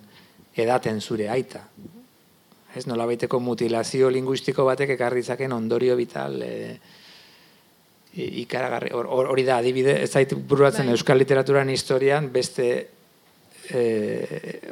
edaten 0.60 1.00
zure 1.00 1.30
aita. 1.32 1.64
Ez 2.76 2.86
nola 2.86 3.08
baiteko 3.10 3.40
mutilazio 3.42 4.10
linguistiko 4.14 4.66
batek 4.68 4.94
ekarri 4.94 5.24
zaken 5.24 5.54
ondorio 5.56 5.96
vital 5.98 6.42
e, 6.46 6.54
ikaragarri, 8.14 8.92
hori 8.94 9.46
da, 9.46 9.58
adibide, 9.58 9.96
ez 10.04 10.12
zait 10.12 10.34
buruatzen 10.34 10.86
bai. 10.86 10.96
euskal 10.98 11.18
literaturan 11.18 11.70
historian 11.70 12.30
beste 12.34 12.70
e, 13.70 13.84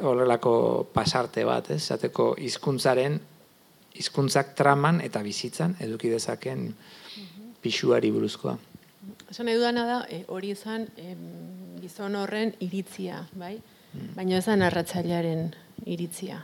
horrelako 0.02 0.54
pasarte 0.94 1.44
bat, 1.46 1.70
ez? 1.74 1.82
Zateko 1.86 2.34
hizkuntzaren 2.38 3.18
hizkuntzak 3.98 4.54
traman 4.58 5.00
eta 5.02 5.22
bizitzan 5.22 5.74
eduki 5.82 6.10
dezaken 6.12 6.68
pixuari 7.62 8.10
buruzkoa. 8.14 8.54
Esan 9.30 9.48
nahi 9.48 9.58
dudana 9.58 9.86
da, 9.86 9.98
e, 10.10 10.22
hori 10.28 10.52
izan 10.54 10.86
gizon 11.82 12.18
horren 12.18 12.54
iritzia, 12.64 13.24
bai? 13.38 13.56
Mm. 13.58 14.14
Baina 14.18 14.38
ezan 14.38 14.62
narratzailearen 14.62 15.50
iritzia. 15.86 16.42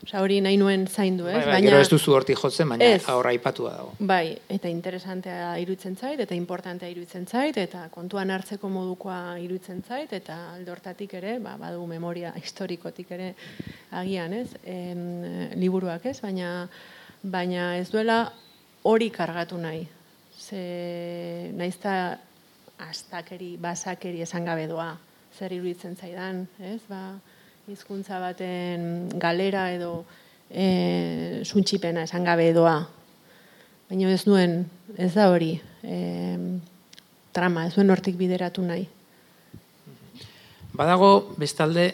Osa, 0.00 0.22
hori 0.24 0.38
nahi 0.40 0.56
nuen 0.56 0.86
zaindu, 0.88 1.26
ez? 1.28 1.34
Bai, 1.34 1.42
bai, 1.44 1.52
baina, 1.58 1.66
gero 1.68 1.80
ez 1.84 1.88
duzu 1.92 2.14
horti 2.16 2.32
jotzen, 2.38 2.70
baina 2.72 2.86
aurra 3.12 3.34
ipatua 3.36 3.72
dago. 3.74 3.90
Bai, 4.08 4.32
eta 4.48 4.70
interesantea 4.72 5.50
iruditzen 5.60 5.96
zait, 6.00 6.22
eta 6.24 6.36
importantea 6.36 6.88
iruditzen 6.88 7.26
zait, 7.28 7.58
eta 7.60 7.82
kontuan 7.92 8.32
hartzeko 8.32 8.70
modukoa 8.72 9.36
iruditzen 9.42 9.82
zait, 9.84 10.14
eta 10.16 10.38
aldortatik 10.54 11.12
ere, 11.20 11.34
ba, 11.44 11.58
badu 11.60 11.84
memoria 11.90 12.32
historikotik 12.40 13.12
ere 13.12 13.34
agian, 14.00 14.32
ez? 14.40 14.48
En, 14.64 15.04
liburuak, 15.60 16.06
ez? 16.08 16.16
Baina, 16.24 16.54
baina 17.20 17.74
ez 17.76 17.90
duela 17.92 18.22
hori 18.88 19.10
kargatu 19.12 19.60
nahi. 19.60 19.84
Ze 20.40 21.50
naizta 21.52 22.16
astakeri, 22.80 23.58
basakeri 23.60 24.24
esan 24.24 24.48
gabe 24.48 24.64
doa, 24.70 24.94
zer 25.36 25.52
iruditzen 25.52 26.00
zaidan, 26.00 26.46
ez? 26.72 26.80
Ba, 26.88 27.20
hizkuntza 27.70 28.18
baten 28.18 29.10
galera 29.22 29.68
edo 29.70 30.02
e, 30.50 31.42
suntxipena 31.46 32.02
esan 32.08 32.26
gabe 32.26 32.48
edoa. 32.50 32.80
Baina 33.90 34.10
ez 34.10 34.24
nuen, 34.26 34.64
ez 34.98 35.12
da 35.14 35.28
hori, 35.30 35.52
e, 35.82 35.98
trama, 37.34 37.68
ez 37.68 37.74
duen 37.76 37.90
hortik 37.94 38.18
bideratu 38.18 38.64
nahi. 38.66 38.88
Badago, 40.74 41.34
bestalde, 41.38 41.92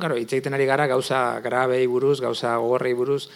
garo, 0.00 0.16
itzaiten 0.20 0.56
ari 0.56 0.68
gara, 0.68 0.88
gauza 0.88 1.40
grabei 1.44 1.84
buruz, 1.88 2.18
gauza 2.24 2.56
gogorrei 2.56 2.94
buruz, 2.96 3.26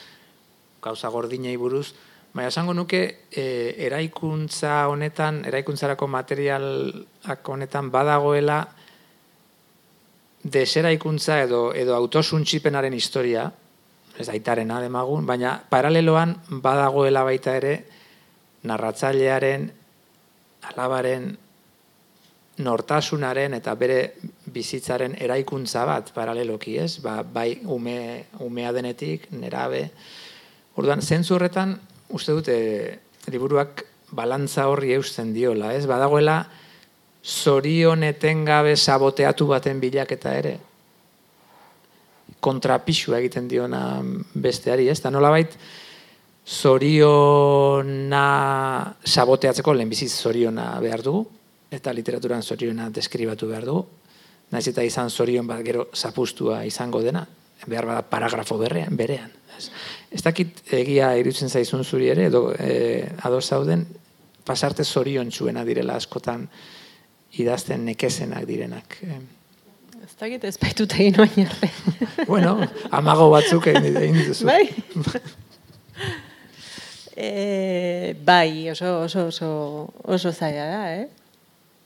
gauza 0.85 1.13
gordinei 1.13 1.57
buruz, 1.61 1.91
baina 2.33 2.49
esango 2.49 2.73
nuke, 2.77 3.03
e, 3.29 3.45
eraikuntza 3.89 4.87
honetan, 4.89 5.45
eraikuntzarako 5.49 6.09
materialak 6.09 7.49
honetan 7.49 7.93
badagoela, 7.93 8.63
desera 10.43 10.93
ikuntza 10.93 11.43
edo, 11.43 11.71
edo 11.75 11.95
autosuntxipenaren 11.95 12.95
historia, 12.95 13.47
ez 14.19 14.29
aitaren 14.29 14.71
ademagun, 14.71 15.27
baina 15.27 15.57
paraleloan 15.71 16.35
badagoela 16.63 17.23
baita 17.25 17.57
ere 17.57 17.77
narratzailearen, 18.69 19.71
alabaren, 20.73 21.31
nortasunaren 22.63 23.57
eta 23.57 23.75
bere 23.79 23.99
bizitzaren 24.53 25.17
eraikuntza 25.25 25.87
bat 25.89 26.13
paraleloki, 26.15 26.77
ez? 26.79 26.99
Ba, 27.03 27.23
bai 27.23 27.63
ume, 27.65 28.27
umea 28.45 28.73
denetik, 28.77 29.31
nerabe. 29.33 29.87
Orduan, 30.77 31.01
zentzu 31.03 31.37
horretan, 31.37 31.79
uste 32.13 32.37
dute, 32.37 32.57
liburuak 33.33 33.87
balantza 34.13 34.69
horri 34.69 34.93
eusten 34.99 35.33
diola, 35.33 35.73
ez? 35.75 35.87
Badagoela, 35.89 36.43
zorion 37.23 38.03
etengabe 38.03 38.77
saboteatu 38.77 39.47
baten 39.47 39.81
bilaketa 39.81 40.35
ere 40.35 40.59
kontrapixua 42.43 43.21
egiten 43.23 43.47
diona 43.49 44.03
besteari, 44.35 44.89
ez? 44.91 44.99
Da 45.01 45.11
nolabait 45.15 45.55
zoriona 46.43 48.25
saboteatzeko 49.07 49.75
lehenbiziz 49.79 50.11
zoriona 50.11 50.81
behar 50.83 51.03
dugu, 51.07 51.23
eta 51.71 51.93
literaturan 51.95 52.43
zoriona 52.43 52.91
deskribatu 52.91 53.47
behar 53.49 53.65
dugu. 53.69 53.87
Naiz 54.53 54.67
eta 54.69 54.83
izan 54.85 55.11
zorion 55.11 55.47
bat 55.47 55.63
gero 55.65 55.87
zapustua 55.95 56.65
izango 56.69 57.01
dena, 57.03 57.27
behar 57.67 57.87
bada 57.87 58.03
paragrafo 58.03 58.59
berrean, 58.59 58.97
berean. 58.99 59.31
Ez, 59.57 59.71
ez 60.11 60.23
dakit 60.25 60.75
egia 60.75 61.15
irutzen 61.17 61.49
zaizun 61.49 61.85
zuri 61.85 62.09
ere, 62.13 62.27
edo 62.27 62.53
e, 62.59 63.07
ados 63.23 63.47
zauden, 63.49 63.87
pasarte 64.45 64.85
zorion 64.85 65.31
txuena 65.31 65.65
direla 65.65 65.95
askotan, 65.97 66.49
idazten 67.41 67.85
nekezenak 67.89 68.45
direnak. 68.49 68.99
Ez 70.03 70.17
da 70.19 70.27
ez 70.27 70.59
baitu 70.59 70.87
tegin 70.91 71.21
oin 71.23 71.47
arte. 71.47 71.71
bueno, 72.33 72.57
amago 72.91 73.31
batzuk 73.33 73.69
egin 73.71 74.19
duzu. 74.27 74.49
Bai? 74.49 74.67
e, 77.17 78.15
bai, 78.27 78.71
oso, 78.73 79.03
oso, 79.05 79.27
oso, 79.31 79.51
oso 80.03 80.33
zaila 80.33 80.65
da, 80.67 80.81
eh? 80.97 81.09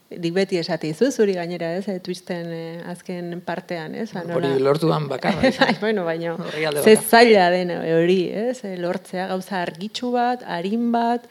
Dik 0.06 0.32
beti 0.32 0.58
esati 0.60 0.92
zu, 0.94 1.10
zuri 1.10 1.34
gainera, 1.34 1.72
ez, 1.76 1.88
eh, 1.90 1.98
twisten 2.00 2.52
eh, 2.54 2.82
azken 2.88 3.40
partean, 3.44 3.96
ez? 3.98 4.12
Hori 4.14 4.52
lortuan 4.62 5.08
bakarra. 5.10 5.50
bai, 5.60 5.74
bueno, 5.80 6.06
baina, 6.06 6.36
ze 6.82 6.94
zaila 6.96 7.50
den 7.52 7.74
hori, 7.74 8.20
ez? 8.30 8.62
Lortzea 8.80 9.26
gauza 9.34 9.60
argitxu 9.60 10.14
bat, 10.14 10.46
harin 10.46 10.88
bat, 10.94 11.26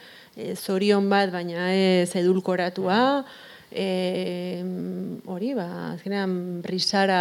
zorion 0.60 1.08
bat, 1.10 1.32
baina 1.32 1.72
ez 1.72 2.12
edulkoratua, 2.20 3.24
e, 3.70 4.62
hori, 5.26 5.52
ba, 5.56 5.66
azkenean 5.94 6.62
brisara, 6.64 7.20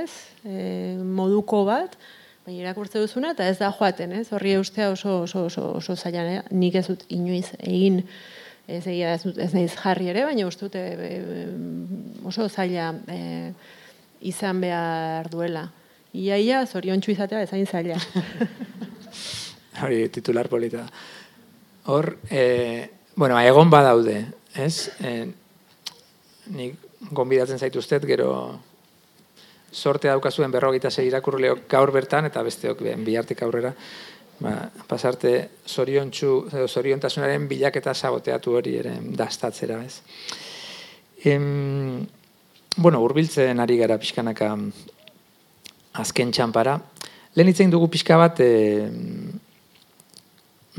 ez, 0.00 0.10
e, 0.44 0.96
moduko 1.00 1.64
bat, 1.68 1.96
baina 2.46 2.64
irakurtze 2.64 3.02
duzuna, 3.02 3.34
eta 3.36 3.48
ez 3.48 3.58
da 3.60 3.72
joaten, 3.72 4.14
ez, 4.20 4.28
horri 4.34 4.56
ustea 4.58 4.90
oso, 4.94 5.22
oso, 5.24 5.46
oso, 5.50 5.66
oso 5.80 5.96
zailan, 5.96 6.30
eh? 6.38 6.42
nik 6.50 6.78
ez 6.80 6.86
dut 6.88 7.04
inoiz 7.12 7.50
egin, 7.58 8.02
ez 8.70 8.84
egia 8.86 9.14
ez, 9.16 9.24
ez 9.26 9.50
nahiz 9.54 9.74
jarri 9.74 10.10
ere, 10.12 10.24
baina 10.28 10.46
uste 10.46 10.68
dut 10.68 10.78
e, 10.78 11.44
oso 12.26 12.48
zaila 12.48 12.92
e, 13.10 13.20
izan 14.30 14.60
behar 14.62 15.30
duela. 15.32 15.66
Ia, 16.12 16.36
ia, 16.42 16.64
zorion 16.66 17.02
izatea 17.06 17.42
ezain 17.46 17.66
zaila. 17.66 17.98
Hori, 19.82 20.08
titular 20.12 20.48
polita. 20.48 20.84
Hor, 21.86 22.18
e, 22.30 22.90
bueno, 23.16 23.38
egon 23.40 23.70
badaude, 23.70 24.26
ez? 24.54 24.90
E, 25.00 25.30
nik 26.50 26.76
gonbidatzen 27.10 27.58
zaituztet, 27.58 28.04
gero 28.08 28.30
sorte 29.70 30.10
daukazuen 30.10 30.50
berrogeita 30.50 30.90
zei 30.90 31.06
irakurleok 31.08 31.66
gaur 31.70 31.92
bertan, 31.94 32.26
eta 32.26 32.42
besteok 32.42 32.82
ben, 32.84 33.04
bihartik 33.06 33.42
aurrera, 33.46 33.72
ba, 34.40 34.54
pasarte 34.88 35.34
zoriontsu, 35.68 36.32
zoriontasunaren 36.66 37.46
bilaketa 37.48 37.94
saboteatu 37.94 38.56
hori 38.58 38.76
ere 38.82 38.96
dastatzera, 39.16 39.80
ez. 39.84 40.00
Em, 41.24 42.06
bueno, 42.76 43.02
urbiltzen 43.04 43.60
ari 43.60 43.76
gara 43.78 43.98
pixkanaka 44.00 44.54
azken 46.00 46.32
txampara. 46.32 46.78
Lehen 47.36 47.50
itzen 47.52 47.70
dugu 47.70 47.90
pixka 47.92 48.16
bat 48.18 48.40
e, 48.42 48.88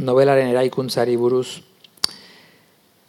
novelaren 0.01 0.51
eraikuntzari 0.51 1.15
buruz. 1.19 1.61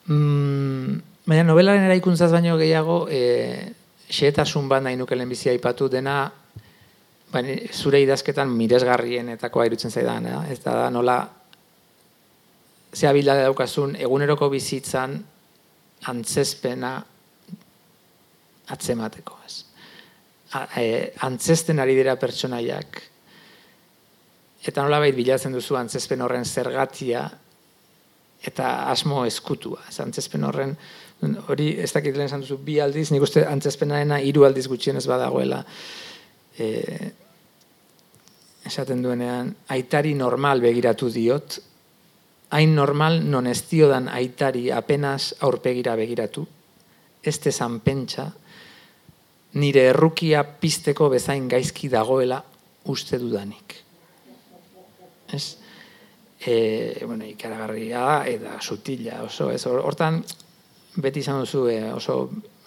Mm, 0.06 1.00
Baina 1.22 1.44
novelaren 1.46 1.84
eraikuntzaz 1.86 2.32
baino 2.32 2.56
gehiago, 2.58 3.04
e, 3.06 3.20
xeetasun 4.10 4.66
bat 4.68 4.82
nahi 4.82 4.96
nuke 4.98 5.14
lehenbizia 5.14 5.52
aipatu 5.52 5.86
dena, 5.88 6.16
baina 7.30 7.54
zure 7.70 8.00
idazketan 8.02 8.50
miresgarrienetakoa 8.50 9.68
irutzen 9.68 9.94
zaidan, 9.94 10.26
eh? 10.26 10.40
ez 10.50 10.58
da, 10.64 10.88
nola 10.90 11.20
zea 12.92 13.12
bilda 13.14 13.36
daukazun 13.44 13.94
eguneroko 14.02 14.48
bizitzan 14.50 15.14
antzespena 16.10 16.96
atzemateko, 18.74 19.38
ez. 19.46 19.54
A, 20.58 20.66
e, 20.82 21.12
antzesten 21.22 21.78
ari 21.80 21.94
dira 21.96 22.16
pertsonaiak 22.18 22.98
eta 24.66 24.82
nolabait 24.82 25.14
bilatzen 25.14 25.54
duzu 25.54 25.78
antzezpen 25.78 26.20
horren 26.26 26.44
zergatia 26.44 27.22
eta 28.42 28.72
asmo 28.90 29.22
eskutua. 29.24 29.86
Ez 29.88 30.00
antzezpen 30.02 30.44
horren, 30.44 30.74
hori 31.22 31.68
ez 31.80 31.92
dakit 31.94 32.16
lehen 32.16 32.42
duzu 32.42 32.58
bi 32.58 32.78
aldiz, 32.80 33.10
nik 33.12 33.22
uste 33.22 33.44
antzezpenarena 33.46 34.18
hiru 34.20 34.46
aldiz 34.46 34.66
gutxienez 34.70 35.04
badagoela. 35.06 35.62
E, 36.58 36.68
esaten 38.66 39.02
duenean, 39.02 39.52
aitari 39.74 40.14
normal 40.14 40.62
begiratu 40.62 41.10
diot, 41.10 41.58
hain 42.52 42.74
normal 42.74 43.22
non 43.24 43.46
ez 43.46 43.62
diodan 43.70 44.08
aitari 44.12 44.70
apenas 44.70 45.32
aurpegira 45.40 45.96
begiratu, 45.96 46.44
ez 47.22 47.38
tezan 47.38 47.80
pentsa, 47.80 48.28
nire 49.54 49.86
errukia 49.92 50.44
pisteko 50.44 51.08
bezain 51.12 51.48
gaizki 51.48 51.88
dagoela 51.92 52.42
uste 52.90 53.18
dudanik. 53.18 53.76
Ez? 55.32 55.56
E, 56.42 57.04
bueno, 57.06 57.24
ikaragarria 57.24 58.24
eta 58.26 58.58
sutila 58.60 59.22
oso, 59.22 59.50
ez? 59.54 59.62
Hortan, 59.66 60.18
beti 60.97 61.20
izan 61.20 61.40
duzu 61.40 61.66
e, 61.70 61.78
oso 61.93 62.16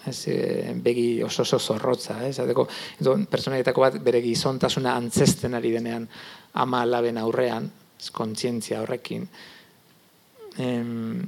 ez, 0.06 0.28
e, 0.28 0.74
begi 0.82 1.22
oso 1.22 1.42
oso 1.42 1.58
zorrotza, 1.58 2.20
ez? 2.26 2.38
Adeko, 2.40 2.66
edo, 3.00 3.16
bat 3.76 3.98
bere 4.02 4.22
gizontasuna 4.22 4.94
antzesten 4.96 5.54
ari 5.54 5.72
denean 5.72 6.08
ama 6.54 6.82
alaben 6.82 7.18
aurrean, 7.18 7.70
ez, 7.98 8.10
kontzientzia 8.10 8.82
horrekin. 8.82 9.26
Em, 10.58 11.22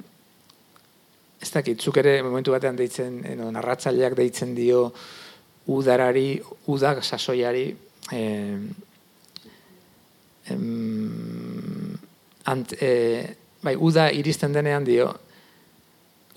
ez 1.41 1.51
dakit, 1.53 1.81
zuk 1.81 1.97
ere 1.99 2.23
momentu 2.23 2.53
batean 2.53 2.77
deitzen, 2.77 3.23
edo, 3.27 3.51
narratzaileak 3.51 4.17
deitzen 4.17 4.55
dio 4.55 4.89
udarari, 5.69 6.41
udak 6.67 7.05
sasoiari, 7.05 7.69
em, 8.13 8.69
em, 10.49 11.99
ant, 12.49 12.73
e, 12.81 13.37
bai, 13.63 13.77
uda 13.77 14.09
iristen 14.15 14.55
denean 14.55 14.87
dio, 14.87 15.13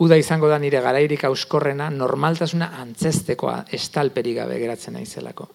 uda 0.01 0.17
izango 0.17 0.49
da 0.49 0.57
nire 0.59 0.81
garairik 0.81 1.25
auskorrena, 1.29 1.89
normaltasuna 1.93 2.71
antzestekoa 2.81 3.57
estalperik 3.77 4.39
gabe 4.41 4.57
geratzen 4.61 4.97
naizelako. 4.97 5.47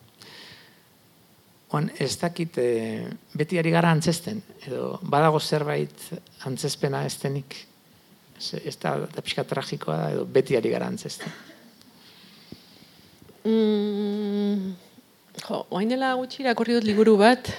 Oan, 1.74 1.88
ez 1.98 2.12
dakit, 2.20 2.58
e, 2.62 3.08
beti 3.34 3.58
ari 3.58 3.72
gara 3.74 3.90
antzesten, 3.90 4.38
edo 4.68 5.00
badago 5.02 5.40
zerbait 5.42 6.06
antzespena 6.46 7.02
ez 7.08 7.16
denik, 7.18 7.58
ez 8.38 8.76
da, 8.78 8.94
da 9.10 9.24
pixka 9.24 9.42
tragikoa 9.50 9.96
da, 9.98 10.08
edo 10.14 10.24
beti 10.30 10.56
ari 10.56 10.70
gara 10.70 10.86
antzesten. 10.92 11.34
Mm, 13.46 14.74
jo, 15.42 15.64
oain 15.74 15.90
dela 15.90 16.14
gutxi 16.18 16.44
irakurri 16.44 16.78
dut 16.78 16.86
liburu 16.86 17.16
bat, 17.18 17.50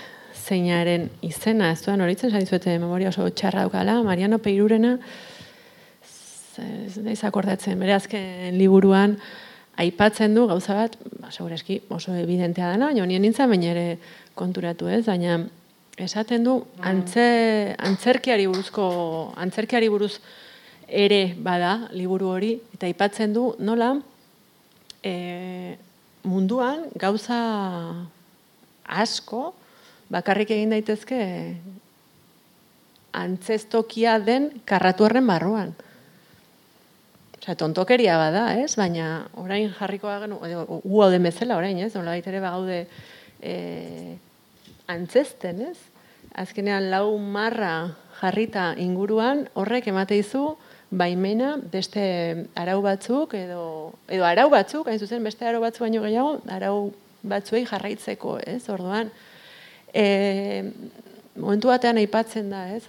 zeinaren 0.47 1.09
izena, 1.25 1.73
ez 1.75 1.81
duan 1.83 2.01
horitzen, 2.03 2.31
zaizuete 2.31 2.79
memoria 2.79 3.11
oso 3.11 3.27
txarra 3.27 3.67
dukala, 3.67 3.99
Mariano 4.07 4.39
Peirurena, 4.39 4.95
ez 6.63 6.97
naiz 7.03 7.19
akordatzen, 7.27 7.77
bere 7.79 7.95
azken 7.97 8.57
liburuan 8.57 9.17
aipatzen 9.77 10.33
du 10.33 10.47
gauza 10.49 10.73
bat, 10.73 10.97
ba, 11.19 11.29
segureski 11.31 11.81
oso 11.93 12.15
evidentea 12.17 12.71
dena, 12.73 12.89
baina 12.89 13.05
nien 13.05 13.21
nintzen 13.21 13.49
baina 13.49 13.71
ere 13.73 13.85
konturatu 14.37 14.89
ez, 14.89 15.03
baina 15.05 15.39
esaten 15.97 16.43
du 16.45 16.59
antze, 16.85 17.75
antzerkiari 17.77 18.47
buruzko, 18.49 18.87
antzerkiari 19.37 19.89
buruz 19.89 20.17
ere 20.87 21.35
bada 21.43 21.89
liburu 21.93 22.29
hori, 22.31 22.53
eta 22.73 22.87
aipatzen 22.87 23.33
du 23.33 23.51
nola 23.59 23.95
e, 25.03 25.77
munduan 26.27 26.85
gauza 26.99 27.39
asko 28.87 29.51
bakarrik 30.13 30.53
egin 30.55 30.71
daitezke 30.75 31.19
antzestokia 33.17 34.17
den 34.23 34.49
karratu 34.65 35.07
horren 35.07 35.27
barruan. 35.27 35.73
Osa, 37.47 37.55
tontokeria 37.55 38.17
bada, 38.19 38.57
ez? 38.59 38.73
Baina 38.75 39.29
orain 39.39 39.69
jarrikoa 39.71 40.17
genu, 40.19 40.35
gu 40.83 40.97
hau 40.99 41.11
bezala 41.23 41.55
orain, 41.55 41.77
ez? 41.79 41.93
Ola 41.95 42.17
ere 42.19 42.41
bagaude 42.43 42.79
e, 43.39 44.17
antzesten, 44.91 45.61
ez? 45.69 45.77
Azkenean 46.35 46.89
lau 46.91 47.15
marra 47.17 47.95
jarrita 48.19 48.73
inguruan, 48.75 49.45
horrek 49.55 49.87
emate 49.87 50.17
izu 50.19 50.57
baimena 50.91 51.55
beste 51.71 52.49
arau 52.53 52.81
batzuk 52.81 53.33
edo 53.39 53.93
edo 54.09 54.27
arau 54.27 54.49
batzuk, 54.51 54.91
hain 54.91 54.99
zuzen 54.99 55.23
beste 55.23 55.47
arau 55.47 55.63
batzuk 55.63 55.87
baino 55.87 56.03
gehiago, 56.03 56.41
arau 56.51 56.91
batzuei 57.23 57.63
jarraitzeko, 57.63 58.41
ez? 58.43 58.67
Orduan, 58.67 59.07
e, 59.95 60.65
momentu 61.37 61.71
batean 61.71 62.03
aipatzen 62.03 62.51
da, 62.51 62.67
ez? 62.75 62.83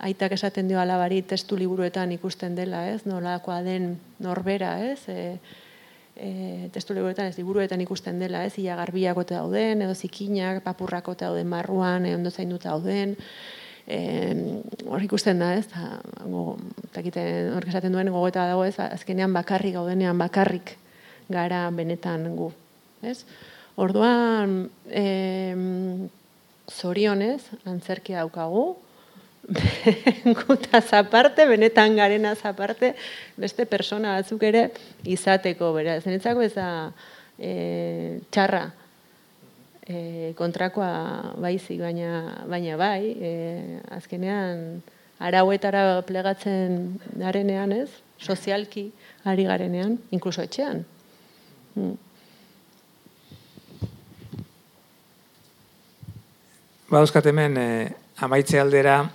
Aitak 0.00 0.32
esaten 0.34 0.68
dio 0.68 0.80
alabari 0.80 1.22
testu 1.22 1.56
liburuetan 1.58 2.12
ikusten 2.12 2.54
dela, 2.56 2.84
ez? 2.90 3.04
Nolakoa 3.06 3.60
den 3.62 3.94
norbera, 4.22 4.76
ez? 4.84 5.08
E, 5.08 5.38
e, 6.16 6.30
testu 6.74 6.96
liburuetan 6.96 7.30
ez 7.30 7.38
liburuetan 7.38 7.80
ikusten 7.84 8.18
dela, 8.18 8.44
ez? 8.44 8.56
Ia 8.58 8.76
garbiak 8.76 9.20
dauden, 9.30 9.82
edo 9.82 9.94
zikinak, 9.94 10.62
papurrak 10.64 11.12
dauden 11.18 11.48
marruan, 11.48 12.06
e, 12.06 12.14
ondo 12.16 12.30
zainduta 12.30 12.70
dauden. 12.70 13.16
E, 13.86 13.98
hor 14.88 15.02
ikusten 15.04 15.38
da, 15.38 15.54
ez? 15.54 15.68
Hor 16.24 17.68
esaten 17.68 17.92
duen 17.92 18.10
gogoeta 18.10 18.48
dago, 18.48 18.64
ez? 18.64 18.78
Azkenean 18.80 19.32
bakarrik 19.32 19.74
gaudenean 19.74 20.18
bakarrik 20.18 20.76
gara 21.28 21.68
benetan 21.70 22.34
gu, 22.36 22.50
ez? 23.02 23.24
Orduan, 23.76 24.68
e, 24.90 25.54
zorionez, 26.70 27.42
antzerkia 27.66 28.22
daukagu, 28.22 28.74
gutaz 30.46 30.92
aparte, 30.96 31.46
benetan 31.46 31.96
garen 31.96 32.24
aparte, 32.26 32.94
beste 33.36 33.66
persona 33.66 34.16
batzuk 34.16 34.42
ere 34.42 34.70
izateko, 35.04 35.72
bera, 35.76 35.98
zenetzako 36.00 36.42
ez 36.42 36.54
da 36.54 36.68
e, 37.38 38.20
txarra 38.32 38.64
e, 39.86 40.32
kontrakoa 40.38 41.34
baizik, 41.36 41.80
baina, 41.80 42.44
baina 42.48 42.78
bai, 42.80 43.12
e, 43.12 43.32
azkenean 43.92 44.80
arauetara 45.20 46.02
plegatzen 46.08 46.96
garenean 47.20 47.72
ez, 47.72 47.90
sozialki 48.18 48.88
ari 49.28 49.44
garenean, 49.44 49.98
inkluso 50.10 50.42
etxean. 50.42 50.84
Hmm. 51.74 51.98
Ba, 56.88 57.02
hemen, 57.24 57.56
eh, 57.58 57.92
amaitze 58.22 58.60
aldera, 58.60 59.10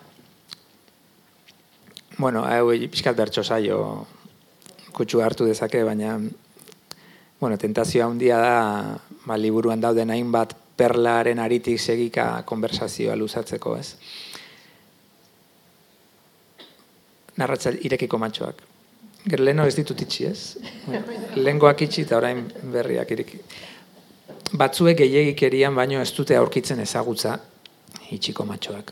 Bueno, 2.19 2.43
hau 2.43 2.73
pixkat 2.91 3.15
bertso 3.15 3.43
saio 3.47 4.05
kutsu 4.91 5.21
hartu 5.23 5.45
dezake, 5.47 5.85
baina 5.87 6.17
bueno, 7.39 7.57
tentazioa 7.57 8.09
handia 8.09 8.37
da 8.43 8.55
ba, 9.23 9.37
liburuan 9.37 9.79
dauden 9.79 10.11
hainbat 10.11 10.53
perlaren 10.75 11.39
aritik 11.39 11.79
segika 11.79 12.43
konversazioa 12.45 13.15
luzatzeko, 13.15 13.77
ez? 13.79 13.95
Narratzail 17.39 17.79
irekiko 17.87 18.19
matxoak. 18.19 18.63
Gero 19.23 19.47
leheno 19.47 19.63
ez 19.67 19.75
ditut 19.79 20.03
itxi, 20.03 20.27
ez? 20.27 20.57
Lengoak 21.47 21.87
itxi 21.87 22.03
eta 22.03 22.19
orain 22.19 22.43
berriak 22.73 23.15
ireki. 23.15 23.39
Batzuek 24.59 24.99
gehiagikerian 24.99 25.75
baino 25.75 26.03
ez 26.03 26.11
dute 26.15 26.35
aurkitzen 26.35 26.83
ezagutza 26.83 27.37
itxiko 28.11 28.43
matxoak. 28.43 28.91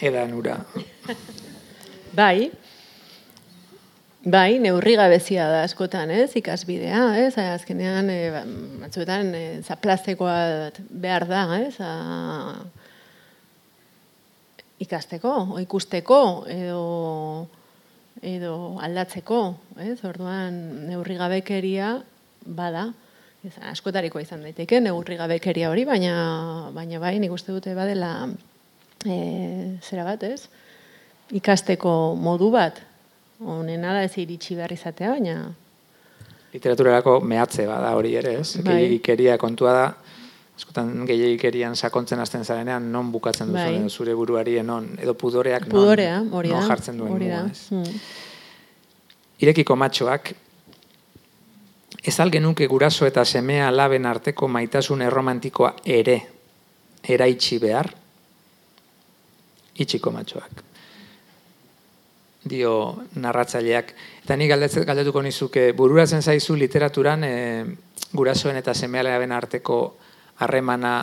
Edan 0.00 0.32
ura. 0.34 0.58
Bai, 2.14 2.50
bai, 4.24 4.58
neurri 4.62 4.96
gabezia 4.98 5.46
da 5.50 5.62
askotan, 5.66 6.10
ez, 6.10 6.30
ikasbidea, 6.38 7.02
ez, 7.20 7.34
azkenean, 7.38 8.10
e, 8.10 8.18
batzuetan, 8.82 9.32
e, 9.34 9.44
zaplastekoa 9.62 10.38
behar 10.90 11.28
da, 11.28 11.44
ez, 11.60 11.76
a, 11.84 11.92
ikasteko, 14.82 15.34
o 15.54 15.62
ikusteko, 15.62 16.20
edo, 16.50 16.82
edo 18.22 18.54
aldatzeko, 18.82 19.42
ez, 19.84 19.98
orduan, 20.06 20.58
neurri 20.88 21.18
gabekeria 21.18 21.96
bada, 22.46 22.88
ez, 23.46 23.54
askotarikoa 23.72 24.22
izan 24.24 24.42
daiteke, 24.46 24.80
neurri 24.82 25.18
gabekeria 25.18 25.70
hori, 25.70 25.84
baina, 25.88 26.14
baina 26.74 27.02
bai, 27.02 27.18
nik 27.22 27.34
uste 27.34 27.54
dute 27.54 27.74
badela, 27.78 28.30
e, 29.04 29.78
zera 29.82 30.04
bat, 30.04 30.22
ez? 30.22 30.48
Ikasteko 31.34 32.14
modu 32.16 32.50
bat, 32.50 32.80
honen 33.38 33.84
ala 33.84 34.02
ez 34.06 34.14
iritsi 34.16 34.56
behar 34.58 34.72
izatea, 34.72 35.14
baina... 35.16 35.38
Literaturarako 36.48 37.18
mehatze 37.20 37.66
bada 37.68 37.92
hori 37.94 38.14
ere, 38.16 38.38
ez? 38.40 38.56
Bai. 38.64 39.00
kontua 39.38 39.72
da, 39.72 39.88
askotan 40.56 41.04
gehiagikerian 41.06 41.76
sakontzen 41.76 42.18
hasten 42.18 42.44
zarenean, 42.44 42.90
non 42.90 43.12
bukatzen 43.12 43.52
duzu 43.52 43.62
bai. 43.62 43.90
zure 43.90 44.14
buruari, 44.14 44.62
non, 44.62 44.88
edo 44.98 45.14
pudoreak 45.14 45.68
Pudorea, 45.68 46.22
non, 46.22 46.48
non 46.48 46.66
jartzen 46.66 46.98
duen 46.98 47.12
hori 47.12 47.28
da. 47.28 47.44
Hmm. 47.70 48.00
Irekiko 49.38 49.76
matxoak, 49.76 50.32
ez 52.02 52.20
algenuke 52.20 52.66
guraso 52.66 53.06
eta 53.06 53.24
semea 53.24 53.70
laben 53.70 54.06
arteko 54.06 54.48
maitasun 54.48 55.02
erromantikoa 55.02 55.74
ere 55.84 56.18
eraitsi 57.06 57.58
behar, 57.62 57.92
itxiko 59.78 60.12
matxoak. 60.14 60.64
Dio 62.48 62.72
narratzaileak. 63.20 63.92
Eta 64.24 64.36
ni 64.36 64.48
galdetuko 64.48 65.22
nizuke, 65.22 65.72
bururatzen 65.76 66.22
zaizu 66.22 66.56
literaturan 66.56 67.24
e, 67.24 67.34
gurasoen 68.12 68.56
eta 68.56 68.74
semea 68.74 69.04
laben 69.04 69.32
arteko 69.32 69.78
harremana 70.38 70.94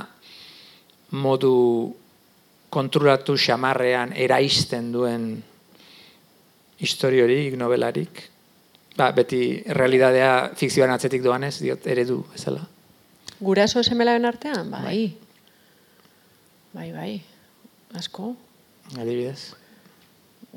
modu 1.12 1.56
kontrolatu 2.70 3.36
xamarrean 3.38 4.14
eraisten 4.16 4.92
duen 4.92 5.28
historiorik, 6.80 7.56
novelarik. 7.58 8.24
Ba, 8.96 9.12
beti 9.16 9.60
realidadea 9.76 10.56
fikzioan 10.56 10.94
atzetik 10.96 11.24
doanez, 11.24 11.58
diot, 11.60 11.88
eredu, 11.88 12.22
ezala. 12.36 12.64
Guraso 13.44 13.84
semelaen 13.84 14.26
artean? 14.26 14.72
Bai. 14.72 15.16
Bai, 16.76 16.92
bai. 16.96 17.12
Asko. 17.96 18.36
Adibidez. 18.94 19.56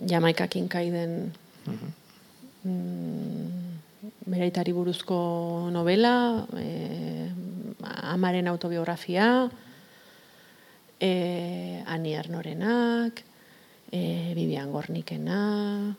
Jamaika 0.05 0.47
kinkaiden 0.47 1.33
uh 1.67 1.73
mm, 2.69 4.75
buruzko 4.75 5.71
novela, 5.73 6.47
eh, 6.57 7.31
amaren 7.83 8.49
autobiografia, 8.49 9.51
eh, 11.01 11.83
Ani 11.87 12.17
Arnorenak, 12.17 13.23
eh, 13.93 14.33
Bibian 14.35 14.71
Gornikena, 14.71 15.97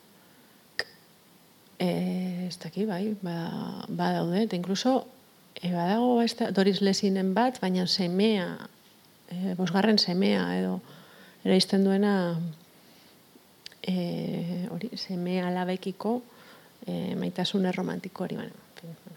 eh, 1.79 2.47
ez 2.47 2.57
daki, 2.59 2.85
bai, 2.85 3.15
ba, 3.21 3.85
ba 3.87 4.13
daude, 4.13 4.43
eta 4.43 4.55
inkluso, 4.55 5.07
e, 5.55 5.71
badago 5.71 6.21
Doris 6.51 6.81
Lesinen 6.81 7.33
bat, 7.33 7.59
baina 7.61 7.87
semea, 7.87 8.67
e, 9.29 9.55
bosgarren 9.55 9.97
semea, 9.97 10.59
edo, 10.59 10.81
eraizten 11.45 11.83
duena, 11.83 12.13
e, 13.81 14.67
hori, 14.71 14.89
semea 14.95 15.47
alabekiko, 15.47 16.21
e, 16.85 17.15
maitasun 17.19 17.65
erromantiko 17.69 18.25
hori, 18.25 18.39
baina, 18.39 18.65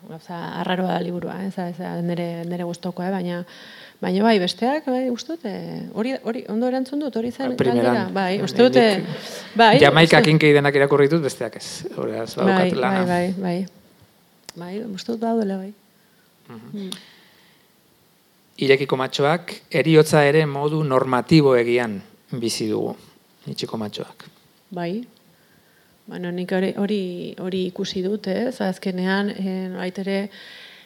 gauza 0.09 0.39
arraroa 0.61 0.97
da 0.97 1.03
liburua, 1.03 1.37
ez 1.47 1.55
da, 1.55 1.69
ez 1.71 1.79
da, 1.79 1.95
nire, 2.03 2.45
nire 2.49 2.67
guztokoa, 2.67 3.07
eh? 3.09 3.13
baina, 3.15 3.43
baina 4.03 4.25
bai, 4.27 4.35
besteak, 4.43 4.89
bai, 4.91 5.05
uste 5.13 5.37
dute, 5.37 5.53
hori, 5.95 6.17
hori, 6.27 6.43
ondo 6.51 6.71
erantzun 6.71 7.03
dut, 7.03 7.17
hori 7.19 7.31
zen, 7.31 7.55
galdera, 7.59 8.09
bai, 8.15 8.41
uste 8.43 8.67
dute, 8.67 8.87
bai. 9.59 9.77
Jamaika 9.83 10.23
kinkei 10.27 10.53
denak 10.57 10.79
irakurri 10.79 11.09
dut, 11.13 11.23
besteak 11.27 11.59
ez, 11.61 11.69
hori, 11.97 12.19
ez, 12.19 12.29
bai, 12.39 12.69
bai, 12.75 12.93
bai, 13.07 13.25
bai, 13.39 13.57
bai, 14.57 14.75
uste 14.91 15.15
dut 15.15 15.25
daudela, 15.27 15.63
bai. 15.63 15.73
Mm 16.53 16.93
Irekiko 18.63 18.95
matxoak, 19.01 19.55
eriotza 19.75 20.21
ere 20.29 20.43
modu 20.47 20.83
normatibo 20.85 21.55
egian 21.57 21.97
bizi 22.33 22.69
dugu, 22.71 22.95
itxiko 23.47 23.77
matxoak. 23.81 24.29
Bai, 24.73 25.05
Bueno, 26.05 26.33
nik 26.35 26.51
hori, 26.53 26.73
hori, 26.77 27.03
hori 27.39 27.67
ikusi 27.69 28.03
dut, 28.03 28.27
ez? 28.27 28.61
Azkenean, 28.61 29.31
eh, 29.31 29.93
ere, 30.03 30.31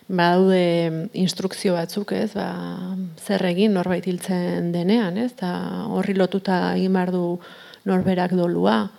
badaude 0.06 1.08
instrukzio 1.14 1.74
batzuk, 1.74 2.12
ez? 2.12 2.32
Ba, 2.34 2.94
zer 3.18 3.44
egin 3.48 3.72
norbait 3.74 4.04
hiltzen 4.06 4.70
denean, 4.72 5.16
ez? 5.16 5.32
Ta 5.32 5.86
horri 5.88 6.14
lotuta 6.14 6.76
egin 6.76 6.92
behar 6.92 7.10
du 7.10 7.38
norberak 7.84 8.36
dolua. 8.36 8.90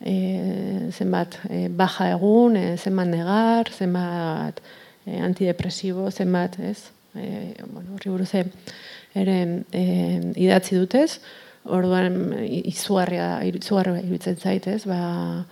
E, 0.00 0.90
zenbat 0.90 1.38
e, 1.48 1.68
baja 1.68 2.08
egun, 2.10 2.56
e, 2.56 2.76
zenbat 2.76 3.06
negar, 3.06 3.70
zenbat 3.70 4.58
e, 5.06 5.20
antidepresibo, 5.20 6.10
zenbat, 6.10 6.58
ez? 6.58 6.90
E, 7.14 7.54
bueno, 7.68 7.94
horri 7.94 8.10
buruz 8.10 8.32
ere 8.34 9.36
e, 9.70 9.84
idatzi 10.42 10.74
dutez, 10.74 11.20
orduan 11.64 12.32
izugarria 12.42 13.42
izugarria 13.46 14.02
iruditzen 14.02 14.38
zait, 14.38 14.66
ez? 14.66 14.82
Ba, 14.88 15.44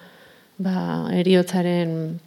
ba 0.59 0.75
eriotzaren 1.15 2.19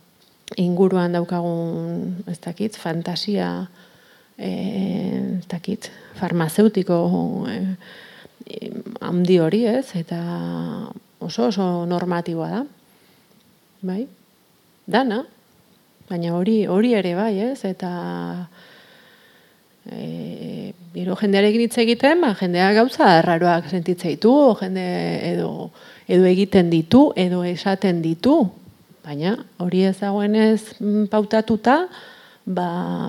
inguruan 0.59 1.15
daukagun, 1.15 2.23
ez 2.29 2.38
dakit, 2.43 2.77
fantasia 2.77 3.67
eh, 4.38 5.39
ez 5.39 5.47
dakit, 5.51 5.89
farmazeutiko 6.19 6.97
eh, 7.49 8.69
handi 9.01 9.39
hori, 9.39 9.65
ez? 9.67 9.93
Eta 9.99 10.19
oso 11.23 11.47
oso 11.49 11.86
normatiboa 11.89 12.49
da. 12.51 12.63
Bai? 13.84 14.03
Dana. 14.86 15.23
Baina 16.09 16.34
hori 16.36 16.63
hori 16.67 16.93
ere 16.95 17.15
bai, 17.15 17.34
ez? 17.51 17.63
Eta 17.65 17.91
e, 19.91 20.73
gero 20.93 21.15
jendearekin 21.19 21.65
hitz 21.65 21.77
egiten, 21.84 22.21
ba, 22.23 22.34
jendea 22.39 22.71
gauza 22.77 23.09
arraroak 23.19 23.69
sentitzen 23.71 24.15
ditu, 24.15 24.34
jende 24.61 24.86
edo, 25.34 25.69
edo 26.07 26.27
egiten 26.29 26.69
ditu, 26.71 27.07
edo 27.19 27.43
esaten 27.47 28.01
ditu, 28.03 28.38
baina 29.03 29.36
hori 29.63 29.84
ez 29.89 29.97
dagoenez 29.99 30.79
mm, 30.79 31.07
pautatuta, 31.11 31.84
ba, 32.45 32.67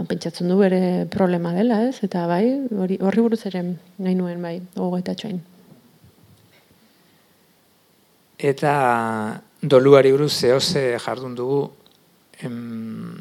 pentsatzen 0.09 0.51
du 0.51 0.59
bere 0.59 1.07
problema 1.11 1.53
dela, 1.55 1.83
ez? 1.89 1.99
Eta 2.07 2.27
bai, 2.31 2.45
hori 2.71 2.99
horri 3.03 3.27
buruz 3.27 3.43
ere 3.51 3.65
nahi 3.99 4.15
nuen 4.19 4.43
bai, 4.43 4.59
eta 5.01 5.15
txain. 5.15 5.41
Eta 8.45 8.75
doluari 9.63 10.13
buruz 10.13 10.33
zehose 10.35 10.99
jardun 11.01 11.35
dugu, 11.39 11.61
em, 12.43 13.14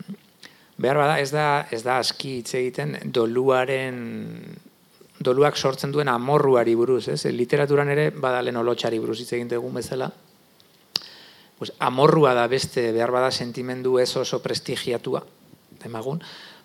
behar 0.83 0.99
bada 0.99 1.17
ez 1.23 1.31
da 1.31 1.65
ez 1.71 1.81
da 1.85 1.97
aski 2.03 2.37
hitz 2.41 2.53
egiten 2.59 2.97
doluaren 3.15 3.97
doluak 5.23 5.55
sortzen 5.55 5.93
duen 5.93 6.09
amorruari 6.11 6.75
buruz, 6.75 7.07
ez? 7.07 7.23
Literaturan 7.31 7.89
ere 7.93 8.09
badalen 8.11 8.59
olotxari 8.59 8.99
buruz 8.99 9.21
hitz 9.21 9.31
egin 9.37 9.47
dugu 9.51 9.71
bezala. 9.71 10.09
Pues 11.57 11.71
amorrua 11.79 12.33
da 12.35 12.47
beste 12.51 12.89
behar 12.91 13.13
bada 13.15 13.31
sentimendu 13.31 13.95
ez 14.01 14.09
oso 14.19 14.41
prestigiatua 14.43 15.23
demagun, 15.83 16.19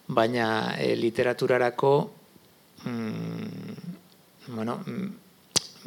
baina 0.09 0.75
e, 0.79 0.95
literaturarako 0.97 1.93
mm, 2.85 4.55
bueno, 4.57 4.79
mm, 4.85 5.09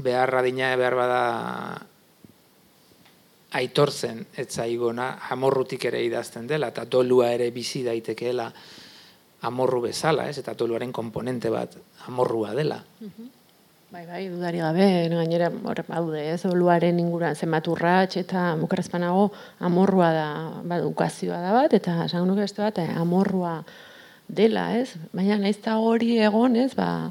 behar 0.05 0.31
radina 0.37 0.75
behar 0.79 0.95
bada 0.95 1.21
aitortzen 3.57 4.23
etzaigona 4.39 5.17
amorrutik 5.33 5.85
ere 5.89 5.99
idazten 6.05 6.47
dela 6.47 6.71
eta 6.71 6.85
dolua 6.85 7.31
ere 7.35 7.49
bizi 7.51 7.83
daitekeela 7.83 8.47
amorru 9.47 9.81
bezala, 9.87 10.27
ez? 10.29 10.37
Eta 10.39 10.53
doluaren 10.57 10.91
komponente 10.93 11.49
bat 11.49 11.75
amorrua 12.07 12.53
dela. 12.55 12.77
Bai, 13.91 14.05
bai, 14.07 14.21
dudari 14.31 14.61
gabe, 14.63 14.87
gainera 15.11 15.49
hor 15.51 15.81
baude, 15.87 16.21
ez? 16.31 16.39
Doluaren 16.45 16.99
inguruan 17.01 17.35
zenbat 17.35 17.67
urrats 17.67 18.15
eta 18.21 18.51
mukarazpanago 18.61 19.31
amorrua 19.67 20.11
da, 20.15 20.27
bad 20.63 20.85
ukazioa 20.87 21.41
da 21.43 21.51
bat 21.57 21.73
eta 21.75 21.97
esan 22.05 22.27
nuke 22.29 22.45
beste 22.45 22.63
bat 22.63 22.79
amorrua 22.85 23.57
dela, 24.29 24.69
ez? 24.77 24.93
Baina 25.11 25.41
naiz 25.41 25.57
ta 25.59 25.75
hori 25.81 26.21
egon, 26.23 26.55
ez? 26.55 26.71
Ba, 26.77 27.09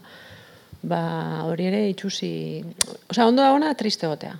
ba 0.81 1.03
hori 1.51 1.69
ere 1.69 1.83
itxusi, 1.91 2.31
osea, 3.11 3.27
ondo 3.27 3.43
da 3.43 3.53
ona 3.53 3.75
triste 3.77 4.09
gotea 4.09 4.39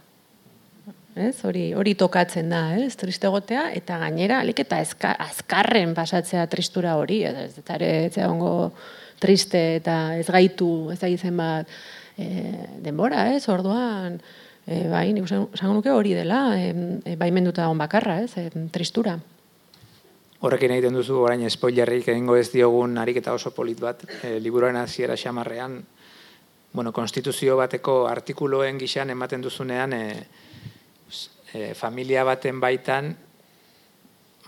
ez? 1.21 1.35
Hori, 1.45 1.71
hori 1.77 1.95
tokatzen 1.95 2.51
da, 2.53 2.63
ez? 2.81 2.95
Triste 3.01 3.29
gotea 3.33 3.69
eta 3.77 3.99
gainera 4.03 4.41
alik 4.41 4.65
eta 4.65 4.81
azkarren 5.29 5.95
pasatzea 5.95 6.47
tristura 6.51 6.97
hori, 6.97 7.23
ez? 7.25 7.59
Ez 7.61 7.81
ez 7.81 8.27
ongo 8.27 8.73
triste 9.21 9.77
eta 9.77 10.17
ez 10.17 10.27
gaitu, 10.27 10.91
ez 10.93 10.99
da 11.01 11.09
izen 11.09 11.37
bat 11.37 11.69
e, 12.17 12.53
denbora, 12.83 13.29
ez? 13.35 13.45
Orduan, 13.53 14.19
e, 14.67 14.87
bai, 14.89 15.11
nik 15.13 15.29
nuke 15.63 15.93
hori 15.93 16.15
dela, 16.17 16.41
e, 16.57 17.17
baimenduta 17.21 17.69
on 17.69 17.79
bakarra, 17.79 18.21
ez? 18.25 18.33
E, 18.41 18.49
tristura. 18.73 19.19
Horrekin 20.41 20.73
egiten 20.73 20.97
duzu 20.97 21.19
orain 21.21 21.45
spoilerrik 21.53 22.07
egingo 22.09 22.37
ez 22.41 22.49
diogun 22.49 22.97
ariketa 22.99 23.35
oso 23.37 23.53
polit 23.53 23.81
bat, 23.81 24.07
e, 24.25 24.39
liburuaren 24.41 24.81
hasiera 24.81 25.17
xamarrean, 25.21 25.83
bueno, 26.73 26.93
konstituzio 26.97 27.59
bateko 27.59 28.07
artikuloen 28.09 28.79
gixan 28.81 29.11
ematen 29.13 29.45
duzunean, 29.45 29.93
e, 29.93 30.23
e, 31.55 31.75
familia 31.75 32.25
baten 32.25 32.61
baitan 32.61 33.17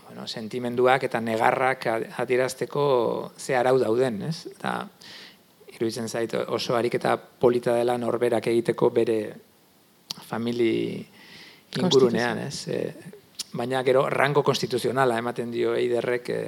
bueno, 0.06 0.26
sentimenduak 0.28 1.04
eta 1.08 1.20
negarrak 1.20 1.86
adierazteko 2.20 3.32
ze 3.38 3.56
arau 3.56 3.78
dauden, 3.80 4.22
ez? 4.28 4.46
Eta 4.52 4.88
iruditzen 5.72 6.08
zait 6.08 6.34
oso 6.34 6.76
harik 6.76 6.98
eta 7.00 7.16
polita 7.16 7.74
dela 7.78 7.96
norberak 7.98 8.46
egiteko 8.52 8.90
bere 8.90 9.18
famili 10.28 11.00
ingurunean, 11.80 12.44
ez? 12.44 12.68
E, 12.68 12.78
baina 13.52 13.82
gero 13.84 14.04
rango 14.10 14.42
konstituzionala 14.42 15.18
ematen 15.18 15.50
dio 15.52 15.74
eiderrek 15.74 16.28
e, 16.28 16.42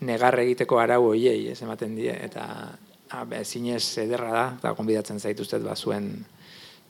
negar 0.00 0.38
egiteko 0.42 0.78
arau 0.78 1.04
hoiei, 1.12 1.48
ez 1.52 1.62
ematen 1.62 1.94
die 1.96 2.12
eta 2.12 2.44
a, 3.10 3.24
be, 3.24 3.44
zinez 3.44 3.98
ederra 4.02 4.32
da, 4.32 4.44
eta 4.58 4.74
konbidatzen 4.78 5.20
zaituztet 5.20 5.62
ba 5.64 5.74
zuen 5.76 6.10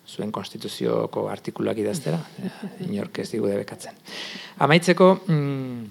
zuen 0.08 0.32
konstituzioko 0.32 1.28
artikuluak 1.28 1.78
idaztera, 1.82 2.18
inork 2.86 3.20
ez 3.22 3.28
digu 3.30 3.48
debekatzen. 3.50 3.98
Amaitzeko, 4.64 5.08
mm, 5.28 5.84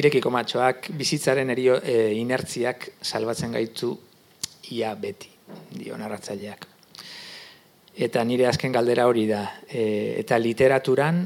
irekiko 0.00 0.30
matxoak 0.30 0.90
bizitzaren 0.98 1.50
erio, 1.50 1.80
e, 1.82 2.12
inertziak 2.20 2.90
salbatzen 3.00 3.56
gaitu 3.56 3.94
ia 4.76 4.94
beti, 4.94 5.32
dio 5.72 5.96
narratzaileak. 5.98 6.66
Eta 8.00 8.22
nire 8.24 8.46
azken 8.46 8.72
galdera 8.72 9.06
hori 9.10 9.26
da. 9.28 9.42
E, 9.66 10.20
eta 10.20 10.38
literaturan 10.38 11.24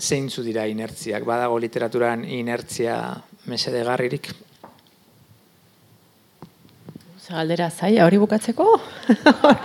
zeintzu 0.00 0.42
dira 0.42 0.64
inertziak? 0.66 1.26
Badago 1.26 1.58
literaturan 1.60 2.24
inertzia 2.24 2.96
mesedegarririk? 3.50 4.32
Galdera 7.24 7.70
zaila, 7.70 8.04
hori 8.04 8.18
bukatzeko? 8.20 8.66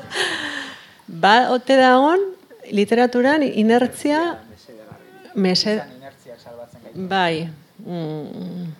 ba, 1.22 1.34
ote 1.54 1.76
da 1.78 1.94
hon, 2.02 2.24
literaturan 2.74 3.46
inertzia 3.46 4.20
mesed... 5.34 5.82
Bai. 6.94 7.48
Mm. 7.86 8.72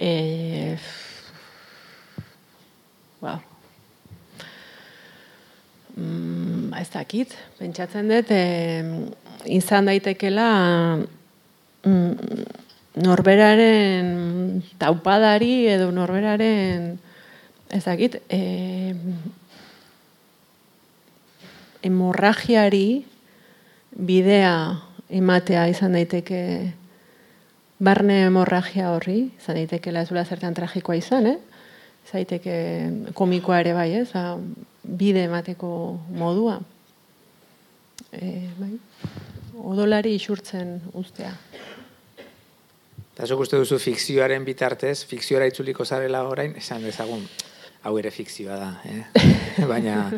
E... 0.00 0.76
Wow. 3.20 3.42
Mm, 5.96 6.72
ez 6.80 6.88
dakit, 6.90 7.36
pentsatzen 7.60 8.08
dut, 8.10 8.32
e, 8.34 8.82
izan 9.54 9.86
daitekela 9.86 10.48
mm, 11.84 12.53
norberaren 12.94 14.62
taupadari 14.78 15.66
edo 15.72 15.90
norberaren 15.90 16.94
ez 17.74 17.82
dakit, 17.82 18.20
e, 18.30 18.94
hemorragiari 21.82 23.04
bidea 23.94 24.54
ematea 25.10 25.66
izan 25.72 25.96
daiteke 25.98 26.40
barne 27.84 28.20
hemorragia 28.28 28.92
horri, 28.94 29.32
izan 29.40 29.58
daitekeela 29.58 30.04
ez 30.04 30.28
zertan 30.28 30.54
tragikoa 30.54 30.96
izan, 30.96 31.26
eh? 31.26 31.38
zaiteke 32.10 32.54
komikoa 33.14 33.60
ere 33.60 33.74
bai, 33.74 33.90
ez? 34.02 34.10
A, 34.14 34.36
bide 34.84 35.24
emateko 35.24 35.98
modua. 36.14 36.58
E, 38.12 38.48
bai? 38.58 38.72
Odolari 39.64 40.14
isurtzen 40.14 40.80
ustea. 40.92 41.32
Eta 43.14 43.28
zuk 43.30 43.44
uste 43.44 43.58
duzu 43.60 43.78
fikzioaren 43.78 44.42
bitartez, 44.42 45.04
fikzioara 45.06 45.46
itzuliko 45.46 45.84
zarela 45.86 46.24
orain, 46.26 46.56
esan 46.58 46.82
dezagun, 46.82 47.20
hau 47.86 47.92
ere 48.00 48.10
fikzioa 48.10 48.56
da, 48.58 48.70
eh? 48.90 49.26
baina, 49.70 50.08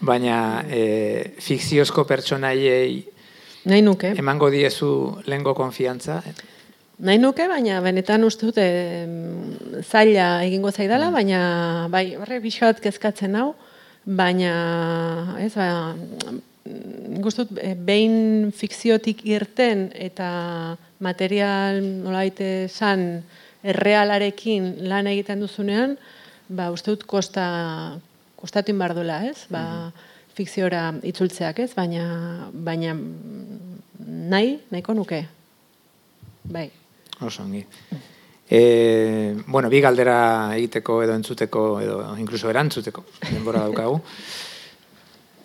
baina 0.00 0.38
e, 0.72 0.80
fikziozko 1.44 2.06
pertsonaiei 2.08 3.02
Nahi 3.68 3.84
nuke. 3.84 4.14
emango 4.16 4.48
diezu 4.48 4.88
lengo 5.28 5.52
konfiantza, 5.54 6.22
Nahi 6.98 7.20
nuke, 7.20 7.44
baina 7.46 7.82
benetan 7.84 8.24
uste 8.26 8.48
dute 8.48 8.64
zaila 9.84 10.42
egingo 10.48 10.72
zaidala, 10.72 11.12
mm. 11.12 11.14
baina 11.14 11.42
bai, 11.92 12.16
horre 12.16 12.40
bixoat 12.42 12.80
kezkatzen 12.82 13.36
hau, 13.38 13.52
baina 14.02 15.36
ez, 15.44 15.52
ba, 15.54 15.92
gustut, 17.22 17.52
eh, 17.60 17.76
behin 17.76 18.48
fikziotik 18.56 19.22
irten 19.28 19.90
eta 19.92 20.32
material 21.04 21.80
nolaite 21.82 22.68
san 22.68 23.22
errealarekin 23.62 24.88
lan 24.88 25.08
egiten 25.10 25.40
duzunean, 25.42 25.96
ba, 26.48 26.70
uste 26.74 26.94
dut 26.94 27.04
kosta, 27.06 27.98
kostatu 28.38 28.72
inbar 28.72 28.94
duela, 28.96 29.20
ez? 29.26 29.46
Ba, 29.52 29.62
mm. 29.88 30.10
fikziora 30.38 30.82
itzultzeak, 31.10 31.64
ez? 31.64 31.72
Baina, 31.76 32.50
baina 32.52 32.94
nahi, 34.08 34.58
nahiko 34.70 34.94
nuke. 34.94 35.24
Bai. 36.48 36.68
Oso 37.20 37.42
ongi. 37.42 37.64
E, 38.48 39.36
bueno, 39.46 39.68
bi 39.68 39.80
galdera 39.84 40.54
egiteko 40.56 41.02
edo 41.04 41.16
entzuteko 41.18 41.64
edo 41.84 41.98
incluso 42.16 42.48
erantzuteko 42.50 43.04
denbora 43.30 43.66
daukagu. 43.66 44.00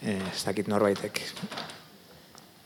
E, 0.04 0.18
ez 0.20 0.42
dakit 0.44 0.68
norbaitek 0.68 1.22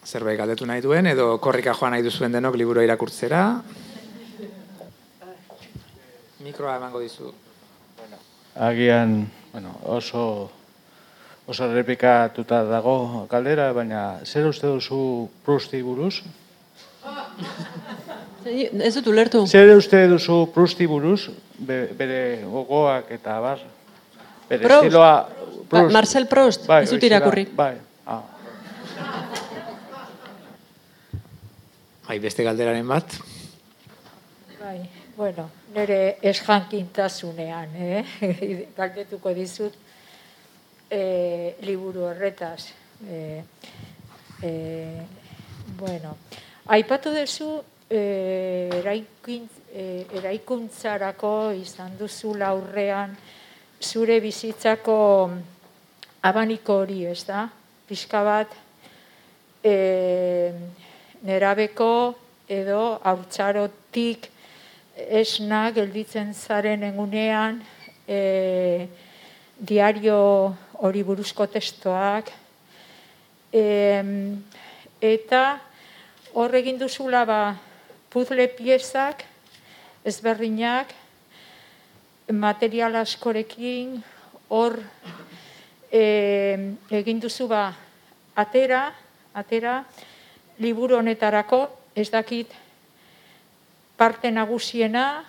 zerbait 0.08 0.38
galdetu 0.39 0.66
nahi 0.66 0.82
duen 0.82 1.10
edo 1.12 1.34
korrika 1.43 1.74
joan 1.76 1.91
nahi 1.91 2.03
duzuen 2.05 2.32
denok 2.32 2.55
liburu 2.55 2.84
irakurtzera. 2.86 3.41
Mikroa 6.45 6.78
emango 6.78 7.01
dizu. 7.03 7.34
Bueno, 7.97 8.20
agian, 8.55 9.18
bueno, 9.51 9.74
oso 9.84 10.24
oso 11.47 11.68
repikatuta 11.74 12.62
dago 12.68 13.26
galdera, 13.32 13.72
baina 13.76 14.20
zer 14.24 14.47
uste 14.47 14.68
duzu 14.68 15.28
Prusti 15.43 15.82
buruz? 15.84 16.22
Ez 18.47 18.93
dut 18.95 19.08
ulertu. 19.12 19.43
Zer 19.47 19.74
uste 19.76 20.05
duzu 20.08 20.45
Prusti 20.55 20.88
buruz, 20.88 21.30
bere 21.60 22.45
gogoak 22.47 23.12
eta 23.16 23.39
bar, 23.43 23.64
bere 24.47 24.64
Proust. 24.64 24.88
estiloa... 24.88 25.14
Ba, 25.68 25.84
Marcel 25.91 26.30
Proust, 26.32 26.64
bai, 26.68 26.86
ez 26.86 26.91
dut 26.95 27.03
irakurri. 27.03 27.43
Bai, 27.55 27.74
ah. 28.08 28.22
Bai, 32.08 32.22
beste 32.24 32.39
galderaren 32.39 32.88
bat. 32.88 33.18
Bai, 34.62 34.78
bueno, 35.18 35.49
nire 35.76 35.97
esjankintasunean, 36.30 37.74
eh? 37.76 38.03
galdetuko 38.78 39.34
dizut, 39.36 39.76
eh, 40.88 41.58
liburu 41.68 42.05
horretaz. 42.08 42.70
Eh, 43.12 43.43
eh, 44.39 45.01
bueno, 45.76 46.16
aipatu 46.78 47.12
duzu 47.12 47.49
e, 47.91 47.99
eraikuntzarako 50.22 51.36
izan 51.60 51.99
duzu 51.99 52.34
laurrean 52.39 53.20
zure 53.84 54.22
bizitzako 54.24 54.97
abaniko 56.24 56.80
hori, 56.86 57.03
ez 57.12 57.26
da? 57.28 57.49
Pixka 57.91 58.24
bat 58.24 58.55
e, 59.60 59.76
nerabeko 61.26 62.15
edo 62.49 62.99
haurtzarotik 63.03 64.30
esna 64.95 65.70
gelditzen 65.76 66.34
zaren 66.34 66.84
egunean 66.84 67.61
e, 68.07 68.88
diario 69.57 70.20
hori 70.82 71.03
buruzko 71.03 71.47
testoak 71.49 72.32
e, 73.53 73.63
eta 75.01 75.43
hor 76.34 76.53
egin 76.55 76.78
duzula 76.78 77.24
ba, 77.26 77.41
puzle 78.13 78.47
piezak, 78.53 79.24
ezberdinak, 80.05 80.93
material 82.30 82.95
askorekin, 82.99 83.97
hor 84.49 84.78
e, 85.91 86.03
egin 86.91 87.20
duzu 87.24 87.47
ba, 87.49 87.72
atera, 88.36 88.91
atera, 89.34 89.80
liburu 90.60 90.97
honetarako, 90.97 91.68
ez 91.95 92.10
dakit 92.12 92.53
parte 93.97 94.32
nagusiena, 94.32 95.26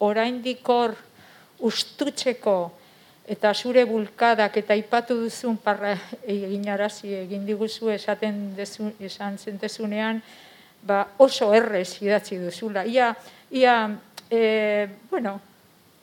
oraindik 0.00 0.66
hor 0.68 0.94
ustutzeko 1.60 2.72
eta 3.30 3.52
zure 3.54 3.84
bulkadak 3.86 4.56
eta 4.58 4.74
ipatu 4.74 5.14
duzun 5.22 5.58
parra 5.62 5.92
egin 6.24 6.66
arazi 6.72 7.12
egin 7.14 7.44
diguzu 7.46 7.90
esaten 7.94 8.56
dezu, 8.56 8.90
esan 8.98 9.38
zentezunean, 9.38 10.22
ba 10.82 11.04
oso 11.18 11.52
errez 11.54 12.00
idatzi 12.02 12.40
duzula. 12.40 12.82
Ia, 12.84 13.12
ia 13.52 13.76
e, 14.30 14.88
bueno, 15.10 15.38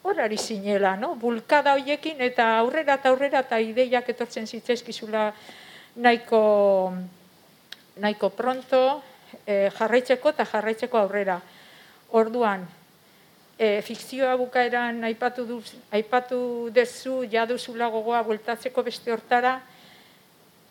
horari 0.07 0.38
zinela, 0.38 0.95
no? 0.95 1.15
Bulkada 1.20 1.74
hoiekin 1.76 2.22
eta 2.24 2.53
aurrera 2.61 2.95
eta 2.95 3.11
aurrera 3.11 3.43
eta 3.43 3.59
ideiak 3.59 4.07
etortzen 4.13 4.47
zitzaizkizula 4.47 5.32
nahiko, 5.97 6.93
nahiko 8.00 8.30
pronto 8.30 9.02
e, 9.45 9.70
jarraitzeko 9.78 10.34
eta 10.36 10.45
jarraitzeko 10.45 10.98
aurrera. 10.98 11.39
Orduan, 12.16 12.66
e, 13.58 13.82
fikzioa 13.82 14.36
bukaeran 14.38 15.04
aipatu, 15.10 15.45
duz, 15.45 15.74
aipatu 15.91 16.70
dezu, 16.74 17.24
jaduzula 17.32 17.89
gogoa 17.91 18.22
bueltatzeko 18.24 18.84
beste 18.86 19.12
hortara, 19.12 19.58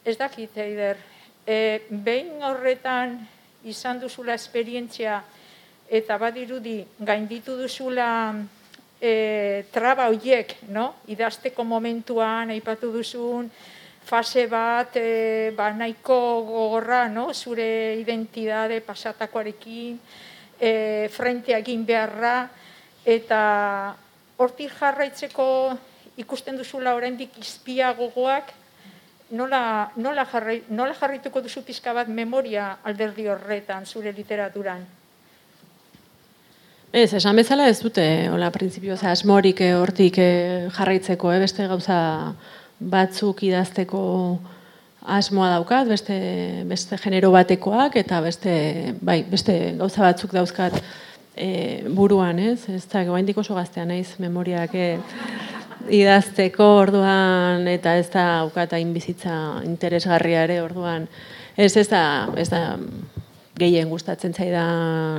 ez 0.07 0.16
dakit, 0.16 0.57
eider, 0.57 1.01
e, 1.47 1.83
behin 1.91 2.43
horretan 2.47 3.18
izan 3.66 4.01
duzula 4.01 4.37
esperientzia 4.39 5.22
eta 5.91 6.18
badirudi 6.18 6.81
gainditu 6.99 7.57
duzula 7.59 8.09
e, 9.01 9.64
traba 9.74 10.09
hoiek, 10.11 10.57
no? 10.70 10.95
idazteko 11.11 11.64
momentuan, 11.64 12.51
aipatu 12.55 12.93
duzun, 12.95 13.51
fase 14.07 14.46
bat, 14.46 14.94
e, 14.94 15.50
ba, 15.57 15.72
nahiko 15.74 16.16
gogorra, 16.46 17.09
no? 17.11 17.32
zure 17.34 17.98
identidade 17.98 18.80
pasatakoarekin, 18.86 19.98
e, 20.61 20.70
frentea 21.11 21.59
egin 21.59 21.82
beharra, 21.84 22.48
eta 23.04 23.40
hortik 24.38 24.70
jarraitzeko 24.78 25.48
ikusten 26.22 26.57
duzula 26.57 26.94
oraindik 26.94 27.34
izpia 27.42 27.90
gogoak, 27.98 28.52
nola, 29.30 29.90
nola, 29.96 30.26
jarri, 30.30 30.61
nola 30.70 30.94
jarrituko 30.94 31.42
duzu 31.42 31.64
pizka 31.66 31.92
bat 31.92 32.09
memoria 32.09 32.76
alderdi 32.86 33.26
horretan 33.28 33.86
zure 33.86 34.12
literaturan? 34.14 34.86
Ez, 36.92 37.11
esan 37.18 37.36
bezala 37.36 37.66
ez 37.68 37.80
dute, 37.82 38.04
hola, 38.32 38.52
prinsipioz, 38.54 39.02
asmorik 39.04 39.61
eh, 39.61 39.74
hortik 39.76 40.20
eh, 40.22 40.68
jarraitzeko, 40.72 41.32
eh, 41.34 41.40
beste 41.42 41.66
gauza 41.68 41.98
batzuk 42.79 43.43
idazteko 43.47 44.03
asmoa 45.07 45.51
daukat, 45.55 45.89
beste, 45.89 46.16
beste 46.66 46.99
genero 46.99 47.31
batekoak, 47.35 47.97
eta 48.03 48.20
beste, 48.24 48.55
bai, 49.01 49.20
beste 49.31 49.77
gauza 49.79 50.03
batzuk 50.03 50.35
dauzkat 50.35 50.81
eh, 51.37 51.85
buruan, 51.89 52.41
ez? 52.43 52.68
Ez 52.68 52.85
da, 52.91 53.05
goaindik 53.07 53.39
oso 53.39 53.55
gaztea 53.55 53.87
naiz 53.87 54.16
memoriak 54.18 54.74
eh, 54.74 54.99
idazteko 55.93 56.66
orduan, 56.81 57.68
eta 57.70 57.95
ez 58.01 58.09
da 58.11 58.27
aukata 58.41 58.81
bizitza 58.93 59.62
interesgarria 59.64 60.43
ere 60.49 60.61
orduan. 60.64 61.07
Ez, 61.57 61.77
ez 61.77 61.87
da, 61.89 62.03
ez 62.37 62.49
da, 62.51 62.62
gehien 63.57 63.89
gustatzen 63.89 64.35
zaida 64.37 64.66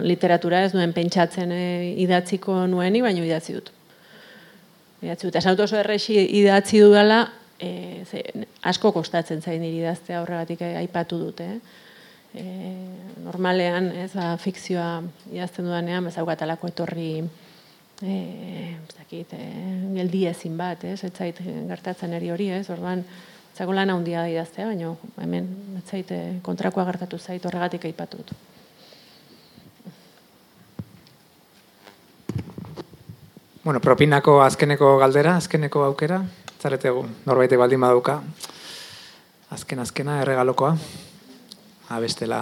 literatura, 0.05 0.61
ez 0.65 0.73
duen 0.73 0.93
pentsatzen 0.93 1.51
e, 1.51 1.63
idatziko 2.03 2.65
nueni, 2.69 3.01
baina 3.01 3.23
idatzi 3.25 3.55
dut. 3.55 3.71
Idatzi 5.01 5.27
dut. 5.27 5.39
Esan 5.39 5.57
oso 5.63 5.77
errexi 5.79 6.19
idatzi 6.41 6.81
dudala, 6.83 7.23
e, 7.59 8.03
ze, 8.05 8.23
asko 8.61 8.91
kostatzen 8.95 9.41
zain 9.41 9.61
niri 9.61 9.81
idaztea 9.81 10.21
horregatik 10.23 10.61
eh, 10.65 10.75
aipatu 10.83 11.19
dute. 11.21 11.49
E, 12.37 12.43
normalean, 13.25 13.89
ez, 14.03 14.11
ba, 14.13 14.33
fikzioa 14.41 15.01
idazten 15.33 15.65
dudanean, 15.65 16.09
ez 16.09 16.17
aukatalako 16.21 16.69
etorri 16.73 17.11
e, 17.21 18.17
ez 18.75 18.97
dakit, 18.97 19.33
e, 19.33 19.47
geldi 19.95 20.27
ezin 20.29 20.59
bat, 20.59 20.83
ez, 20.85 20.99
ez 21.07 21.13
zait 21.15 21.41
gertatzen 21.41 22.13
eri 22.19 22.31
hori, 22.33 22.51
ez, 22.59 22.67
orduan, 22.73 23.05
Zago 23.57 23.73
lan 23.73 23.89
handia 23.89 24.21
da 24.21 24.29
idaztea, 24.29 24.67
baina 24.69 24.91
hemen 25.23 25.47
zaite 25.89 26.17
kontrakoa 26.45 26.83
gertatu 26.91 27.17
zait 27.17 27.45
horregatik 27.49 27.87
aipatu 27.89 28.21
Bueno, 33.67 33.81
propinako 33.81 34.37
azkeneko 34.43 34.93
galdera, 34.95 35.33
azkeneko 35.35 35.81
aukera, 35.83 36.21
zarete 36.55 36.87
norbaite 37.27 37.57
baldin 37.59 37.81
badauka. 37.83 38.13
Azken 39.51 39.81
azkena 39.83 40.21
erregalokoa. 40.21 40.69
Abestela 41.91 42.39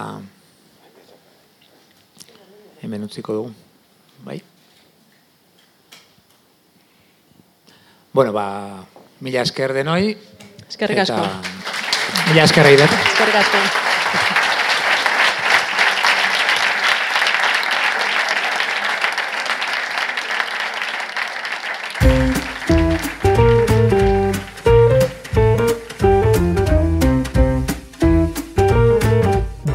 hemen 2.78 3.08
utziko 3.08 3.34
dugu. 3.34 3.50
Bai. 4.22 4.38
Bueno, 8.14 8.30
ba, 8.30 8.46
mila 9.18 9.42
esker 9.42 9.74
denoi, 9.74 10.14
Eskerrik 10.68 11.02
asko. 11.08 11.26
Mila 12.30 12.46
idet. 12.46 12.98
Eskerrik 13.02 13.42
asko. 13.42 13.95